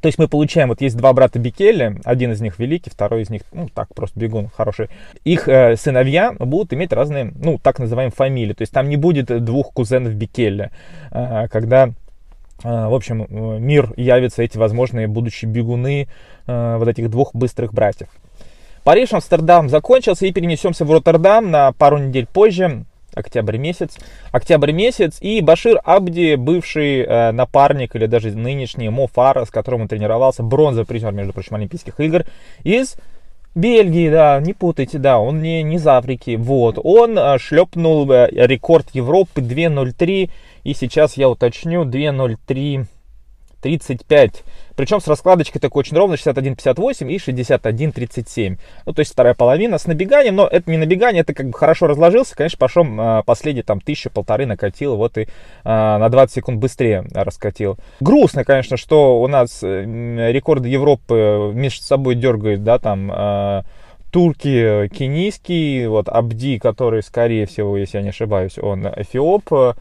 То 0.00 0.06
есть 0.06 0.18
мы 0.18 0.26
получаем, 0.26 0.68
вот 0.68 0.80
есть 0.80 0.96
два 0.96 1.12
брата 1.12 1.38
Бикели, 1.38 2.00
один 2.04 2.32
из 2.32 2.40
них 2.40 2.58
великий, 2.58 2.90
второй 2.90 3.22
из 3.22 3.30
них, 3.30 3.42
ну, 3.52 3.68
так, 3.68 3.94
просто 3.94 4.18
бегун 4.18 4.48
хороший. 4.48 4.88
Их 5.24 5.48
э, 5.48 5.76
сыновья 5.76 6.32
будут 6.32 6.72
иметь 6.72 6.92
разные, 6.92 7.32
ну, 7.36 7.58
так 7.58 7.78
называемые 7.78 8.12
фамилии. 8.12 8.54
То 8.54 8.62
есть 8.62 8.72
там 8.72 8.88
не 8.88 8.96
будет 8.96 9.44
двух 9.44 9.72
кузенов 9.72 10.14
Бикели, 10.14 10.70
э, 11.10 11.46
когда 11.48 11.88
э, 11.88 11.92
в 12.62 12.94
общем, 12.94 13.22
э, 13.22 13.58
мир 13.58 13.92
явится 13.96 14.42
эти 14.42 14.56
возможные 14.56 15.08
будущие 15.08 15.50
бегуны 15.50 16.08
э, 16.46 16.76
вот 16.78 16.88
этих 16.88 17.10
двух 17.10 17.34
быстрых 17.34 17.74
братьев. 17.74 18.08
Париж, 18.84 19.12
Амстердам 19.12 19.68
закончился 19.68 20.26
и 20.26 20.32
перенесемся 20.32 20.84
в 20.84 20.90
Роттердам 20.90 21.50
на 21.50 21.72
пару 21.72 21.98
недель 21.98 22.26
позже, 22.26 22.84
октябрь 23.14 23.56
месяц. 23.56 23.96
Октябрь 24.32 24.72
месяц 24.72 25.18
и 25.20 25.40
Башир 25.40 25.80
Абди, 25.84 26.34
бывший 26.34 27.02
э, 27.02 27.30
напарник 27.30 27.94
или 27.94 28.06
даже 28.06 28.32
нынешний 28.32 28.88
Мо 28.88 29.06
Фара, 29.06 29.44
с 29.44 29.50
которым 29.50 29.82
он 29.82 29.88
тренировался, 29.88 30.42
бронзовый 30.42 30.86
призер, 30.86 31.12
между 31.12 31.32
прочим, 31.32 31.54
Олимпийских 31.54 32.00
игр, 32.00 32.24
из 32.64 32.96
Бельгии, 33.54 34.10
да, 34.10 34.40
не 34.40 34.54
путайте, 34.54 34.98
да, 34.98 35.18
он 35.18 35.42
не, 35.42 35.62
не 35.62 35.76
из 35.76 35.86
Африки, 35.86 36.36
вот. 36.36 36.78
Он 36.82 37.16
э, 37.16 37.38
шлепнул 37.38 38.10
э, 38.10 38.28
рекорд 38.32 38.88
Европы 38.94 39.42
2.03, 39.42 40.30
и 40.64 40.74
сейчас 40.74 41.16
я 41.16 41.28
уточню, 41.28 41.84
2.03 41.84 42.86
35. 43.62 44.42
Причем 44.76 45.00
с 45.00 45.06
раскладочкой 45.06 45.60
такой 45.60 45.80
очень 45.80 45.96
ровно 45.96 46.14
61-58 46.14 47.08
и 47.08 47.16
61-37. 47.16 48.58
Ну, 48.86 48.92
то 48.92 49.00
есть 49.00 49.12
вторая 49.12 49.34
половина 49.34 49.78
с 49.78 49.86
набеганием, 49.86 50.36
но 50.36 50.46
это 50.46 50.70
не 50.70 50.76
набегание, 50.76 51.22
это 51.22 51.34
как 51.34 51.46
бы 51.46 51.52
хорошо 51.52 51.86
разложился. 51.86 52.36
Конечно, 52.36 52.58
пошел 52.58 52.84
э, 52.84 53.22
последний 53.24 53.62
там 53.62 53.80
тысячу-полторы 53.80 54.46
накатил, 54.46 54.96
вот 54.96 55.18
и 55.18 55.22
э, 55.22 55.26
на 55.64 56.08
20 56.08 56.34
секунд 56.34 56.58
быстрее 56.58 57.04
раскатил. 57.12 57.76
Грустно, 58.00 58.44
конечно, 58.44 58.76
что 58.76 59.20
у 59.20 59.26
нас 59.28 59.62
э, 59.62 59.84
рекорды 60.32 60.68
Европы 60.68 61.52
между 61.54 61.82
собой 61.82 62.14
дергают, 62.14 62.62
да, 62.64 62.78
там... 62.78 63.10
Э, 63.12 63.62
турки 64.12 64.88
кенийский, 64.88 65.86
вот 65.86 66.08
Абди, 66.08 66.58
который, 66.58 67.02
скорее 67.02 67.46
всего, 67.46 67.78
если 67.78 67.96
я 67.96 68.02
не 68.02 68.10
ошибаюсь, 68.10 68.58
он 68.58 68.86
эфиоп, 68.86 69.74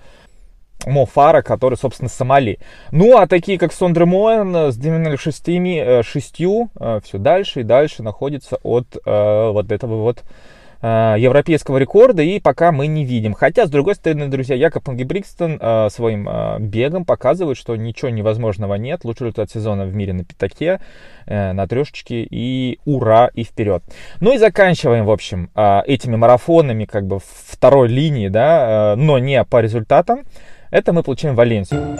Мофара, 0.85 1.41
который, 1.41 1.77
собственно, 1.77 2.09
Сомали. 2.09 2.59
Ну, 2.91 3.17
а 3.17 3.27
такие, 3.27 3.57
как 3.57 3.73
Сондре 3.73 4.05
Моэн 4.05 4.71
с 4.71 4.77
96 4.77 5.49
э, 5.49 6.03
шестью, 6.03 6.69
э, 6.79 6.99
все 7.03 7.17
дальше 7.17 7.61
и 7.61 7.63
дальше 7.63 8.03
находится 8.03 8.57
от 8.63 8.97
э, 9.05 9.49
вот 9.51 9.71
этого 9.71 10.01
вот 10.01 10.23
европейского 10.83 11.77
рекорда, 11.77 12.23
и 12.23 12.39
пока 12.39 12.71
мы 12.71 12.87
не 12.87 13.05
видим. 13.05 13.35
Хотя, 13.35 13.67
с 13.67 13.69
другой 13.69 13.93
стороны, 13.93 14.29
друзья, 14.29 14.55
Якоб 14.55 14.89
Ингебрикстон 14.89 15.59
э, 15.61 15.89
своим 15.91 16.27
э, 16.27 16.57
бегом 16.59 17.05
показывает, 17.05 17.55
что 17.59 17.75
ничего 17.75 18.09
невозможного 18.09 18.73
нет. 18.73 19.03
Лучший 19.03 19.27
результат 19.27 19.51
сезона 19.51 19.85
в 19.85 19.95
мире 19.95 20.13
на 20.13 20.23
пятаке, 20.23 20.81
э, 21.27 21.53
на 21.53 21.67
трешечке, 21.67 22.23
и 22.27 22.79
ура, 22.85 23.29
и 23.35 23.43
вперед. 23.43 23.83
Ну 24.21 24.33
и 24.33 24.39
заканчиваем, 24.39 25.05
в 25.05 25.11
общем, 25.11 25.51
э, 25.53 25.81
этими 25.85 26.15
марафонами, 26.15 26.85
как 26.85 27.05
бы 27.05 27.19
второй 27.19 27.87
линии, 27.87 28.29
да, 28.29 28.93
э, 28.93 28.95
но 28.95 29.19
не 29.19 29.43
по 29.43 29.61
результатам. 29.61 30.21
Это 30.71 30.93
мы 30.93 31.03
получаем 31.03 31.35
Валенсию. 31.35 31.97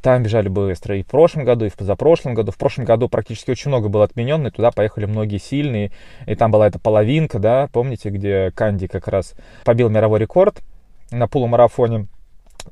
Там 0.00 0.22
бежали 0.22 0.48
быстро 0.48 0.96
и 0.96 1.02
в 1.02 1.06
прошлом 1.06 1.44
году, 1.44 1.66
и 1.66 1.68
в 1.68 1.76
позапрошлом 1.76 2.32
году. 2.32 2.52
В 2.52 2.56
прошлом 2.56 2.86
году 2.86 3.10
практически 3.10 3.50
очень 3.50 3.68
много 3.68 3.90
было 3.90 4.04
отменено, 4.04 4.46
и 4.46 4.50
туда 4.50 4.70
поехали 4.70 5.04
многие 5.04 5.36
сильные. 5.36 5.92
И 6.26 6.34
там 6.34 6.50
была 6.50 6.68
эта 6.68 6.78
половинка, 6.78 7.38
да, 7.38 7.68
помните, 7.70 8.08
где 8.08 8.50
Канди 8.52 8.86
как 8.86 9.08
раз 9.08 9.34
побил 9.62 9.90
мировой 9.90 10.20
рекорд 10.20 10.62
на 11.10 11.28
полумарафоне. 11.28 12.06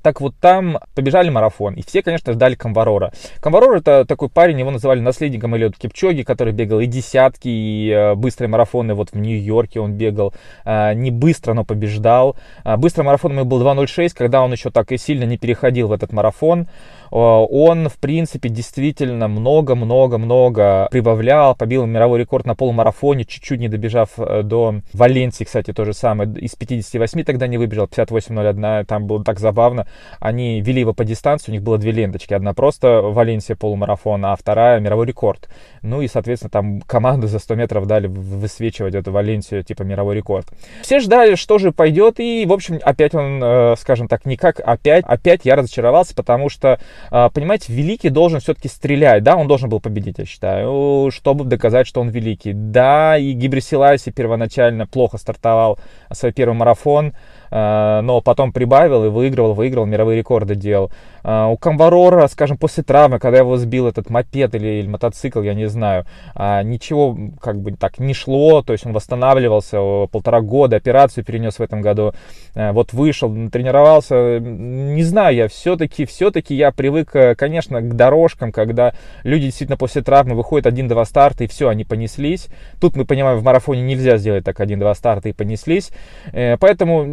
Так 0.03 0.20
вот 0.20 0.34
там 0.41 0.78
побежали 0.95 1.30
марафон, 1.30 1.74
и 1.74 1.82
все, 1.82 2.03
конечно, 2.03 2.32
ждали 2.32 2.55
Камварора. 2.55 3.12
Камварор 3.41 3.76
это 3.76 4.05
такой 4.05 4.28
парень, 4.28 4.61
его 4.61 4.70
называли 4.70 5.01
наследником 5.01 5.57
Элиота 5.57 5.78
Кипчоги, 5.78 6.22
который 6.22 6.53
бегал 6.53 6.80
и 6.80 6.86
десятки, 6.86 7.49
и 7.49 7.91
э, 7.91 8.14
быстрые 8.14 8.49
марафоны. 8.49 8.95
Вот 8.95 9.11
в 9.12 9.16
Нью-Йорке 9.16 9.80
он 9.80 9.95
бегал, 9.95 10.34
э, 10.64 10.95
не 10.95 11.11
быстро, 11.11 11.55
но 11.55 11.64
побеждал. 11.64 12.36
Э, 12.64 12.76
быстрый 12.76 13.03
марафон 13.03 13.32
ему 13.32 13.45
был 13.45 13.62
2.06, 13.62 14.11
когда 14.16 14.43
он 14.43 14.53
еще 14.53 14.70
так 14.70 14.93
и 14.93 14.99
сильно 14.99 15.24
не 15.24 15.39
переходил 15.39 15.89
в 15.89 15.93
этот 15.93 16.12
марафон. 16.12 16.68
Э, 17.11 17.16
он, 17.16 17.88
в 17.88 17.98
принципе, 17.98 18.48
действительно 18.48 19.28
много-много-много 19.28 20.88
прибавлял, 20.90 21.54
побил 21.54 21.86
мировой 21.86 22.20
рекорд 22.20 22.46
на 22.46 22.54
полумарафоне, 22.54 23.24
чуть-чуть 23.24 23.61
не 23.61 23.68
добежав 23.68 24.11
э, 24.18 24.42
до 24.42 24.76
Валенсии, 24.92 25.44
кстати, 25.44 25.72
то 25.72 25.84
же 25.84 25.92
самое. 25.92 26.30
Из 26.38 26.54
58 26.54 27.24
тогда 27.24 27.46
не 27.46 27.59
выбежал, 27.59 27.86
58.01, 27.86 28.84
там 28.84 29.06
было 29.06 29.24
так 29.24 29.38
забавно. 29.38 29.86
Они 30.20 30.61
вели 30.61 30.80
его 30.80 30.92
по 30.92 31.04
дистанции, 31.04 31.50
у 31.50 31.54
них 31.54 31.62
было 31.62 31.78
две 31.78 31.92
ленточки. 31.92 32.34
Одна 32.34 32.54
просто 32.54 33.00
Валенсия 33.00 33.56
полумарафон, 33.56 34.24
а 34.24 34.36
вторая 34.36 34.80
мировой 34.80 35.06
рекорд. 35.06 35.48
Ну 35.82 36.02
и, 36.02 36.09
соответственно, 36.09 36.50
там 36.50 36.80
команду 36.80 37.28
за 37.28 37.38
100 37.38 37.54
метров 37.54 37.86
дали 37.86 38.06
высвечивать 38.06 38.94
эту 38.94 39.12
Валенсию, 39.12 39.64
типа 39.64 39.82
мировой 39.82 40.16
рекорд. 40.16 40.46
Все 40.82 41.00
ждали, 41.00 41.34
что 41.34 41.59
же 41.59 41.72
пойдет, 41.72 42.20
и, 42.20 42.44
в 42.46 42.52
общем, 42.52 42.78
опять 42.82 43.14
он, 43.14 43.42
э, 43.42 43.76
скажем 43.78 44.09
так, 44.09 44.24
никак 44.26 44.61
опять, 44.64 45.04
опять 45.06 45.44
я 45.44 45.56
разочаровался, 45.56 46.14
потому 46.14 46.48
что 46.48 46.78
понимаете, 47.11 47.72
великий 47.72 48.11
должен 48.11 48.40
все-таки 48.40 48.68
стрелять, 48.68 49.22
да, 49.22 49.36
он 49.36 49.49
должен 49.49 49.68
был 49.68 49.80
победить, 49.80 50.18
я 50.18 50.24
считаю, 50.24 51.11
чтобы 51.11 51.44
доказать, 51.44 51.86
что 51.86 52.01
он 52.01 52.09
великий. 52.09 52.53
Да, 52.53 53.16
и 53.16 53.32
Гибрисиласи 53.32 54.11
первоначально 54.11 54.86
плохо 54.86 55.18
стартовал 55.18 55.78
свой 56.12 56.32
первый 56.32 56.55
марафон, 56.55 57.09
а, 57.09 57.14
но 57.51 58.20
потом 58.24 58.53
прибавил 58.53 59.05
и 59.05 59.09
выигрывал, 59.09 59.55
выигрывал, 59.55 59.86
мировые 59.86 60.18
рекорды 60.18 60.55
делал. 60.55 60.90
А, 61.22 61.49
у 61.49 61.57
Камбарора, 61.57 62.26
скажем, 62.28 62.57
после 62.57 62.82
травмы, 62.82 63.18
когда 63.18 63.38
его 63.38 63.57
сбил 63.57 63.86
этот 63.86 64.11
мопед 64.11 64.55
или, 64.55 64.80
или 64.80 64.88
мотоцикл, 64.88 65.40
я 65.42 65.55
не 65.55 65.68
знаю, 65.68 66.05
ничего 66.36 67.16
как 67.40 67.61
бы 67.61 67.72
так 67.72 67.99
не 67.99 68.14
шло, 68.14 68.62
то 68.62 68.72
есть 68.72 68.86
он 68.86 68.92
восстанавливался 68.92 70.07
полтора 70.11 70.40
года, 70.40 70.76
операцию 70.76 71.24
перенес 71.24 71.59
в 71.59 71.62
этом 71.62 71.80
году, 71.80 72.12
вот 72.55 72.92
вышел, 72.92 73.34
тренировался, 73.51 74.38
не 74.40 75.03
знаю, 75.03 75.34
я 75.34 75.49
все-таки, 75.49 76.07
все-таки 76.07 76.55
я 76.55 76.70
привык, 76.72 77.14
э, 77.14 77.34
конечно, 77.34 77.80
к 77.80 77.94
дорожкам, 77.94 78.53
когда 78.53 78.94
люди 79.22 79.46
действительно 79.46 79.76
после 79.76 80.03
травмы 80.03 80.34
выходят 80.34 80.66
один-два 80.66 81.05
старта 81.05 81.44
и 81.44 81.46
все, 81.46 81.68
они 81.68 81.84
понеслись. 81.84 82.49
Тут 82.80 82.96
мы 82.96 83.05
понимаем, 83.05 83.38
в 83.38 83.44
марафоне 83.44 83.82
нельзя 83.82 84.16
сделать 84.18 84.44
так 84.44 84.59
один-два 84.61 84.94
старта 84.94 85.28
и 85.28 85.32
понеслись, 85.32 85.90
э, 86.32 86.57
поэтому 86.59 87.05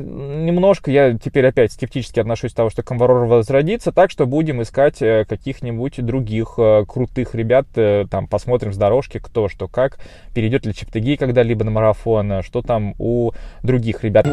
немножко 0.46 0.92
я 0.92 1.18
теперь 1.18 1.48
опять 1.48 1.72
скептически 1.72 2.20
отношусь 2.20 2.54
к 2.54 2.56
тому, 2.56 2.70
что 2.70 2.84
Камварор 2.84 3.26
возродится, 3.26 3.92
так 3.92 4.12
что 4.12 4.26
будем 4.26 4.62
искать 4.62 5.02
э, 5.02 5.26
каких-нибудь 5.28 6.04
других 6.06 6.56
э, 6.58 6.86
крутых 6.88 7.36
ребят, 7.36 7.68
э, 7.76 8.06
там 8.10 8.28
посмотрим 8.28 8.74
с 8.74 8.78
дорожки, 8.78 9.20
кто 9.20 9.48
что 9.48 9.68
как, 9.68 10.00
перейдет 10.34 10.66
ли 10.66 10.74
Чептыгей 10.74 11.18
когда-либо 11.18 11.64
на 11.64 11.72
марафон, 11.72 12.42
что 12.44 12.62
там 12.62 12.96
у 12.98 13.32
других 13.64 14.04
ребят. 14.04 14.26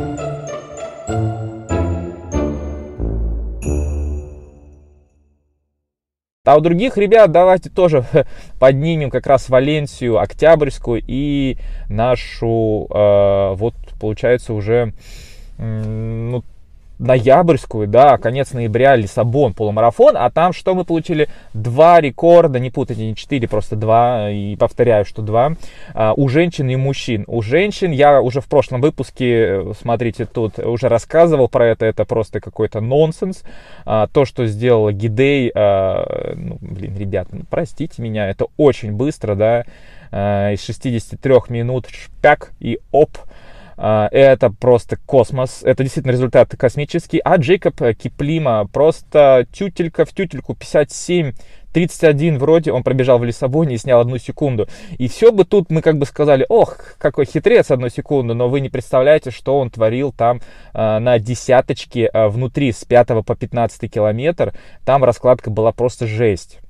А 6.45 6.57
у 6.57 6.61
других 6.61 6.97
ребят 6.97 7.31
давайте 7.31 7.71
тоже 7.71 8.05
поднимем 8.59 9.11
как 9.11 9.29
раз 9.29 9.49
Валенсию, 9.49 10.19
Октябрьскую 10.19 11.01
и 11.07 11.57
нашу, 11.89 12.89
э, 12.91 13.55
вот 13.55 13.75
получается 14.01 14.53
уже 14.53 14.93
ну, 15.59 16.43
ноябрьскую, 17.03 17.89
да, 17.89 18.17
конец 18.17 18.53
ноября, 18.53 18.97
Лиссабон, 18.97 19.55
полумарафон, 19.55 20.17
а 20.17 20.31
там 20.31 20.53
что 20.53 20.75
мы 20.75 20.85
получили? 20.85 21.29
Два 21.53 22.01
рекорда, 22.01 22.59
не 22.61 22.71
путайте, 22.71 23.07
не 23.07 23.17
четыре, 23.17 23.49
просто 23.49 23.77
два, 23.77 24.31
и 24.31 24.57
повторяю, 24.57 25.05
что 25.05 25.21
два, 25.21 25.55
а, 25.95 26.15
у 26.17 26.29
женщин 26.29 26.69
и 26.69 26.77
мужчин. 26.77 27.25
У 27.27 27.43
женщин 27.43 27.91
я 27.91 28.21
уже 28.23 28.41
в 28.41 28.47
прошлом 28.47 28.81
выпуске, 28.81 29.75
смотрите, 29.81 30.27
тут 30.27 30.59
уже 30.59 30.89
рассказывал 30.89 31.49
про 31.49 31.67
это, 31.67 31.87
это 31.87 32.05
просто 32.05 32.41
какой-то 32.41 32.81
нонсенс. 32.81 33.43
А, 33.85 34.07
то, 34.07 34.25
что 34.25 34.47
сделала 34.47 34.93
Гидей, 34.93 35.51
а, 35.55 36.35
ну, 36.37 36.59
блин, 36.61 36.97
ребят, 36.97 37.29
ну, 37.33 37.41
простите 37.51 38.01
меня, 38.01 38.29
это 38.29 38.47
очень 38.57 38.93
быстро, 38.93 39.35
да, 39.35 39.65
из 40.13 40.63
63 40.63 41.35
минут 41.49 41.87
шпяк 41.89 42.53
и 42.61 42.79
оп, 42.91 43.17
а, 43.17 43.32
это 43.77 44.51
просто 44.51 44.97
космос, 44.97 45.63
это 45.63 45.83
действительно 45.83 46.13
результат 46.13 46.55
космический. 46.57 47.21
А 47.25 47.37
Джейкоб 47.37 47.81
Киплима 47.97 48.69
просто 48.73 49.47
тютелька 49.53 50.05
в 50.05 50.13
тютельку 50.13 50.55
57 50.55 51.33
31 51.73 52.39
вроде 52.39 52.73
он 52.73 52.83
пробежал 52.83 53.19
в 53.19 53.25
Лиссабоне 53.25 53.75
и 53.75 53.79
снял 53.79 54.01
одну 54.01 54.19
секунду. 54.19 54.69
И 54.99 55.09
все 55.09 55.33
бы 55.33 55.45
тут 55.45 55.71
мы 55.71 55.83
как 55.83 55.99
бы 55.99 56.07
сказали, 56.07 56.47
ох, 56.49 56.77
какой 56.99 57.25
хитрец 57.25 57.71
одну 57.71 57.89
секунду, 57.89 58.35
но 58.35 58.49
вы 58.49 58.61
не 58.61 58.69
представляете, 58.69 59.31
что 59.31 59.59
он 59.59 59.71
творил 59.71 60.13
там 60.13 60.41
э, 60.75 60.99
на 60.99 61.19
десяточке 61.19 62.11
э, 62.13 62.29
внутри 62.29 62.73
с 62.73 62.85
5 62.85 63.25
по 63.25 63.35
15 63.35 63.91
километр. 63.91 64.53
Там 64.85 65.03
раскладка 65.05 65.51
была 65.51 65.73
просто 65.73 66.07
жесть 66.07 66.62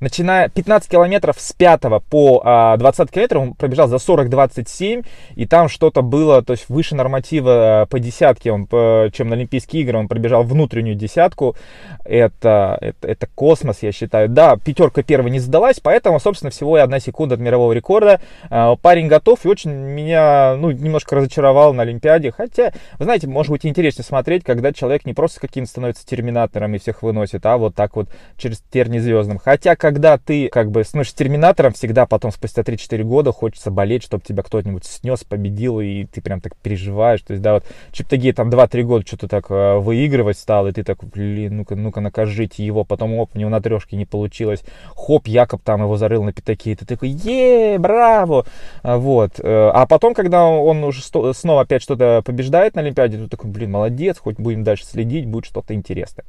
начиная 0.00 0.48
15 0.48 0.90
километров 0.90 1.36
с 1.38 1.52
5 1.52 1.82
по 2.08 2.42
а, 2.44 2.76
20 2.76 3.10
километров 3.10 3.42
он 3.42 3.54
пробежал 3.54 3.88
за 3.88 3.96
40-27, 3.96 5.04
и 5.34 5.46
там 5.46 5.68
что-то 5.68 6.02
было, 6.02 6.42
то 6.42 6.52
есть 6.52 6.68
выше 6.68 6.94
норматива 6.94 7.82
а, 7.82 7.86
по 7.86 7.98
десятке, 7.98 8.52
он, 8.52 8.66
по, 8.66 9.10
чем 9.12 9.28
на 9.28 9.36
Олимпийские 9.36 9.82
игры, 9.82 9.98
он 9.98 10.08
пробежал 10.08 10.42
внутреннюю 10.42 10.96
десятку, 10.96 11.56
это, 12.04 12.78
это, 12.80 13.08
это 13.08 13.28
космос, 13.34 13.78
я 13.82 13.92
считаю. 13.92 14.28
Да, 14.28 14.56
пятерка 14.56 15.02
первая 15.02 15.30
не 15.30 15.40
сдалась, 15.40 15.80
поэтому, 15.80 16.20
собственно, 16.20 16.50
всего 16.50 16.78
и 16.78 16.80
одна 16.80 17.00
секунда 17.00 17.34
от 17.34 17.40
мирового 17.40 17.72
рекорда. 17.72 18.20
А, 18.50 18.76
парень 18.76 19.08
готов 19.08 19.44
и 19.44 19.48
очень 19.48 19.70
меня, 19.70 20.56
ну, 20.56 20.70
немножко 20.70 21.16
разочаровал 21.16 21.74
на 21.74 21.82
Олимпиаде, 21.82 22.32
хотя, 22.32 22.72
вы 22.98 23.04
знаете, 23.04 23.26
может 23.26 23.50
быть 23.50 23.66
интереснее 23.66 24.04
смотреть, 24.04 24.44
когда 24.44 24.72
человек 24.72 25.04
не 25.04 25.14
просто 25.14 25.40
каким-то 25.40 25.70
становится 25.70 26.06
терминатором 26.06 26.74
и 26.74 26.78
всех 26.78 27.02
выносит, 27.02 27.44
а 27.46 27.56
вот 27.58 27.74
так 27.74 27.96
вот 27.96 28.08
через 28.36 28.62
терни 28.70 28.98
звездным. 28.98 29.38
Хотя, 29.38 29.76
когда 29.88 30.18
ты 30.18 30.48
как 30.48 30.70
бы 30.70 30.84
становишься 30.84 31.16
терминатором, 31.16 31.72
всегда 31.72 32.04
потом 32.04 32.30
спустя 32.30 32.60
3-4 32.60 33.04
года 33.04 33.32
хочется 33.32 33.70
болеть, 33.70 34.02
чтобы 34.02 34.22
тебя 34.22 34.42
кто-нибудь 34.42 34.84
снес, 34.84 35.24
победил, 35.24 35.80
и 35.80 36.04
ты 36.04 36.20
прям 36.20 36.42
так 36.42 36.56
переживаешь. 36.56 37.22
То 37.22 37.32
есть, 37.32 37.42
да, 37.42 37.54
вот 37.54 37.64
Чептаги 37.90 38.32
там 38.32 38.50
2-3 38.50 38.82
года 38.82 39.06
что-то 39.06 39.28
так 39.28 39.46
э, 39.50 39.78
выигрывать 39.78 40.38
стал, 40.38 40.66
и 40.66 40.72
ты 40.72 40.84
так, 40.84 40.98
блин, 41.02 41.56
ну-ка, 41.56 41.74
ну-ка 41.74 42.02
накажите 42.02 42.66
его, 42.66 42.84
потом 42.84 43.14
оп, 43.14 43.30
у 43.34 43.38
него 43.38 43.48
на 43.48 43.62
трешке 43.62 43.96
не 43.96 44.04
получилось. 44.04 44.62
Хоп, 44.94 45.26
Якоб 45.26 45.62
там 45.62 45.80
его 45.80 45.96
зарыл 45.96 46.22
на 46.22 46.34
пятаки, 46.34 46.72
и 46.72 46.74
ты 46.74 46.84
такой, 46.84 47.08
е, 47.08 47.78
браво! 47.78 48.44
А, 48.82 48.98
вот. 48.98 49.40
Э, 49.40 49.70
а 49.72 49.86
потом, 49.86 50.12
когда 50.12 50.44
он 50.44 50.84
уже 50.84 51.02
снова 51.02 51.62
опять 51.62 51.82
что-то 51.82 52.20
побеждает 52.26 52.74
на 52.74 52.82
Олимпиаде, 52.82 53.16
ты 53.16 53.26
такой, 53.26 53.50
блин, 53.50 53.70
молодец, 53.70 54.18
хоть 54.18 54.36
будем 54.36 54.64
дальше 54.64 54.84
следить, 54.84 55.26
будет 55.26 55.46
что-то 55.46 55.72
интересное. 55.72 56.26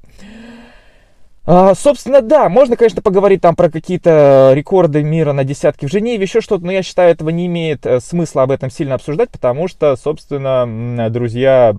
А, 1.52 1.74
собственно, 1.74 2.22
да, 2.22 2.48
можно, 2.48 2.78
конечно, 2.78 3.02
поговорить 3.02 3.42
там 3.42 3.56
про 3.56 3.72
какие-то 3.72 4.52
рекорды 4.54 5.02
мира 5.02 5.34
на 5.34 5.44
десятки 5.44 5.88
в 5.88 5.92
Женеве, 5.92 6.22
еще 6.22 6.42
что-то, 6.42 6.64
но 6.64 6.72
я 6.72 6.84
считаю, 6.84 7.10
этого 7.10 7.30
не 7.30 7.48
имеет 7.48 7.88
э, 7.88 8.00
смысла 8.02 8.44
об 8.44 8.52
этом 8.52 8.70
сильно 8.70 8.94
обсуждать, 8.94 9.32
потому 9.32 9.68
что, 9.68 9.96
собственно, 9.96 11.10
друзья, 11.10 11.76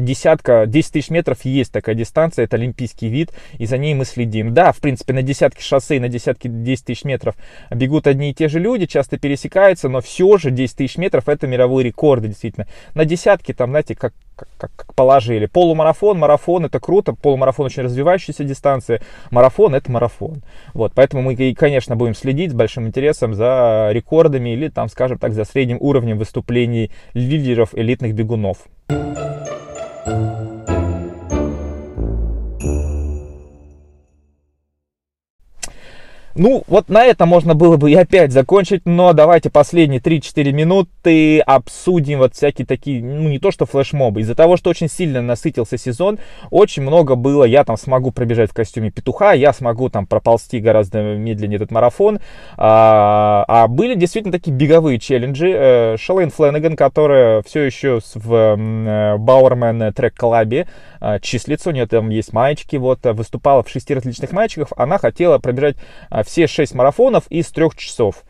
десятка, 0.00 0.66
10 0.66 0.92
тысяч 0.92 1.10
метров 1.10 1.44
есть 1.44 1.72
такая 1.72 1.94
дистанция, 1.94 2.44
это 2.44 2.56
олимпийский 2.56 3.08
вид, 3.08 3.32
и 3.58 3.66
за 3.66 3.78
ней 3.78 3.94
мы 3.94 4.04
следим. 4.04 4.54
Да, 4.54 4.72
в 4.72 4.78
принципе, 4.78 5.12
на 5.12 5.22
десятке 5.22 5.62
шоссе 5.62 5.96
и 5.96 6.00
на 6.00 6.08
десятке 6.08 6.48
10 6.48 6.84
тысяч 6.84 7.04
метров 7.04 7.34
бегут 7.70 8.06
одни 8.06 8.30
и 8.30 8.34
те 8.34 8.48
же 8.48 8.58
люди, 8.58 8.86
часто 8.86 9.18
пересекаются, 9.18 9.88
но 9.88 10.00
все 10.00 10.38
же 10.38 10.50
10 10.50 10.76
тысяч 10.76 10.96
метров 10.96 11.28
это 11.28 11.46
мировые 11.46 11.84
рекорды, 11.84 12.28
действительно. 12.28 12.66
На 12.94 13.04
десятке 13.04 13.52
там, 13.52 13.70
знаете, 13.70 13.94
как, 13.94 14.14
как, 14.34 14.48
как 14.56 14.94
положили. 14.94 15.46
Полумарафон, 15.46 16.18
марафон, 16.18 16.64
это 16.64 16.80
круто, 16.80 17.14
полумарафон 17.14 17.66
очень 17.66 17.82
развивающаяся 17.82 18.44
дистанция, 18.44 19.02
марафон 19.30 19.74
это 19.74 19.90
марафон. 19.90 20.42
Вот, 20.74 20.92
поэтому 20.94 21.22
мы, 21.22 21.54
конечно, 21.54 21.96
будем 21.96 22.14
следить 22.14 22.52
с 22.52 22.54
большим 22.54 22.86
интересом 22.86 23.34
за 23.34 23.90
рекордами 23.92 24.50
или 24.50 24.68
там, 24.68 24.88
скажем 24.88 25.18
так, 25.18 25.32
за 25.32 25.44
средним 25.44 25.78
уровнем 25.80 26.18
выступлений 26.18 26.90
лидеров 27.14 27.70
элитных 27.74 28.14
бегунов. 28.14 28.58
Thank 30.06 30.30
you. 30.30 30.35
Ну, 36.38 36.64
вот 36.66 36.90
на 36.90 37.02
этом 37.02 37.30
можно 37.30 37.54
было 37.54 37.78
бы 37.78 37.90
и 37.90 37.94
опять 37.94 38.30
закончить, 38.30 38.82
но 38.84 39.14
давайте 39.14 39.48
последние 39.48 40.00
3-4 40.00 40.52
минуты 40.52 41.40
обсудим 41.40 42.18
вот 42.18 42.34
всякие 42.34 42.66
такие, 42.66 43.02
ну, 43.02 43.30
не 43.30 43.38
то 43.38 43.50
что 43.50 43.64
флешмобы. 43.64 44.20
Из-за 44.20 44.34
того, 44.34 44.58
что 44.58 44.68
очень 44.68 44.90
сильно 44.90 45.22
насытился 45.22 45.78
сезон, 45.78 46.18
очень 46.50 46.82
много 46.82 47.14
было, 47.14 47.44
я 47.44 47.64
там 47.64 47.78
смогу 47.78 48.10
пробежать 48.10 48.50
в 48.50 48.54
костюме 48.54 48.90
петуха, 48.90 49.32
я 49.32 49.54
смогу 49.54 49.88
там 49.88 50.06
проползти 50.06 50.60
гораздо 50.60 51.00
медленнее 51.02 51.56
этот 51.56 51.70
марафон. 51.70 52.20
А, 52.58 53.46
а 53.48 53.66
были 53.66 53.94
действительно 53.94 54.32
такие 54.32 54.52
беговые 54.52 54.98
челленджи. 54.98 55.50
Э, 55.50 55.96
Шалейн 55.98 56.30
Фленнеган, 56.30 56.76
которая 56.76 57.42
все 57.42 57.62
еще 57.62 58.00
в 58.14 59.16
Бауэрмен 59.18 59.90
Трек 59.94 60.14
Клабе 60.14 60.68
числится, 61.22 61.70
у 61.70 61.72
нее 61.72 61.86
там 61.86 62.10
есть 62.10 62.34
маечки, 62.34 62.76
вот, 62.76 63.00
выступала 63.04 63.62
в 63.62 63.70
шести 63.70 63.94
различных 63.94 64.32
маечках, 64.32 64.68
она 64.76 64.98
хотела 64.98 65.38
пробежать 65.38 65.76
все 66.26 66.46
шесть 66.46 66.74
марафонов 66.74 67.24
из 67.28 67.46
трех 67.48 67.76
часов. 67.76 68.24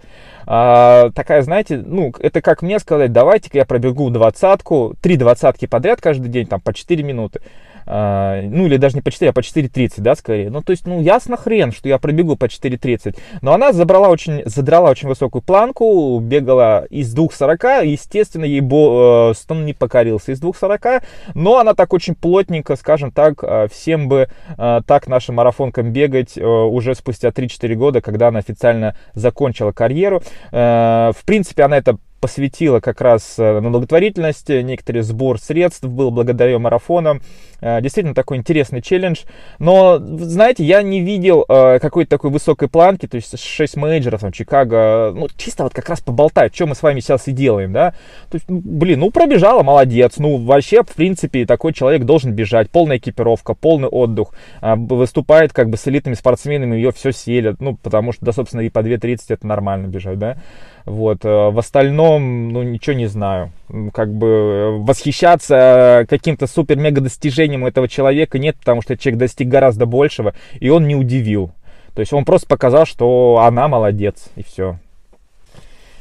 А, 0.47 1.11
такая, 1.11 1.43
знаете, 1.43 1.79
ну, 1.79 2.13
это 2.21 2.41
как 2.41 2.63
мне 2.63 2.79
сказать, 2.79 3.13
давайте-ка 3.13 3.59
я 3.59 3.65
пробегу 3.65 4.11
двадцатку, 4.11 4.95
три 5.03 5.17
двадцатки 5.17 5.67
подряд 5.67 6.01
каждый 6.01 6.29
день, 6.29 6.47
там, 6.47 6.61
по 6.61 6.73
4 6.73 7.03
минуты. 7.03 7.41
А, 7.87 8.43
ну 8.43 8.67
или 8.67 8.77
даже 8.77 8.97
не 8.97 9.01
по 9.01 9.11
4, 9.11 9.31
а 9.31 9.33
по 9.33 9.41
4.30, 9.41 9.95
да, 9.99 10.17
скорее. 10.17 10.51
Ну, 10.51 10.63
то 10.63 10.73
есть, 10.73 10.87
ну, 10.87 11.01
ясно 11.01 11.37
хрен, 11.37 11.73
что 11.73 11.89
я 11.89 11.99
пробегу 11.99 12.37
по 12.37 12.47
4.30. 12.47 13.17
Но 13.43 13.53
она 13.53 13.73
забрала 13.73 14.09
очень, 14.09 14.43
задрала 14.45 14.91
очень 14.91 15.09
высокую 15.09 15.43
планку, 15.43 16.19
бегала 16.21 16.85
из 16.91 17.15
2.40, 17.15 17.87
естественно, 17.87 18.45
ей 18.45 18.61
бо, 18.61 19.31
э, 19.31 19.35
стон 19.35 19.65
не 19.65 19.73
покорился 19.73 20.33
из 20.33 20.43
2.40, 20.43 21.03
но 21.35 21.59
она 21.59 21.75
так 21.75 21.93
очень 21.93 22.15
плотненько, 22.15 22.77
скажем 22.77 23.13
так, 23.13 23.43
э, 23.43 23.69
всем 23.73 24.09
бы 24.09 24.29
э, 24.59 24.81
так 24.87 25.07
нашим 25.07 25.37
марафонкам 25.37 25.93
бегать 25.93 26.37
уже 26.37 26.95
спустя 26.95 27.29
3-4 27.29 27.75
года, 27.75 28.01
когда 28.01 28.29
она 28.29 28.41
официально 28.41 28.97
закончила 29.15 29.73
карьеру. 29.73 30.23
В 30.51 31.17
принципе, 31.25 31.63
она 31.65 31.77
это 31.77 31.99
посвятила 32.27 32.81
как 32.81 33.01
раз 33.03 33.37
э, 33.39 33.61
на 33.61 33.71
благотворительность, 33.71 34.49
некоторый 34.49 35.03
сбор 35.03 35.39
средств 35.39 35.85
был 35.85 36.11
благодаря 36.11 36.59
марафонам. 36.59 37.23
Э, 37.61 37.81
действительно 37.81 38.17
такой 38.17 38.39
интересный 38.39 38.83
челлендж. 38.83 39.21
Но, 39.61 39.99
знаете, 40.01 40.65
я 40.65 40.83
не 40.83 41.03
видел 41.03 41.45
э, 41.49 41.79
какой-то 41.79 42.11
такой 42.11 42.31
высокой 42.31 42.69
планки, 42.69 43.07
то 43.07 43.15
есть 43.15 43.39
6 43.39 43.77
менеджеров, 43.77 44.23
там, 44.23 44.33
Чикаго, 44.33 45.13
ну, 45.15 45.29
чисто 45.37 45.63
вот 45.63 45.73
как 45.73 45.89
раз 45.89 46.01
поболтать, 46.01 46.53
что 46.53 46.67
мы 46.67 46.75
с 46.75 46.83
вами 46.83 46.99
сейчас 46.99 47.29
и 47.29 47.33
делаем, 47.33 47.73
да. 47.73 47.93
То 48.29 48.39
есть, 48.39 48.47
ну, 48.49 48.61
блин, 48.61 48.99
ну, 48.99 49.13
пробежала, 49.13 49.63
молодец. 49.63 50.15
Ну, 50.19 50.39
вообще, 50.39 50.83
в 50.83 50.97
принципе, 50.97 51.47
такой 51.47 51.75
человек 51.75 52.03
должен 52.03 52.33
бежать. 52.33 52.71
Полная 52.73 52.97
экипировка, 52.99 53.55
полный 53.55 53.87
отдых. 53.87 54.31
Выступает 54.61 55.53
как 55.53 55.71
бы 55.71 55.77
с 55.77 55.87
элитными 55.87 56.17
спортсменами, 56.17 56.75
ее 56.75 56.91
все 56.91 57.13
селят, 57.13 57.61
ну, 57.61 57.77
потому 57.77 58.11
что, 58.11 58.25
да, 58.25 58.33
собственно, 58.33 58.63
и 58.63 58.69
по 58.69 58.81
2.30 58.81 59.19
это 59.29 59.47
нормально 59.47 59.87
бежать, 59.87 60.19
да. 60.19 60.39
Вот. 60.87 61.25
Э, 61.25 61.51
в 61.51 61.59
остальном, 61.59 62.49
ну, 62.51 62.63
ничего 62.63 62.95
не 62.95 63.07
знаю. 63.07 63.51
Как 63.93 64.13
бы 64.15 64.27
э, 64.27 64.71
восхищаться 64.79 66.07
каким-то 66.09 66.47
супер-мега 66.47 67.01
достижением 67.01 67.67
этого 67.67 67.89
человека 67.89 68.39
нет, 68.39 68.57
потому 68.57 68.81
что 68.83 68.97
человек 68.97 69.19
достиг 69.19 69.49
гораздо 69.49 69.85
большего, 69.85 70.35
и 70.61 70.71
он 70.71 70.87
не 70.87 70.95
удивил. 70.95 71.51
То 71.95 72.01
есть 72.01 72.13
он 72.13 72.25
просто 72.25 72.47
показал, 72.47 72.87
что 72.87 73.43
она 73.45 73.69
молодец, 73.69 74.29
и 74.37 74.45
все. 74.45 74.79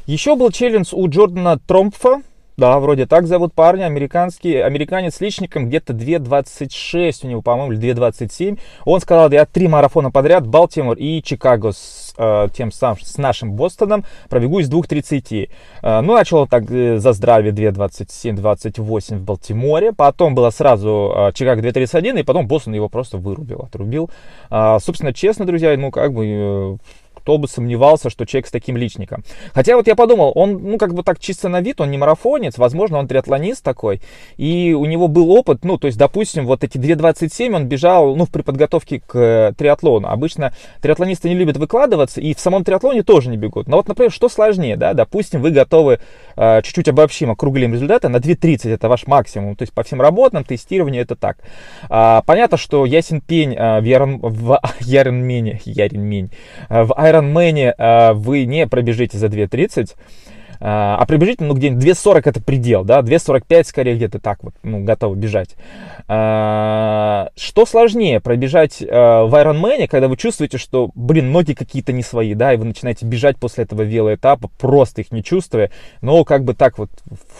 Еще 0.06 0.36
был 0.36 0.52
челлендж 0.52 0.90
у 0.92 1.10
Джордана 1.10 1.58
Тромпфа, 1.58 2.22
да, 2.58 2.80
вроде 2.80 3.06
так 3.06 3.28
зовут 3.28 3.54
парня, 3.54 3.86
американский, 3.86 4.56
американец 4.56 5.16
с 5.16 5.22
личником, 5.22 5.68
где-то 5.68 5.94
2.26 5.94 7.26
у 7.26 7.28
него, 7.28 7.42
по-моему, 7.42 7.74
или 7.74 7.94
2.27. 7.94 8.60
Он 8.86 9.02
сказал, 9.02 9.30
я 9.32 9.46
три 9.46 9.68
марафона 9.68 10.10
подряд, 10.10 10.48
Балтимор 10.48 10.98
и 10.98 11.22
Чикаго 11.22 11.74
с 11.74 12.14
э, 12.18 12.48
тем 12.54 12.72
самым, 12.72 12.98
с 13.02 13.18
нашим 13.18 13.54
Бостоном, 13.54 14.06
пробегу 14.30 14.60
из 14.60 14.72
2.30. 14.72 15.50
Э, 15.82 16.02
ну, 16.02 16.14
начал 16.14 16.48
так 16.48 16.72
э, 16.72 16.98
за 16.98 17.12
здравие 17.12 17.52
2.27-28 17.52 19.18
в 19.18 19.22
Балтиморе, 19.22 19.92
потом 19.92 20.34
было 20.34 20.50
сразу 20.50 21.14
э, 21.14 21.32
Чикаго 21.34 21.62
2.31, 21.62 22.22
и 22.22 22.24
потом 22.24 22.48
Бостон 22.48 22.74
его 22.74 22.88
просто 22.88 23.18
вырубил, 23.18 23.64
отрубил. 23.64 24.10
Э, 24.50 24.78
собственно, 24.82 25.14
честно, 25.14 25.46
друзья, 25.46 25.76
ну, 25.78 25.92
как 25.92 26.14
бы... 26.14 26.26
Э, 26.26 26.78
кто 27.26 27.40
бы 27.40 27.48
сомневался, 27.48 28.12
что 28.12 28.28
человек 28.28 28.46
с 28.46 28.52
таким 28.52 28.78
личником. 28.78 29.24
Хотя 29.52 29.76
вот 29.76 29.88
я 29.88 29.96
подумал, 29.96 30.32
он, 30.36 30.60
ну, 30.62 30.78
как 30.78 30.94
бы 30.94 31.02
так 31.02 31.18
чисто 31.20 31.50
на 31.50 31.60
вид, 31.60 31.82
он 31.82 31.90
не 31.90 31.98
марафонец, 31.98 32.60
возможно, 32.60 33.00
он 33.00 33.08
триатлонист 33.08 33.64
такой, 33.64 34.00
и 34.38 34.76
у 34.78 34.86
него 34.86 35.08
был 35.08 35.32
опыт, 35.32 35.66
ну, 35.66 35.80
то 35.80 35.88
есть, 35.88 35.98
допустим, 35.98 36.46
вот 36.46 36.64
эти 36.64 36.78
2.27 36.78 37.56
он 37.56 37.66
бежал, 37.66 38.16
ну, 38.16 38.26
в 38.26 38.30
приподготовке 38.30 39.00
к 39.00 39.18
э, 39.18 39.54
триатлону. 39.58 40.08
Обычно 40.08 40.54
триатлонисты 40.84 41.28
не 41.28 41.34
любят 41.34 41.58
выкладываться, 41.58 42.22
и 42.22 42.36
в 42.36 42.40
самом 42.40 42.64
триатлоне 42.64 43.02
тоже 43.02 43.32
не 43.32 43.38
бегут. 43.38 43.68
Но 43.68 43.78
вот, 43.78 43.88
например, 43.88 44.12
что 44.12 44.30
сложнее, 44.30 44.78
да, 44.78 44.94
допустим, 44.94 45.42
вы 45.42 45.50
готовы, 45.50 46.00
э, 46.36 46.62
чуть-чуть 46.62 46.90
обобщим, 46.90 47.32
округлим 47.32 47.74
результаты, 47.74 48.08
на 48.08 48.18
2.30 48.18 48.72
это 48.72 48.88
ваш 48.88 49.08
максимум, 49.08 49.56
то 49.56 49.64
есть 49.64 49.74
по 49.74 49.82
всем 49.82 50.00
работам, 50.00 50.44
тестированию 50.44 51.02
это 51.02 51.16
так. 51.16 51.38
А, 51.90 52.22
понятно, 52.22 52.58
что 52.58 52.86
ясен 52.86 53.20
пень 53.20 53.56
а, 53.58 53.82
в, 53.82 53.84
Ярон, 53.84 54.20
в 54.20 54.60
Яренмене, 54.82 55.60
Яренмень, 55.66 56.30
в 56.70 56.94
Ironman 57.20 57.74
э, 57.78 58.14
вы 58.14 58.46
не 58.46 58.68
пробежите 58.68 59.18
за 59.18 59.28
2.30, 59.28 59.96
А, 60.60 60.98
а 60.98 61.06
приблизительно, 61.06 61.50
ну, 61.50 61.54
где-нибудь 61.56 61.84
2.40 61.84 62.22
это 62.26 62.42
предел, 62.42 62.84
да, 62.84 63.02
2.45 63.02 63.64
скорее 63.66 63.96
где-то 63.96 64.20
так 64.20 64.44
вот, 64.44 64.54
ну, 64.64 64.84
готовы 64.84 65.16
бежать. 65.16 65.56
А, 66.08 67.30
что 67.36 67.66
сложнее, 67.66 68.20
пробежать 68.20 68.84
а, 68.88 69.26
в 69.26 69.34
Ironman, 69.34 69.88
когда 69.88 70.08
вы 70.08 70.18
чувствуете, 70.18 70.60
что, 70.60 70.92
блин, 70.94 71.32
ноги 71.32 71.54
какие-то 71.54 71.94
не 71.94 72.04
свои, 72.04 72.36
да, 72.36 72.54
и 72.54 72.58
вы 72.58 72.66
начинаете 72.66 73.08
бежать 73.08 73.38
после 73.38 73.64
этого 73.64 73.82
велоэтапа, 73.82 74.50
просто 74.60 75.02
их 75.02 75.12
не 75.12 75.24
чувствуя, 75.24 75.72
но 76.02 76.24
как 76.24 76.44
бы 76.44 76.54
так 76.54 76.78
вот 76.78 76.92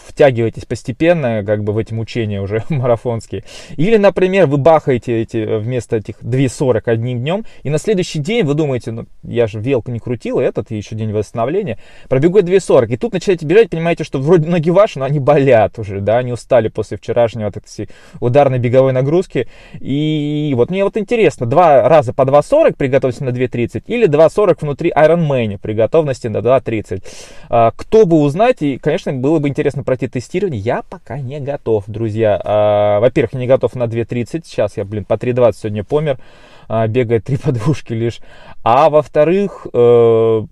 втягиваетесь 0.08 0.64
постепенно, 0.64 1.44
как 1.44 1.62
бы 1.62 1.72
в 1.72 1.78
эти 1.78 1.94
мучения 1.94 2.40
уже 2.40 2.64
марафонские. 2.68 3.44
Или, 3.76 3.98
например, 3.98 4.46
вы 4.46 4.56
бахаете 4.56 5.22
эти, 5.22 5.58
вместо 5.58 5.96
этих 5.96 6.20
2.40 6.22 6.82
одним 6.86 7.20
днем, 7.20 7.44
и 7.62 7.70
на 7.70 7.78
следующий 7.78 8.18
день 8.18 8.44
вы 8.44 8.54
думаете, 8.54 8.90
ну, 8.90 9.06
я 9.22 9.46
же 9.46 9.60
велку 9.60 9.92
не 9.92 10.00
крутил, 10.00 10.40
и 10.40 10.44
этот, 10.44 10.72
и 10.72 10.76
еще 10.76 10.96
день 10.96 11.12
восстановления, 11.12 11.78
пробегу 12.08 12.40
2.40, 12.40 12.88
и 12.88 12.96
тут 12.96 13.12
начинаете 13.12 13.46
бежать, 13.46 13.70
понимаете, 13.70 14.02
что 14.02 14.18
вроде 14.18 14.48
ноги 14.48 14.70
ваши, 14.70 14.98
но 14.98 15.04
они 15.04 15.20
болят 15.20 15.78
уже, 15.78 16.00
да, 16.00 16.18
они 16.18 16.32
устали 16.32 16.66
после 16.66 16.96
вчерашнего 16.96 17.46
вот 17.46 17.56
этой 17.56 17.88
ударной 18.18 18.55
беговой 18.58 18.92
нагрузки. 18.92 19.48
И 19.80 20.52
вот 20.56 20.70
мне 20.70 20.84
вот 20.84 20.96
интересно, 20.96 21.46
два 21.46 21.88
раза 21.88 22.12
по 22.12 22.22
2.40 22.22 22.76
приготовься 22.76 23.24
на 23.24 23.30
2.30 23.30 23.84
или 23.86 24.08
2.40 24.08 24.58
внутри 24.60 24.92
Ironman 24.96 25.58
при 25.58 25.72
готовности 25.72 26.28
на 26.28 26.38
2.30. 26.38 27.02
А, 27.48 27.72
кто 27.76 28.06
бы 28.06 28.20
узнать, 28.20 28.62
и, 28.62 28.78
конечно, 28.78 29.12
было 29.12 29.38
бы 29.38 29.48
интересно 29.48 29.82
пройти 29.82 30.08
тестирование, 30.08 30.60
я 30.60 30.82
пока 30.88 31.18
не 31.18 31.40
готов, 31.40 31.84
друзья. 31.86 32.40
А, 32.44 33.00
во-первых, 33.00 33.34
не 33.34 33.46
готов 33.46 33.74
на 33.74 33.84
2.30, 33.84 34.42
сейчас 34.44 34.76
я, 34.76 34.84
блин, 34.84 35.04
по 35.04 35.14
3.20 35.14 35.52
сегодня 35.56 35.84
помер, 35.84 36.18
а, 36.68 36.86
бегает 36.86 37.24
три 37.24 37.36
подвушки 37.42 37.92
лишь. 37.92 38.20
А 38.62 38.90
во-вторых, 38.90 39.66
э, 39.72 40.46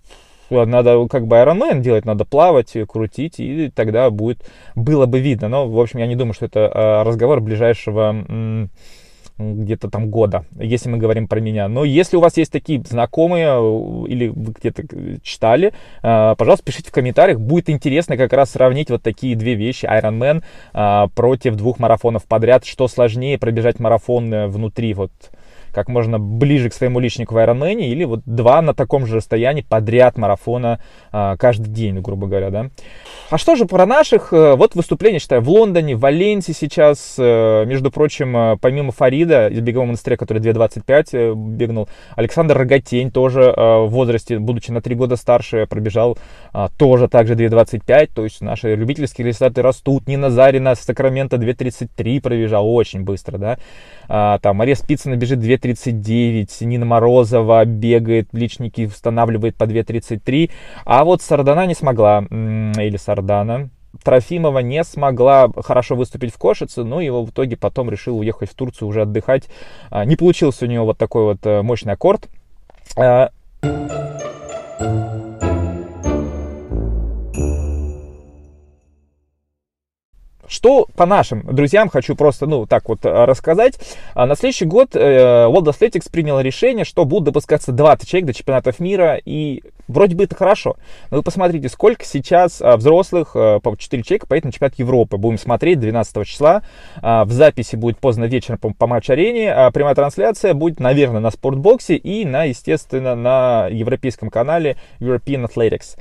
надо 0.50 1.06
как 1.08 1.26
бы 1.26 1.36
Ironman 1.36 1.80
делать, 1.80 2.04
надо 2.04 2.24
плавать, 2.24 2.76
крутить, 2.88 3.38
и 3.38 3.70
тогда 3.74 4.10
будет, 4.10 4.44
было 4.74 5.06
бы 5.06 5.20
видно. 5.20 5.48
Но, 5.48 5.68
в 5.68 5.78
общем, 5.80 5.98
я 5.98 6.06
не 6.06 6.16
думаю, 6.16 6.34
что 6.34 6.46
это 6.46 6.70
а, 6.72 7.04
разговор 7.04 7.40
ближайшего 7.40 8.68
где-то 9.36 9.90
там 9.90 10.10
года, 10.10 10.44
если 10.58 10.88
мы 10.88 10.98
говорим 10.98 11.26
про 11.26 11.40
меня. 11.40 11.68
Но 11.68 11.84
если 11.84 12.16
у 12.16 12.20
вас 12.20 12.36
есть 12.36 12.52
такие 12.52 12.80
знакомые 12.82 13.48
э, 13.48 14.08
или 14.08 14.28
вы 14.28 14.52
где-то 14.52 14.84
читали, 15.22 15.72
э, 16.02 16.34
пожалуйста, 16.38 16.64
пишите 16.64 16.90
в 16.90 16.92
комментариях. 16.92 17.40
Будет 17.40 17.68
интересно 17.68 18.16
как 18.16 18.32
раз 18.32 18.50
сравнить 18.50 18.90
вот 18.90 19.02
такие 19.02 19.34
две 19.34 19.54
вещи. 19.54 19.86
Ironman 19.86 20.44
э, 20.72 21.08
против 21.16 21.56
двух 21.56 21.80
марафонов 21.80 22.24
подряд. 22.26 22.64
Что 22.64 22.86
сложнее 22.86 23.38
пробежать 23.38 23.80
марафон 23.80 24.48
внутри 24.48 24.94
вот 24.94 25.10
как 25.74 25.88
можно 25.88 26.18
ближе 26.18 26.70
к 26.70 26.74
своему 26.74 27.00
личнику 27.00 27.34
в 27.34 27.38
Ironman, 27.38 27.80
или 27.80 28.04
вот 28.04 28.20
два 28.24 28.62
на 28.62 28.74
таком 28.74 29.06
же 29.06 29.16
расстоянии 29.16 29.62
подряд 29.62 30.16
марафона 30.16 30.80
а, 31.12 31.36
каждый 31.36 31.68
день, 31.68 32.00
грубо 32.00 32.26
говоря, 32.26 32.50
да. 32.50 32.70
А 33.30 33.38
что 33.38 33.56
же 33.56 33.64
про 33.64 33.86
наших? 33.86 34.32
Э, 34.32 34.54
вот 34.54 34.74
выступление, 34.74 35.18
считаю, 35.18 35.40
в 35.40 35.48
Лондоне, 35.48 35.96
в 35.96 36.00
Валенсии 36.00 36.52
сейчас, 36.52 37.16
э, 37.18 37.64
между 37.64 37.90
прочим, 37.90 38.36
э, 38.36 38.56
помимо 38.60 38.92
Фарида 38.92 39.48
из 39.48 39.60
бегового 39.60 39.86
монастыря, 39.86 40.16
который 40.16 40.40
2.25 40.40 41.34
бегнул, 41.34 41.88
Александр 42.16 42.58
Рогатень 42.58 43.10
тоже 43.10 43.52
в 43.56 43.88
возрасте, 43.88 44.38
будучи 44.38 44.70
на 44.70 44.80
3 44.80 44.94
года 44.94 45.16
старше, 45.16 45.66
пробежал 45.66 46.18
тоже 46.76 47.08
также 47.08 47.34
2.25, 47.34 48.10
то 48.14 48.24
есть 48.24 48.40
наши 48.40 48.74
любительские 48.74 49.26
результаты 49.26 49.62
растут. 49.62 50.06
Нина 50.06 50.30
Зарина 50.30 50.74
с 50.74 50.80
Сакрамента 50.80 51.36
2.33 51.36 52.20
пробежал 52.20 52.72
очень 52.72 53.02
быстро, 53.02 53.38
да. 53.38 53.58
А, 54.08 54.38
там 54.38 54.56
Мария 54.56 54.74
Спицына 54.74 55.16
бежит 55.16 55.38
2.39, 55.64 56.64
Нина 56.64 56.84
Морозова 56.84 57.64
бегает, 57.64 58.28
личники 58.32 58.86
устанавливает 58.86 59.56
по 59.56 59.64
2.33, 59.64 60.50
а 60.84 61.04
вот 61.04 61.22
Сардана 61.22 61.66
не 61.66 61.74
смогла, 61.74 62.24
или 62.30 62.96
Сардана, 62.96 63.70
Трофимова 64.02 64.58
не 64.58 64.82
смогла 64.84 65.48
хорошо 65.56 65.94
выступить 65.94 66.34
в 66.34 66.38
Кошице, 66.38 66.84
но 66.84 67.00
его 67.00 67.24
в 67.24 67.30
итоге 67.30 67.56
потом 67.56 67.90
решил 67.90 68.18
уехать 68.18 68.50
в 68.50 68.54
Турцию 68.54 68.88
уже 68.88 69.02
отдыхать. 69.02 69.44
А, 69.90 70.04
не 70.04 70.16
получился 70.16 70.64
у 70.64 70.68
него 70.68 70.86
вот 70.86 70.98
такой 70.98 71.24
вот 71.24 71.38
э, 71.44 71.62
мощный 71.62 71.92
аккорд. 71.92 72.28
А, 72.96 73.30
Что 80.48 80.86
по 80.96 81.06
нашим 81.06 81.42
друзьям 81.54 81.88
хочу 81.88 82.14
просто, 82.14 82.46
ну, 82.46 82.66
так 82.66 82.88
вот 82.88 83.04
э, 83.04 83.24
рассказать. 83.24 83.78
А 84.14 84.26
на 84.26 84.36
следующий 84.36 84.66
год 84.66 84.90
э, 84.94 84.98
World 85.46 85.66
Athletics 85.66 86.10
принял 86.10 86.40
решение, 86.40 86.84
что 86.84 87.04
будут 87.04 87.24
допускаться 87.26 87.72
20 87.72 88.08
человек 88.08 88.26
до 88.26 88.34
чемпионатов 88.34 88.80
мира, 88.80 89.20
и 89.24 89.62
вроде 89.88 90.16
бы 90.16 90.24
это 90.24 90.34
хорошо. 90.34 90.76
Но 91.10 91.18
вы 91.18 91.22
посмотрите, 91.22 91.68
сколько 91.68 92.04
сейчас 92.04 92.60
а, 92.60 92.76
взрослых, 92.76 93.32
э, 93.34 93.60
по 93.62 93.76
4 93.76 94.02
человека 94.02 94.26
поедет 94.26 94.46
на 94.46 94.52
чемпионат 94.52 94.78
Европы. 94.78 95.16
Будем 95.16 95.38
смотреть 95.38 95.80
12 95.80 96.26
числа. 96.26 96.62
А, 97.02 97.24
в 97.24 97.32
записи 97.32 97.76
будет 97.76 97.98
поздно 97.98 98.24
вечером 98.24 98.58
по, 98.58 98.72
по 98.72 98.86
матч-арене. 98.86 99.70
Прямая 99.72 99.94
трансляция 99.94 100.54
будет, 100.54 100.80
наверное, 100.80 101.20
на 101.20 101.30
спортбоксе 101.30 101.96
и, 101.96 102.24
на, 102.24 102.44
естественно, 102.44 103.14
на 103.14 103.68
европейском 103.70 104.30
канале 104.30 104.76
European 105.00 105.48
Athletics. 105.48 105.96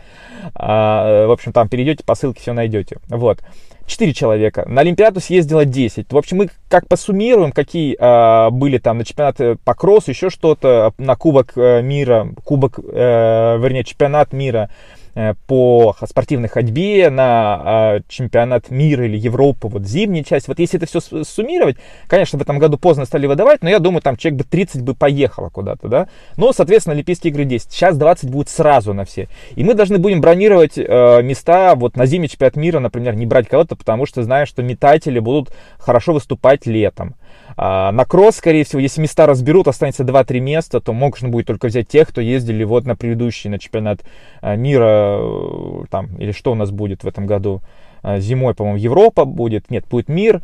В 0.54 1.32
общем, 1.32 1.54
там 1.54 1.70
перейдете 1.70 2.04
по 2.04 2.16
ссылке, 2.16 2.42
все 2.42 2.54
найдете. 2.54 2.98
Вот. 3.08 3.40
4 3.86 4.14
человека. 4.14 4.66
На 4.68 4.82
Олимпиаду 4.82 5.20
съездило 5.20 5.66
10. 5.66 6.12
В 6.12 6.18
общем, 6.18 6.38
мы 6.38 6.50
как 6.70 6.88
посуммируем, 6.88 7.52
какие 7.52 7.96
э, 8.00 8.50
были 8.52 8.78
там 8.78 8.98
на 8.98 9.06
чемпионаты 9.06 9.56
по 9.64 9.74
кроссу, 9.76 10.12
еще 10.12 10.30
что-то, 10.30 10.94
на 10.98 11.16
Кубок 11.16 11.54
э, 11.56 11.82
мира, 11.82 12.30
Кубок, 12.44 12.80
э, 12.80 13.58
вернее, 13.60 13.84
чемпионат 13.84 14.34
мира 14.34 14.70
Э, 14.70 15.03
по 15.48 15.96
спортивной 16.08 16.50
ходьбе 16.50 17.10
на 17.10 17.62
а, 17.64 18.00
чемпионат 18.08 18.72
мира 18.72 19.06
или 19.06 19.18
Европы, 19.18 19.68
вот 19.68 19.86
зимняя 19.86 20.24
часть. 20.24 20.48
Вот 20.48 20.60
если 20.60 20.78
это 20.78 20.88
все 20.88 21.24
суммировать, 21.24 21.78
конечно, 22.08 22.40
в 22.40 22.42
этом 22.42 22.60
году 22.60 22.78
поздно 22.78 23.06
стали 23.06 23.28
выдавать, 23.28 23.62
но 23.62 23.70
я 23.70 23.80
думаю, 23.80 24.02
там 24.02 24.18
человек 24.18 24.40
бы 24.40 24.44
30 24.44 24.82
бы 24.82 24.96
поехало 24.96 25.50
куда-то, 25.50 25.88
да. 25.88 26.08
Но, 26.38 26.52
соответственно, 26.54 26.96
Олимпийские 26.96 27.32
игры 27.32 27.46
10. 27.46 27.72
Сейчас 27.72 27.98
20 27.98 28.30
будет 28.30 28.50
сразу 28.50 28.94
на 28.94 29.06
все. 29.06 29.28
И 29.56 29.64
мы 29.64 29.74
должны 29.74 29.98
будем 29.98 30.22
бронировать 30.22 30.78
э, 30.78 31.22
места 31.22 31.76
вот 31.76 31.96
на 31.96 32.06
зимний 32.06 32.30
чемпионат 32.30 32.56
мира, 32.56 32.80
например, 32.80 33.16
не 33.16 33.26
брать 33.26 33.48
кого-то, 33.48 33.76
потому 33.76 34.06
что 34.06 34.24
знаешь, 34.24 34.50
что 34.50 34.64
метатели 34.64 35.20
будут 35.20 35.54
хорошо 35.78 36.14
выступать 36.14 36.66
летом. 36.66 37.16
А, 37.58 37.92
на 37.92 38.06
кросс, 38.06 38.38
скорее 38.38 38.64
всего, 38.64 38.80
если 38.80 39.02
места 39.02 39.26
разберут, 39.26 39.68
останется 39.68 40.04
2-3 40.04 40.40
места, 40.40 40.80
то 40.80 40.94
можно 40.94 41.30
будет 41.30 41.48
только 41.48 41.68
взять 41.68 41.88
тех, 41.88 42.10
кто 42.10 42.22
ездили 42.22 42.64
вот 42.64 42.86
на 42.86 42.96
предыдущий, 42.96 43.50
на 43.50 43.60
чемпионат 43.60 44.02
а, 44.42 44.56
мира, 44.56 45.18
э, 45.20 45.84
там, 45.90 46.16
или 46.18 46.32
что 46.32 46.52
у 46.52 46.56
нас 46.56 46.72
будет 46.72 47.04
в 47.04 47.08
этом 47.08 47.26
году. 47.26 47.62
А, 48.02 48.20
зимой, 48.20 48.54
по-моему, 48.54 48.78
Европа 48.78 49.24
будет, 49.24 49.72
нет, 49.72 49.86
будет 49.90 50.10
мир, 50.10 50.42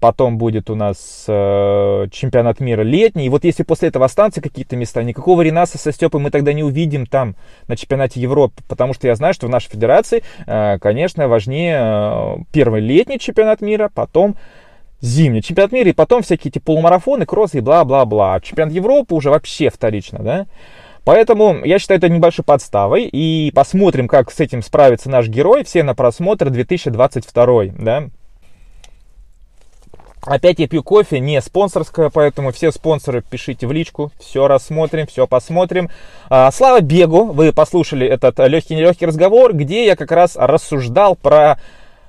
потом 0.00 0.38
будет 0.38 0.70
у 0.70 0.74
нас 0.74 1.26
э, 1.28 2.06
чемпионат 2.10 2.60
мира 2.60 2.80
летний. 2.80 3.26
И 3.26 3.28
вот 3.28 3.44
если 3.44 3.62
после 3.62 3.88
этого 3.88 4.06
останутся 4.06 4.40
какие-то 4.40 4.76
места, 4.76 5.02
никакого 5.02 5.42
Ренаса 5.42 5.76
со 5.76 5.92
Степой 5.92 6.22
мы 6.22 6.30
тогда 6.30 6.54
не 6.54 6.64
увидим 6.64 7.04
там 7.04 7.36
на 7.68 7.76
чемпионате 7.76 8.20
Европы, 8.20 8.62
потому 8.66 8.94
что 8.94 9.06
я 9.06 9.14
знаю, 9.14 9.34
что 9.34 9.48
в 9.48 9.50
нашей 9.50 9.70
федерации, 9.70 10.22
э, 10.46 10.78
конечно, 10.78 11.28
важнее 11.28 12.46
первый 12.52 12.80
летний 12.80 13.18
чемпионат 13.18 13.60
мира, 13.60 13.90
потом 13.94 14.36
зимний 15.00 15.42
чемпионат 15.42 15.72
мира, 15.72 15.88
и 15.88 15.94
потом 15.94 16.22
всякие 16.22 16.50
эти 16.50 16.58
полумарафоны, 16.58 17.26
кроссы 17.26 17.58
и 17.58 17.60
бла-бла-бла. 17.60 18.40
Чемпионат 18.40 18.72
Европы 18.74 19.14
уже 19.14 19.30
вообще 19.30 19.70
вторично, 19.70 20.18
да? 20.20 20.46
Поэтому 21.04 21.64
я 21.64 21.78
считаю 21.78 21.98
это 21.98 22.08
небольшой 22.08 22.44
подставой. 22.44 23.04
И 23.04 23.50
посмотрим, 23.54 24.06
как 24.06 24.30
с 24.30 24.40
этим 24.40 24.62
справится 24.62 25.10
наш 25.10 25.28
герой. 25.28 25.64
Все 25.64 25.82
на 25.82 25.94
просмотр 25.94 26.50
2022, 26.50 27.64
да? 27.78 28.04
Опять 30.22 30.58
я 30.58 30.68
пью 30.68 30.82
кофе, 30.82 31.18
не 31.18 31.40
спонсорское, 31.40 32.10
поэтому 32.10 32.52
все 32.52 32.70
спонсоры 32.70 33.22
пишите 33.22 33.66
в 33.66 33.72
личку, 33.72 34.12
все 34.18 34.48
рассмотрим, 34.48 35.06
все 35.06 35.26
посмотрим. 35.26 35.88
А, 36.28 36.50
слава 36.52 36.82
бегу, 36.82 37.24
вы 37.24 37.54
послушали 37.54 38.06
этот 38.06 38.38
легкий-нелегкий 38.38 39.06
разговор, 39.06 39.54
где 39.54 39.86
я 39.86 39.96
как 39.96 40.12
раз 40.12 40.36
рассуждал 40.36 41.16
про 41.16 41.58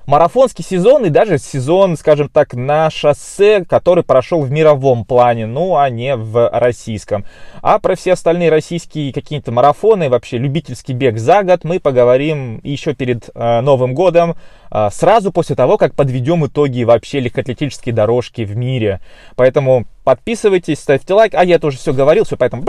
марафонский 0.06 0.64
сезон 0.64 1.04
и 1.04 1.08
даже 1.08 1.38
сезон, 1.38 1.96
скажем 1.96 2.28
так, 2.28 2.54
на 2.54 2.90
шоссе, 2.90 3.64
который 3.64 4.04
прошел 4.04 4.42
в 4.42 4.50
мировом 4.50 5.04
плане, 5.04 5.46
ну, 5.46 5.76
а 5.76 5.88
не 5.90 6.16
в 6.16 6.48
российском. 6.52 7.24
А 7.62 7.78
про 7.78 7.94
все 7.96 8.12
остальные 8.12 8.50
российские 8.50 9.12
какие-то 9.12 9.52
марафоны, 9.52 10.08
вообще 10.08 10.38
любительский 10.38 10.92
бег 10.92 11.18
за 11.18 11.42
год 11.42 11.64
мы 11.64 11.80
поговорим 11.80 12.60
еще 12.62 12.94
перед 12.94 13.30
э, 13.34 13.60
Новым 13.60 13.94
годом, 13.94 14.36
э, 14.70 14.88
сразу 14.92 15.32
после 15.32 15.56
того, 15.56 15.78
как 15.78 15.94
подведем 15.94 16.46
итоги 16.46 16.84
вообще 16.84 17.20
легкоатлетической 17.20 17.92
дорожки 17.92 18.42
в 18.42 18.56
мире. 18.56 19.00
Поэтому 19.36 19.86
подписывайтесь, 20.04 20.78
ставьте 20.78 21.14
лайк, 21.14 21.34
а 21.34 21.44
я 21.44 21.58
тоже 21.58 21.78
все 21.78 21.92
говорил, 21.92 22.24
все 22.24 22.36
поэтому 22.36 22.64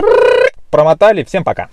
промотали. 0.70 1.24
Всем 1.24 1.44
пока! 1.44 1.68